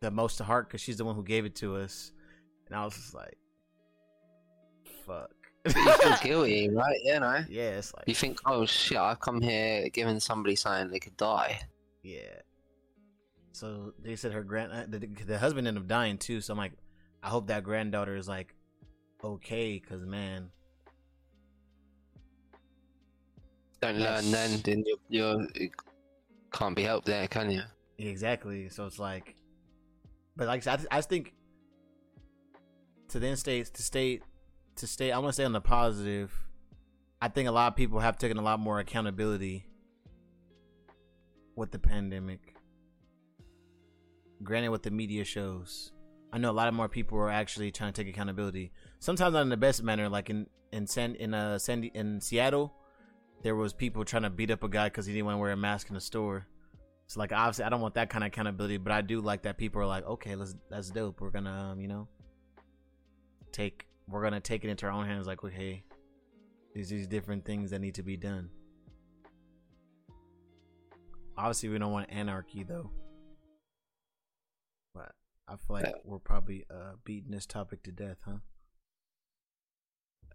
[0.00, 2.12] the most to heart because she's the one who gave it to us.
[2.66, 3.36] And I was just like,
[5.06, 5.30] fuck.
[5.66, 6.98] You feel guilty, right?
[7.02, 7.42] Yeah, no.
[7.48, 11.16] yeah, it's like You think, oh shit, I've come here giving somebody something they could
[11.16, 11.58] die.
[12.02, 12.42] Yeah.
[13.52, 16.42] So they said her grand uh, the, the husband ended up dying too.
[16.42, 16.72] So I'm like,
[17.22, 18.54] I hope that granddaughter is like
[19.24, 20.50] okay, cause man,
[23.80, 25.68] Don't That's- learn then, then you're, you're
[26.52, 27.62] can't be helped there, can you?
[27.98, 28.68] exactly.
[28.68, 29.34] So it's like,
[30.36, 31.34] but like I, said, I, th- I think
[33.08, 34.20] to then stay to stay
[34.76, 35.12] to stay.
[35.12, 36.32] I want to stay on the positive.
[37.20, 39.66] I think a lot of people have taken a lot more accountability
[41.56, 42.54] with the pandemic.
[44.42, 45.92] Granted, what the media shows,
[46.32, 48.72] I know a lot of more people are actually trying to take accountability.
[48.98, 52.74] Sometimes not in the best manner, like in in San in uh Sandy in Seattle,
[53.44, 55.52] there was people trying to beat up a guy because he didn't want to wear
[55.52, 56.46] a mask in the store.
[57.06, 59.58] So like obviously I don't want that kind of accountability, but I do like that
[59.58, 61.20] people are like, okay, let's that's dope.
[61.20, 62.08] We're gonna um, you know
[63.52, 65.26] take we're gonna take it into our own hands.
[65.26, 65.84] Like okay,
[66.74, 68.48] these these different things that need to be done.
[71.36, 72.90] Obviously, we don't want anarchy though.
[74.94, 75.12] But
[75.46, 78.38] I feel like we're probably uh beating this topic to death, huh?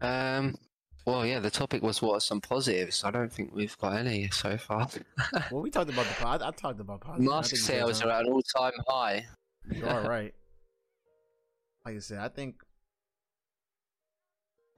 [0.02, 0.56] Um,
[1.06, 3.04] Well, yeah, the topic was what are some positives.
[3.04, 4.88] I don't think we've got any so far.
[5.52, 6.42] well, we talked about the pod.
[6.42, 7.30] I talked about positives.
[7.30, 9.26] Mask sales are at an all-time high.
[9.72, 10.34] You are right.
[11.86, 12.56] Like I said, I think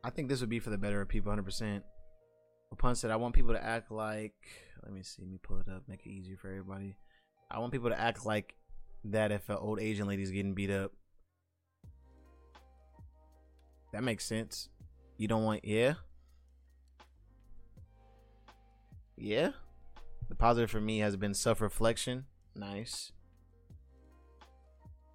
[0.04, 1.84] I think this would be for the better of people, hundred percent.
[2.78, 4.34] Pun said, I want people to act like.
[4.84, 5.22] Let me see.
[5.22, 5.84] Let me pull it up.
[5.88, 6.96] Make it easier for everybody.
[7.50, 8.56] I want people to act like
[9.06, 10.92] that if an old Asian lady's getting beat up.
[13.92, 14.70] That makes sense.
[15.18, 15.96] You don't want, yeah,
[19.22, 19.52] yeah.
[20.30, 22.26] The positive for me has been self reflection.
[22.56, 23.12] Nice.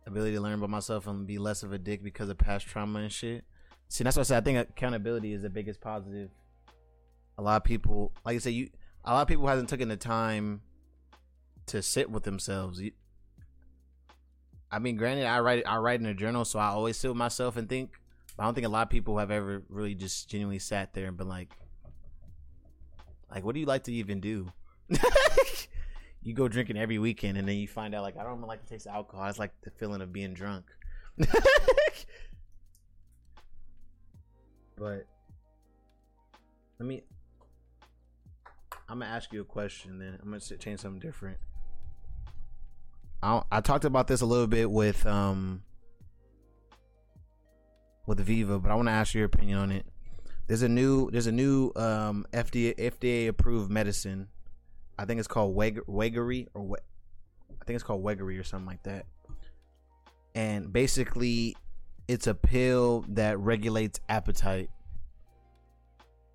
[0.07, 3.01] Ability to learn about myself and be less of a dick because of past trauma
[3.01, 3.45] and shit.
[3.89, 4.43] See, that's what I said.
[4.43, 6.31] I think accountability is the biggest positive.
[7.39, 8.71] A lot of people, like I said, you
[9.05, 10.63] a lot of people hasn't taken the time
[11.67, 12.81] to sit with themselves.
[12.81, 12.93] You,
[14.71, 17.17] I mean, granted, I write I write in a journal, so I always sit with
[17.17, 17.93] myself and think.
[18.37, 21.07] But I don't think a lot of people have ever really just genuinely sat there
[21.07, 21.57] and been like,
[23.31, 24.53] like, what do you like to even do?
[26.23, 28.63] you go drinking every weekend, and then you find out like I don't even like
[28.63, 29.25] to taste alcohol.
[29.25, 30.65] I just like the feeling of being drunk.
[31.17, 31.29] but
[36.79, 37.03] let me.
[38.89, 39.99] I'm gonna ask you a question.
[39.99, 41.39] Then I'm gonna change something different.
[43.23, 45.63] I I talked about this a little bit with um
[48.07, 49.87] with Viva, but I want to ask your opinion on it.
[50.47, 54.29] There's a new there's a new um FDA FDA approved medicine.
[54.99, 56.81] I think it's called Weg- Wegovy or what
[57.61, 59.07] I think it's called Wegovy or something like that.
[60.35, 61.57] And basically
[62.07, 64.71] it's a pill that regulates appetite.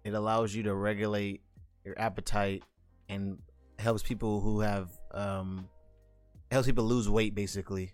[0.04, 1.42] It allows you to regulate
[1.86, 2.64] your appetite
[3.08, 3.38] and
[3.80, 5.70] helps people who have um
[6.52, 7.94] helps people lose weight basically.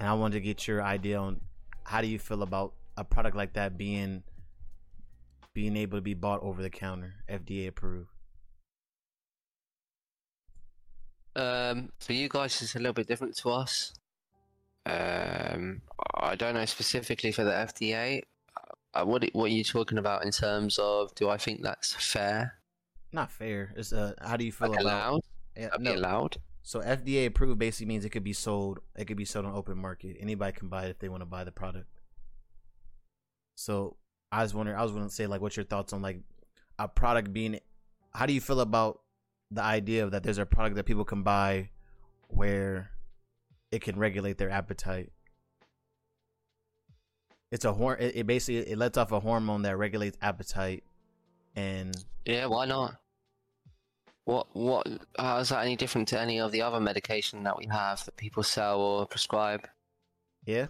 [0.00, 1.40] And I wanted to get your idea on
[1.84, 4.24] how do you feel about a product like that being
[5.56, 8.10] being able to be bought over the counter, FDA approved?
[11.34, 13.94] Um, for you guys, it's a little bit different to us.
[14.84, 15.80] Um,
[16.14, 18.20] I don't know specifically for the FDA.
[18.92, 21.14] Uh, what what are you talking about in terms of?
[21.14, 22.58] Do I think that's fair?
[23.14, 23.72] Not fair.
[23.76, 25.20] It's uh, how do you feel like about allowed?
[25.56, 25.94] Yeah, no.
[25.94, 26.36] allowed.
[26.64, 28.80] So FDA approved basically means it could be sold.
[28.94, 30.18] It could be sold on open market.
[30.20, 31.88] Anybody can buy it if they want to buy the product.
[33.54, 33.96] So
[34.36, 34.76] I was wondering.
[34.76, 36.20] I was going to say like, what's your thoughts on like
[36.78, 37.58] a product being?
[38.12, 39.00] How do you feel about
[39.50, 41.70] the idea of that there's a product that people can buy
[42.28, 42.90] where
[43.72, 45.10] it can regulate their appetite?
[47.50, 47.96] It's a horn.
[47.98, 50.84] It, it basically it lets off a hormone that regulates appetite,
[51.54, 51.96] and
[52.26, 52.96] yeah, why not?
[54.26, 54.86] What what
[55.18, 58.18] how is that any different to any of the other medication that we have that
[58.18, 59.66] people sell or prescribe?
[60.44, 60.66] Yeah.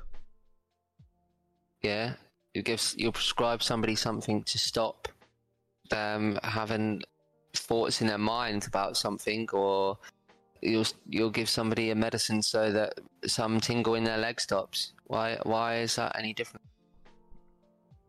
[1.82, 2.12] Yeah.
[2.56, 5.08] You give you'll prescribe somebody something to stop
[5.90, 7.02] them having
[7.52, 9.98] thoughts in their mind about something or
[10.62, 12.94] you'll you'll give somebody a medicine so that
[13.26, 14.94] some tingle in their leg stops.
[15.04, 16.64] Why why is that any different?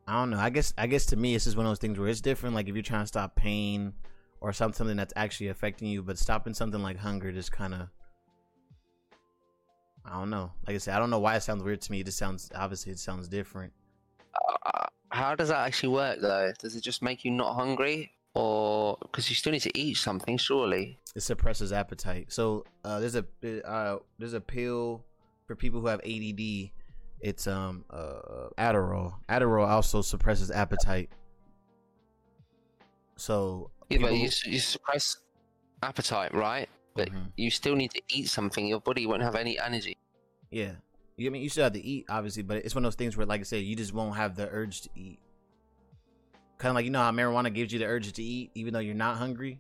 [0.08, 0.40] I don't know.
[0.40, 2.56] I guess I guess to me it's just one of those things where it's different.
[2.56, 3.92] Like if you're trying to stop pain
[4.40, 7.90] or something that's actually affecting you, but stopping something like hunger just kind of
[10.06, 10.54] I don't know.
[10.66, 12.00] Like I said, I don't know why it sounds weird to me.
[12.00, 13.74] It just sounds obviously it sounds different.
[14.66, 16.52] Uh, how does that actually work though?
[16.60, 20.38] Does it just make you not hungry, or because you still need to eat something?
[20.38, 22.32] Surely it suppresses appetite.
[22.32, 23.26] So uh, there's a
[23.68, 25.04] uh, there's a pill
[25.48, 26.72] for people who have ADD.
[27.20, 29.16] It's um uh, Adderall.
[29.28, 31.10] Adderall also suppresses appetite.
[33.16, 35.18] So yeah, but you, you suppress
[35.82, 36.70] appetite, right?
[36.96, 37.26] But mm-hmm.
[37.36, 38.68] you still need to eat something.
[38.68, 39.98] Your body won't have any energy.
[40.52, 40.74] Yeah.
[41.18, 43.18] You I mean you still have to eat, obviously, but it's one of those things
[43.18, 45.20] where, like I said, you just won't have the urge to eat.
[46.58, 48.80] Kind of like you know how marijuana gives you the urge to eat, even though
[48.80, 49.60] you're not hungry.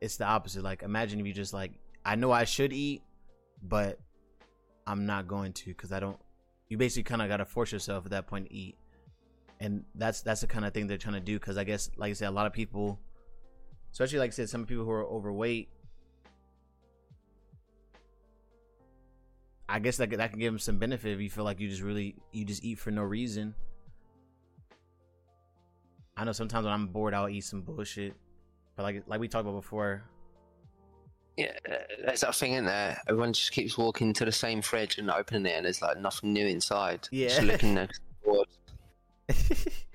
[0.00, 0.62] It's the opposite.
[0.62, 1.72] Like imagine if you just like,
[2.04, 3.02] I know I should eat,
[3.62, 3.98] but
[4.86, 6.18] I'm not going to because I don't.
[6.68, 8.76] You basically kind of got to force yourself at that point to eat,
[9.60, 11.38] and that's that's the kind of thing they're trying to do.
[11.38, 13.00] Because I guess, like I said, a lot of people
[13.92, 15.68] especially like I said, some people who are overweight.
[19.68, 21.82] I guess that that can give them some benefit if you feel like you just
[21.82, 23.54] really you just eat for no reason.
[26.16, 28.14] I know sometimes when I'm bored, I'll eat some bullshit,
[28.76, 30.02] but like like we talked about before.
[31.36, 31.52] Yeah,
[32.04, 33.00] there's that thing in there.
[33.06, 36.32] Everyone just keeps walking to the same fridge and opening it, and there's like nothing
[36.32, 37.06] new inside.
[37.12, 38.00] Yeah, just looking next.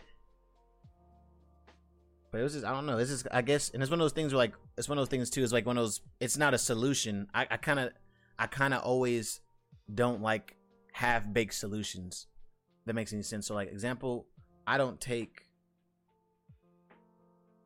[2.33, 2.97] But it was just I don't know.
[2.97, 5.03] This is I guess, and it's one of those things where like it's one of
[5.03, 5.43] those things too.
[5.43, 6.01] It's like one of those.
[6.19, 7.27] It's not a solution.
[7.31, 7.91] I kind of
[8.39, 9.39] I kind of always
[9.93, 10.55] don't like
[10.91, 12.27] half baked solutions.
[12.85, 13.47] That makes any sense.
[13.47, 14.27] So like example,
[14.67, 15.43] I don't take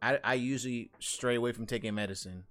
[0.01, 2.43] I I usually stray away from taking medicine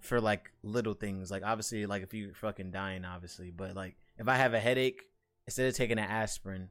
[0.00, 1.30] for like little things.
[1.30, 5.02] Like obviously, like if you're fucking dying, obviously, but like if I have a headache,
[5.46, 6.70] instead of taking an aspirin,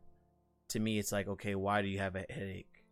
[0.69, 2.85] to me it's like, okay, why do you have a headache?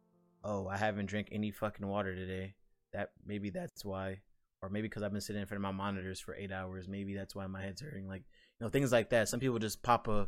[0.44, 2.56] Oh, I haven't drank any fucking water today.
[2.94, 4.20] That maybe that's why,
[4.62, 6.88] or maybe because I've been sitting in front of my monitors for eight hours.
[6.88, 8.08] Maybe that's why my head's hurting.
[8.08, 8.24] Like
[8.62, 9.28] know things like that.
[9.30, 10.28] Some people just pop a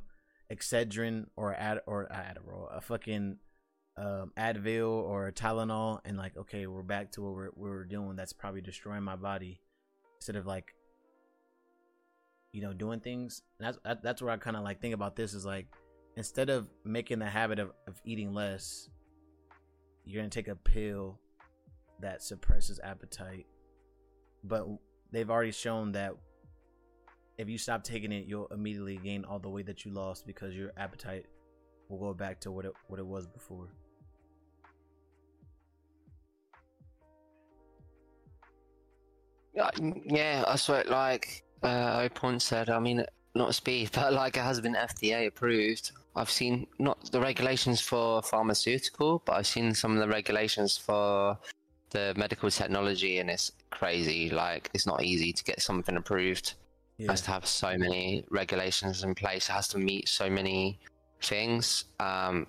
[0.52, 3.38] Excedrin or ad or Adderall, a fucking
[3.98, 8.16] um, Advil or Tylenol, and like, okay, we're back to what we're we're doing.
[8.16, 9.60] That's probably destroying my body
[10.20, 10.74] instead of like,
[12.54, 13.42] you know, doing things.
[13.60, 15.68] And that's that, that's where I kind of like think about this is like,
[16.16, 18.90] instead of making the habit of, of eating less,
[20.06, 21.20] you're gonna take a pill
[22.00, 23.48] that suppresses appetite.
[24.44, 24.66] But
[25.12, 26.14] they've already shown that
[27.38, 30.56] if you stop taking it, you'll immediately gain all the weight that you lost because
[30.56, 31.26] your appetite
[31.90, 33.68] will go back to what it what it was before.
[39.54, 39.70] Yeah,
[40.06, 43.04] yeah, I swear, like uh, Opon said, I mean,
[43.34, 45.92] not speed, but like it has been FDA approved.
[46.16, 51.38] I've seen not the regulations for pharmaceutical, but I've seen some of the regulations for
[51.92, 54.32] the medical technology, and it's crazy.
[54.32, 56.56] Like, it's not easy to get something approved.
[56.98, 57.12] Yeah.
[57.12, 59.50] Has to have so many regulations in place.
[59.50, 60.80] It has to meet so many
[61.22, 61.86] things.
[62.00, 62.48] Um,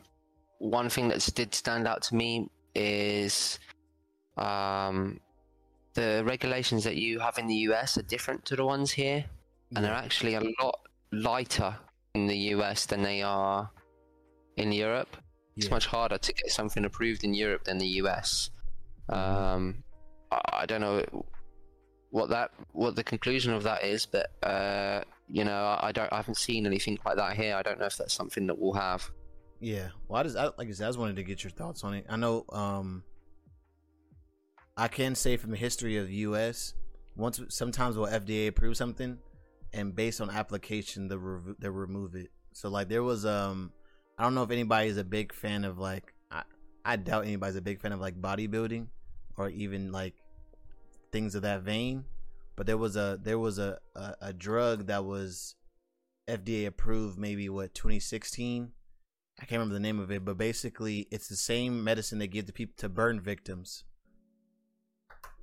[0.59, 3.59] one thing that did stand out to me is
[4.39, 5.21] um,
[5.95, 9.25] the regulations that you have in the US are different to the ones here,
[9.75, 10.81] and they're actually a lot
[11.13, 11.77] lighter
[12.15, 13.71] in the US than they are
[14.57, 15.17] in Europe.
[15.57, 18.51] It's much harder to get something approved in Europe than the US.
[19.11, 19.45] Mm-hmm.
[19.45, 19.85] Um,
[20.31, 21.05] I, don't know
[22.11, 26.13] what that what the conclusion of that is, but uh, you know, I, I, don't
[26.13, 27.55] I haven't seen anything like that here.
[27.55, 29.11] I don't know if that's something that we'll have.
[29.61, 32.07] Yeah, well, I just I, like I just wanted to get your thoughts on it.
[32.09, 33.03] I know um,
[34.77, 36.75] I can say from the history of the U.S.
[37.17, 39.19] Once sometimes will FDA approve something,
[39.73, 41.17] and based on application, they
[41.59, 42.29] they remove it.
[42.53, 43.73] So like there was um,
[44.17, 46.43] I don't know if anybody is a big fan of like I
[46.85, 48.87] I doubt anybody's a big fan of like bodybuilding
[49.37, 50.15] or even like
[51.13, 52.05] things of that vein.
[52.57, 55.55] But there was a there was a, a, a drug that was
[56.29, 58.73] FDA approved maybe what 2016.
[59.41, 62.47] I can't remember the name of it, but basically it's the same medicine they give
[62.47, 63.85] to people to burn victims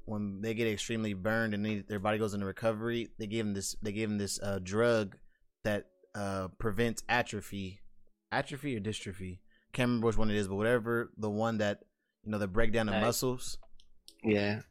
[0.05, 3.53] when they get extremely burned and they, their body goes into recovery, they give them
[3.53, 5.17] this they give them this uh, drug
[5.63, 7.79] that uh, prevents atrophy,
[8.31, 9.39] atrophy or dystrophy.
[9.73, 11.79] Can't remember which one it is, but whatever the one that
[12.23, 13.57] you know the breakdown of muscles.
[14.23, 14.61] Yeah,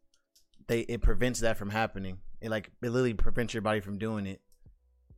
[0.67, 2.19] they it prevents that from happening.
[2.41, 4.41] It like it literally prevents your body from doing it.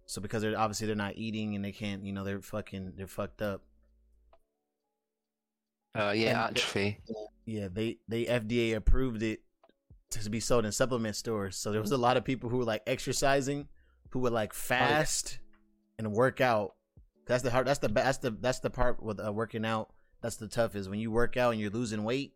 [0.06, 3.06] So because they're obviously they're not eating and they can't, you know, they're fucking they're
[3.06, 3.62] fucked up.
[5.96, 6.98] Uh, yeah, atrophy.
[7.46, 9.40] yeah, they they FDA approved it
[10.10, 11.56] to be sold in supplement stores.
[11.56, 13.68] So there was a lot of people who were like exercising,
[14.10, 15.38] who would like fast
[15.98, 16.74] and work out.
[17.26, 17.66] That's the hard.
[17.66, 19.90] That's the that's the that's the part with uh, working out.
[20.22, 20.88] That's the toughest.
[20.88, 22.34] When you work out and you're losing weight,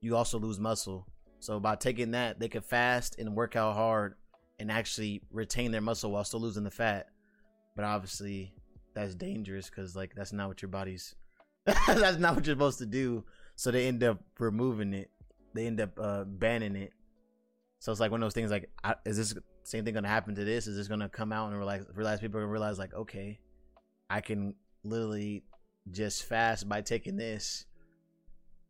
[0.00, 1.06] you also lose muscle.
[1.40, 4.14] So by taking that, they could fast and work out hard
[4.58, 7.08] and actually retain their muscle while still losing the fat.
[7.76, 8.52] But obviously,
[8.94, 11.14] that's dangerous because like that's not what your body's.
[11.66, 13.24] that's not what you're supposed to do.
[13.56, 15.10] So they end up removing it.
[15.54, 16.92] They end up uh, banning it
[17.80, 18.50] so it's like one of those things.
[18.50, 18.70] Like,
[19.06, 19.34] is this
[19.64, 20.66] same thing gonna happen to this?
[20.66, 23.40] Is this gonna come out and realize realize people gonna realize like, okay,
[24.08, 24.54] I can
[24.84, 25.44] literally
[25.90, 27.64] just fast by taking this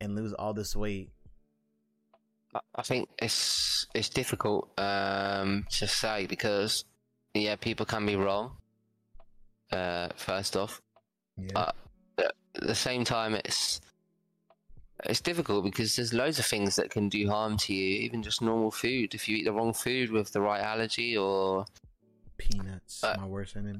[0.00, 1.10] and lose all this weight.
[2.74, 6.84] I think it's it's difficult um, to say because
[7.34, 8.56] yeah, people can be wrong.
[9.70, 10.82] Uh, first off,
[11.36, 11.70] yeah.
[12.18, 13.80] at the same time, it's
[15.04, 18.42] it's difficult because there's loads of things that can do harm to you, even just
[18.42, 19.14] normal food.
[19.14, 21.66] If you eat the wrong food with the right allergy or
[22.36, 23.78] peanuts, uh, my worst enemy.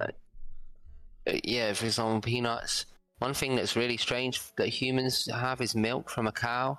[1.45, 2.87] Yeah, for example, peanuts.
[3.19, 6.79] One thing that's really strange that humans have is milk from a cow.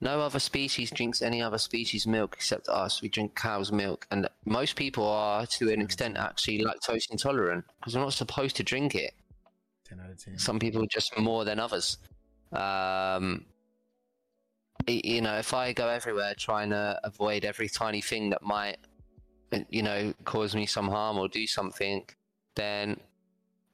[0.00, 3.00] No other species drinks any other species' milk except us.
[3.00, 7.94] We drink cow's milk, and most people are, to an extent, actually lactose intolerant because
[7.94, 9.14] we're not supposed to drink it.
[9.88, 10.38] Ten out of ten.
[10.38, 11.96] Some people just more than others.
[12.52, 13.46] Um,
[14.86, 18.76] you know, if I go everywhere trying to avoid every tiny thing that might,
[19.70, 22.04] you know, cause me some harm or do something,
[22.54, 23.00] then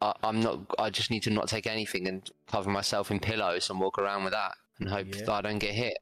[0.00, 0.60] I, am not.
[0.78, 4.22] I just need to not take anything and cover myself in pillows and walk around
[4.22, 5.24] with that and hope yeah.
[5.24, 5.98] that I don't get hit.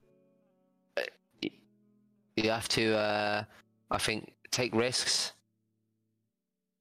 [2.42, 3.44] You have to, uh,
[3.90, 5.32] I think, take risks.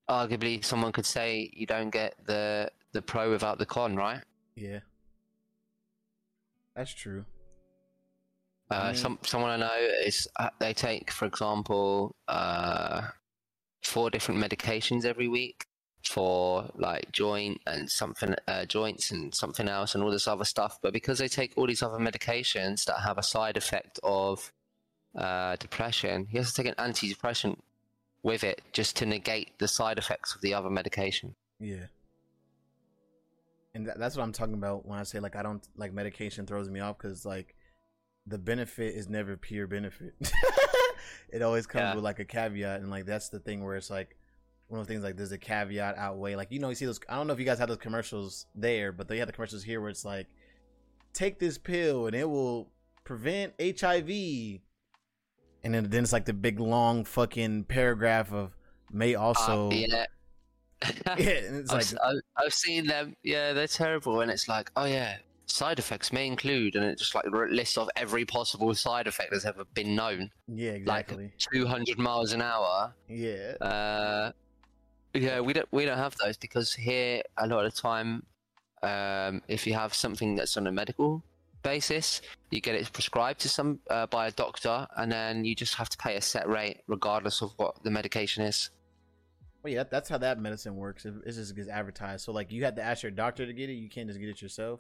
[0.10, 4.22] Arguably, someone could say you don't get the the pro without the con, right?
[4.56, 4.80] Yeah.
[6.76, 7.26] That's true.
[8.72, 13.02] Uh, I mean- some someone I know is uh, they take, for example, uh,
[13.84, 15.66] four different medications every week
[16.06, 20.80] for like joint and something uh, joints and something else and all this other stuff.
[20.82, 24.52] But because they take all these other medications that have a side effect of
[25.16, 27.58] uh, depression, he has to take an antidepressant
[28.24, 31.36] with it just to negate the side effects of the other medication.
[31.60, 31.86] Yeah.
[33.74, 36.46] And tha- that's what I'm talking about when I say like I don't like medication
[36.46, 37.56] throws me off because like
[38.28, 40.14] the benefit is never pure benefit.
[41.30, 41.96] it always comes Yeah.
[41.96, 44.18] with like a caveat, and like that's the thing where it's like
[44.68, 47.00] one of the things like does the caveat outweigh like you know you see those
[47.10, 49.64] I don't know if you guys have those commercials there, but they have the commercials
[49.64, 50.28] here where it's like
[51.14, 52.70] take this pill and it will
[53.04, 54.60] prevent HIV,
[55.64, 58.56] and then then it's like the big long fucking paragraph of
[58.92, 60.06] may also Uh, yeah.
[61.06, 63.16] yeah, it's I've, like I've, seen them.
[63.24, 64.22] Yeah, they're terrible.
[64.22, 67.90] And it's like, oh yeah, side effects may include, and it just like lists off
[67.96, 70.32] every possible side effect that's ever been known.
[70.48, 71.24] yeah exactly.
[71.24, 72.94] Like exactly 200 miles an hour.
[73.08, 74.32] yeah Uh,
[75.14, 78.24] yeah, we don't we don't have those because here a lot of the time,
[78.84, 81.24] um, if you have something that's on a medical
[81.64, 82.22] basis,
[82.52, 85.90] you get it prescribed to some uh, by a doctor, and then you just have
[85.90, 88.70] to pay a set rate regardless of what the medication is.
[89.64, 91.06] Well, yeah, that's how that medicine works.
[91.06, 92.24] It, it just gets advertised.
[92.24, 93.74] So, like, you have to ask your doctor to get it.
[93.74, 94.80] You can't just get it yourself.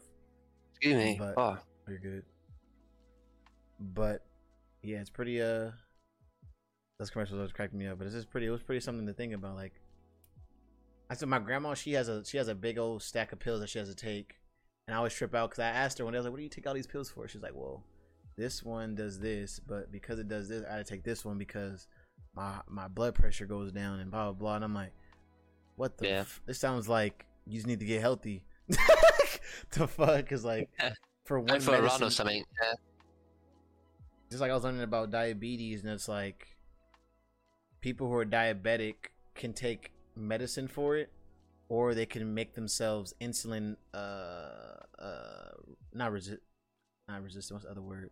[0.71, 1.15] Excuse me.
[1.19, 1.57] But- oh.
[1.87, 2.23] You're good.
[3.79, 4.23] But
[4.83, 5.41] yeah, it's pretty.
[5.41, 5.71] Uh,
[6.99, 7.97] those commercials always cracked me up.
[7.97, 8.47] But it's just pretty.
[8.47, 9.55] It was pretty something to think about.
[9.55, 9.73] Like,
[11.09, 13.61] I said, my grandma, she has a she has a big old stack of pills
[13.61, 14.35] that she has to take,
[14.89, 16.37] and I always trip out because I asked her one day, I was like, "What
[16.37, 17.83] do you take all these pills for?" She's like, "Well,
[18.35, 21.37] this one does this, but because it does this, I had to take this one
[21.37, 21.87] because
[22.35, 24.93] my my blood pressure goes down and blah blah blah." And I'm like,
[25.75, 26.07] "What the?
[26.07, 26.19] Yeah.
[26.21, 28.43] F- this sounds like you just need to get healthy."
[29.73, 30.71] the fuck is like
[31.25, 32.43] for one for a run or something.
[32.59, 32.73] Yeah.
[34.31, 36.57] just like I was learning about diabetes, and it's like
[37.79, 38.95] people who are diabetic
[39.35, 41.11] can take medicine for it,
[41.69, 43.97] or they can make themselves insulin, uh,
[44.99, 45.51] uh,
[45.93, 46.41] not resist,
[47.07, 47.55] not resistant.
[47.57, 48.11] What's the other word?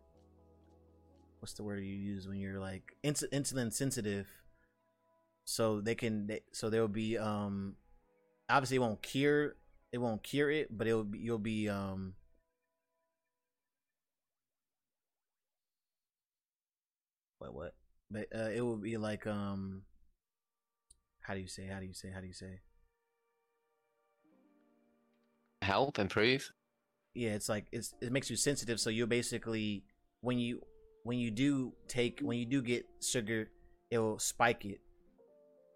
[1.40, 4.28] What's the word you use when you're like ins- insulin sensitive?
[5.46, 7.76] So they can, they, so they'll be, um,
[8.50, 9.56] obviously it won't cure,
[9.92, 12.16] it won't cure it, but it'll be, you'll be, um.
[17.40, 17.74] what what
[18.10, 19.84] but uh it will be like um
[21.22, 22.60] how do you say how do you say how do you say
[25.68, 26.44] Help, improve.
[27.14, 29.84] yeah it's like it's it makes you sensitive so you'll basically
[30.22, 30.62] when you
[31.04, 33.50] when you do take when you do get sugar
[33.92, 34.80] it will spike it.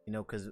[0.05, 0.47] You know because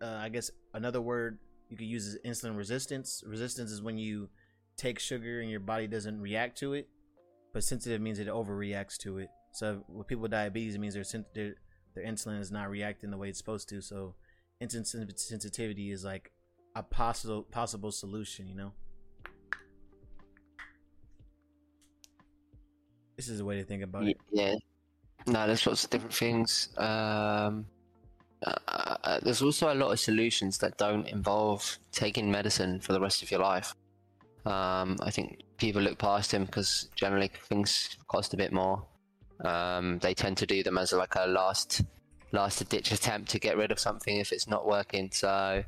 [0.00, 1.38] uh, i guess another word
[1.70, 3.22] you could use is insulin resistance.
[3.26, 4.28] Resistance is when you
[4.76, 6.88] take sugar and your body doesn't react to it
[7.52, 9.28] but sensitive means it overreacts to it.
[9.52, 11.54] So with people with diabetes it means their
[11.94, 14.14] their insulin is not reacting the way it's supposed to so
[14.62, 16.32] insulin sensitivity is like
[16.74, 18.72] a possible possible solution you know
[23.16, 24.56] this is a way to think about it Yeah.
[25.26, 26.68] No, there's lots of different things.
[26.76, 27.66] Um,
[28.46, 33.00] uh, uh, there's also a lot of solutions that don't involve taking medicine for the
[33.00, 33.74] rest of your life.
[34.44, 38.84] Um, I think people look past them because generally things cost a bit more.
[39.42, 41.82] Um, they tend to do them as like a last
[42.32, 45.08] last ditch attempt to get rid of something if it's not working.
[45.10, 45.64] So,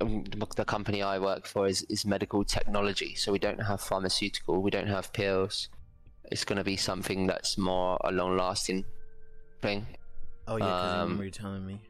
[0.00, 3.14] the the company I work for is, is medical technology.
[3.14, 5.68] So we don't have pharmaceutical, we don't have pills.
[6.30, 8.84] It's going to be something that's more a long lasting
[9.62, 9.86] thing.
[10.48, 11.80] oh yeah because I um, remember you telling me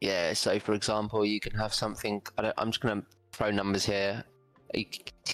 [0.00, 2.22] Yeah, so for example, you can have something.
[2.36, 4.24] I don't, I'm just going to throw numbers here.
[4.74, 4.84] You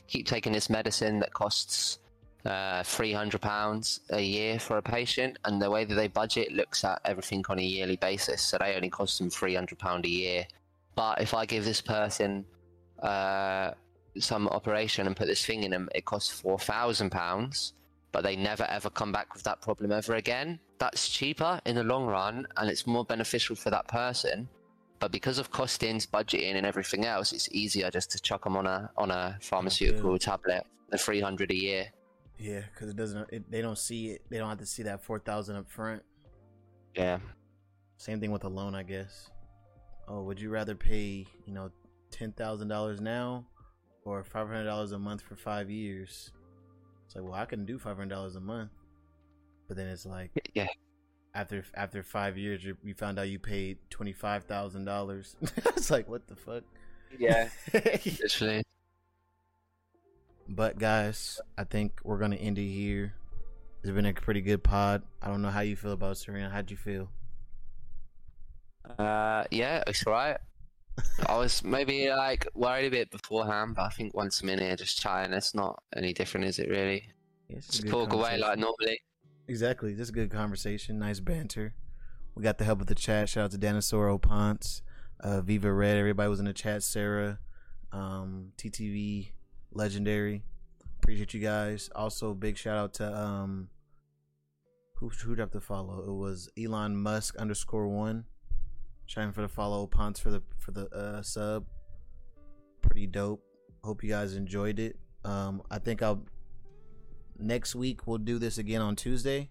[0.09, 1.99] keep taking this medicine that costs
[2.45, 7.01] uh, £300 a year for a patient, and the way that they budget looks at
[7.05, 8.43] everything on a yearly basis.
[8.43, 10.47] So they only cost them £300 a year.
[10.95, 12.45] But if I give this person
[13.03, 13.73] uh,
[14.19, 17.73] some operation and put this thing in them, it costs £4,000
[18.13, 20.61] but they never ever come back with that problem ever again.
[20.79, 24.49] That's cheaper in the long run and it's more beneficial for that person.
[25.01, 28.67] But because of costings, budgeting, and everything else, it's easier just to chuck them on
[28.67, 31.87] a on a pharmaceutical tablet, the three hundred a year.
[32.39, 35.03] yeah because it doesn't it, they don't see it they don't have to see that
[35.05, 36.03] 4000 up front
[36.95, 37.19] Yeah,
[37.97, 39.31] Same thing with a loan, I guess.
[40.09, 41.71] Oh, would you rather pay, you know,
[42.11, 43.47] ten thousand dollars now
[44.05, 46.33] or five hundred dollars a month for five years?
[47.07, 48.71] It's like, well, I can do five hundred dollars a month,
[49.69, 50.67] but then it's like yeah,
[51.35, 55.37] after after five years, you, you found out you paid twenty five thousand dollars.
[55.77, 56.65] It's like, what the fuck?
[57.19, 57.49] yeah.
[57.75, 58.63] Literally.
[60.49, 63.15] But guys, I think we're gonna end it here.
[63.83, 65.03] It's been a pretty good pod.
[65.21, 66.51] I don't know how you feel about Tsurion.
[66.53, 67.09] How'd you feel?
[68.99, 70.39] Uh, yeah, it's right.
[71.27, 74.77] I was maybe like worried a bit beforehand, but I think once I'm in here
[74.77, 77.05] just chatting, it's not any different, is it really?
[77.49, 79.01] Yeah, Just talk away like normally.
[79.49, 79.95] Exactly.
[79.95, 80.99] Just a good conversation.
[80.99, 81.75] Nice banter.
[82.35, 83.29] We got the help of the chat.
[83.29, 84.83] Shout out to Dinosaur Ponce,
[85.21, 85.99] uh, Viva Red.
[85.99, 86.83] Everybody was in the chat.
[86.83, 87.39] Sarah,
[87.93, 89.33] um, TTV,
[89.73, 90.45] Legendary.
[91.03, 91.91] Appreciate you guys.
[91.95, 93.69] Also, big shout out to um,
[94.95, 96.01] who who dropped the follow?
[96.01, 98.25] It was Elon Musk underscore one.
[99.13, 99.87] Shouting for the follow.
[99.87, 101.67] Ponce for the for the uh, sub.
[102.81, 103.43] Pretty dope.
[103.85, 104.97] Hope you guys enjoyed it.
[105.23, 106.25] Um, I think I'll
[107.39, 109.51] next week we'll do this again on Tuesday.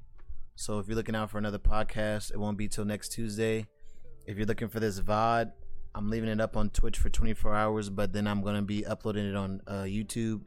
[0.56, 3.68] So if you're looking out for another podcast, it won't be till next Tuesday.
[4.26, 5.52] If you're looking for this VOD,
[5.94, 9.30] I'm leaving it up on Twitch for 24 hours, but then I'm gonna be uploading
[9.30, 10.42] it on uh, YouTube.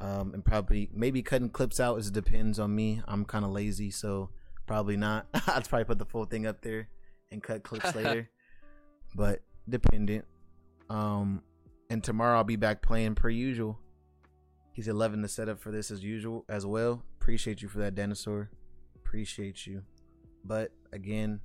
[0.00, 1.98] Um, and probably maybe cutting clips out.
[1.98, 3.02] It depends on me.
[3.06, 4.30] I'm kind of lazy, so
[4.66, 5.26] probably not.
[5.46, 6.88] I'll probably put the full thing up there
[7.32, 8.28] and cut clips later.
[9.14, 10.24] But dependent.
[10.88, 11.42] Um,
[11.90, 13.78] and tomorrow I'll be back playing per usual.
[14.72, 17.02] He's 11 to set up for this as usual as well.
[17.20, 18.50] Appreciate you for that, Dinosaur.
[18.96, 19.82] Appreciate you.
[20.44, 21.40] But again,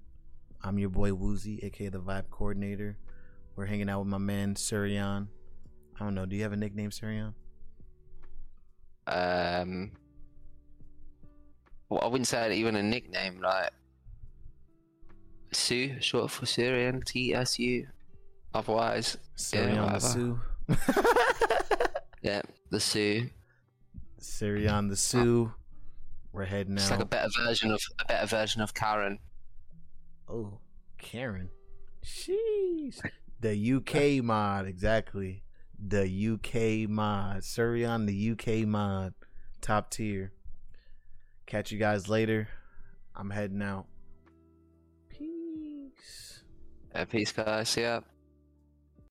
[0.64, 2.98] I'm your boy Wuzi, aka the Vibe Coordinator.
[3.56, 5.28] We're hanging out with my man Tsurion.
[6.00, 6.26] I don't know.
[6.26, 7.34] Do you have a nickname, Tsurion?
[9.08, 9.92] Um,
[11.90, 13.72] well, I wouldn't say that even a nickname like
[15.52, 17.88] Sue, short for Tsurion, T S U.
[18.54, 20.00] Otherwise, Tsurion the whatever.
[20.00, 20.40] Sue.
[22.22, 23.30] yeah, the Sue.
[24.20, 25.52] Tsurion the Sue.
[26.34, 26.86] We're heading It's out.
[26.86, 29.20] It's like a better version of a better version of Karen.
[30.30, 30.60] Oh,
[30.98, 31.50] Karen.
[32.06, 33.02] Sheesh.
[33.40, 35.44] The UK mod, exactly.
[35.80, 37.42] The UK mod.
[37.42, 39.14] Tsurion, the UK mod.
[39.62, 40.32] Top tier.
[41.46, 42.50] Catch you guys later.
[43.16, 43.86] I'm heading out.
[47.06, 47.32] Peace.
[47.32, 47.78] Guys.
[47.78, 48.02] Yeah.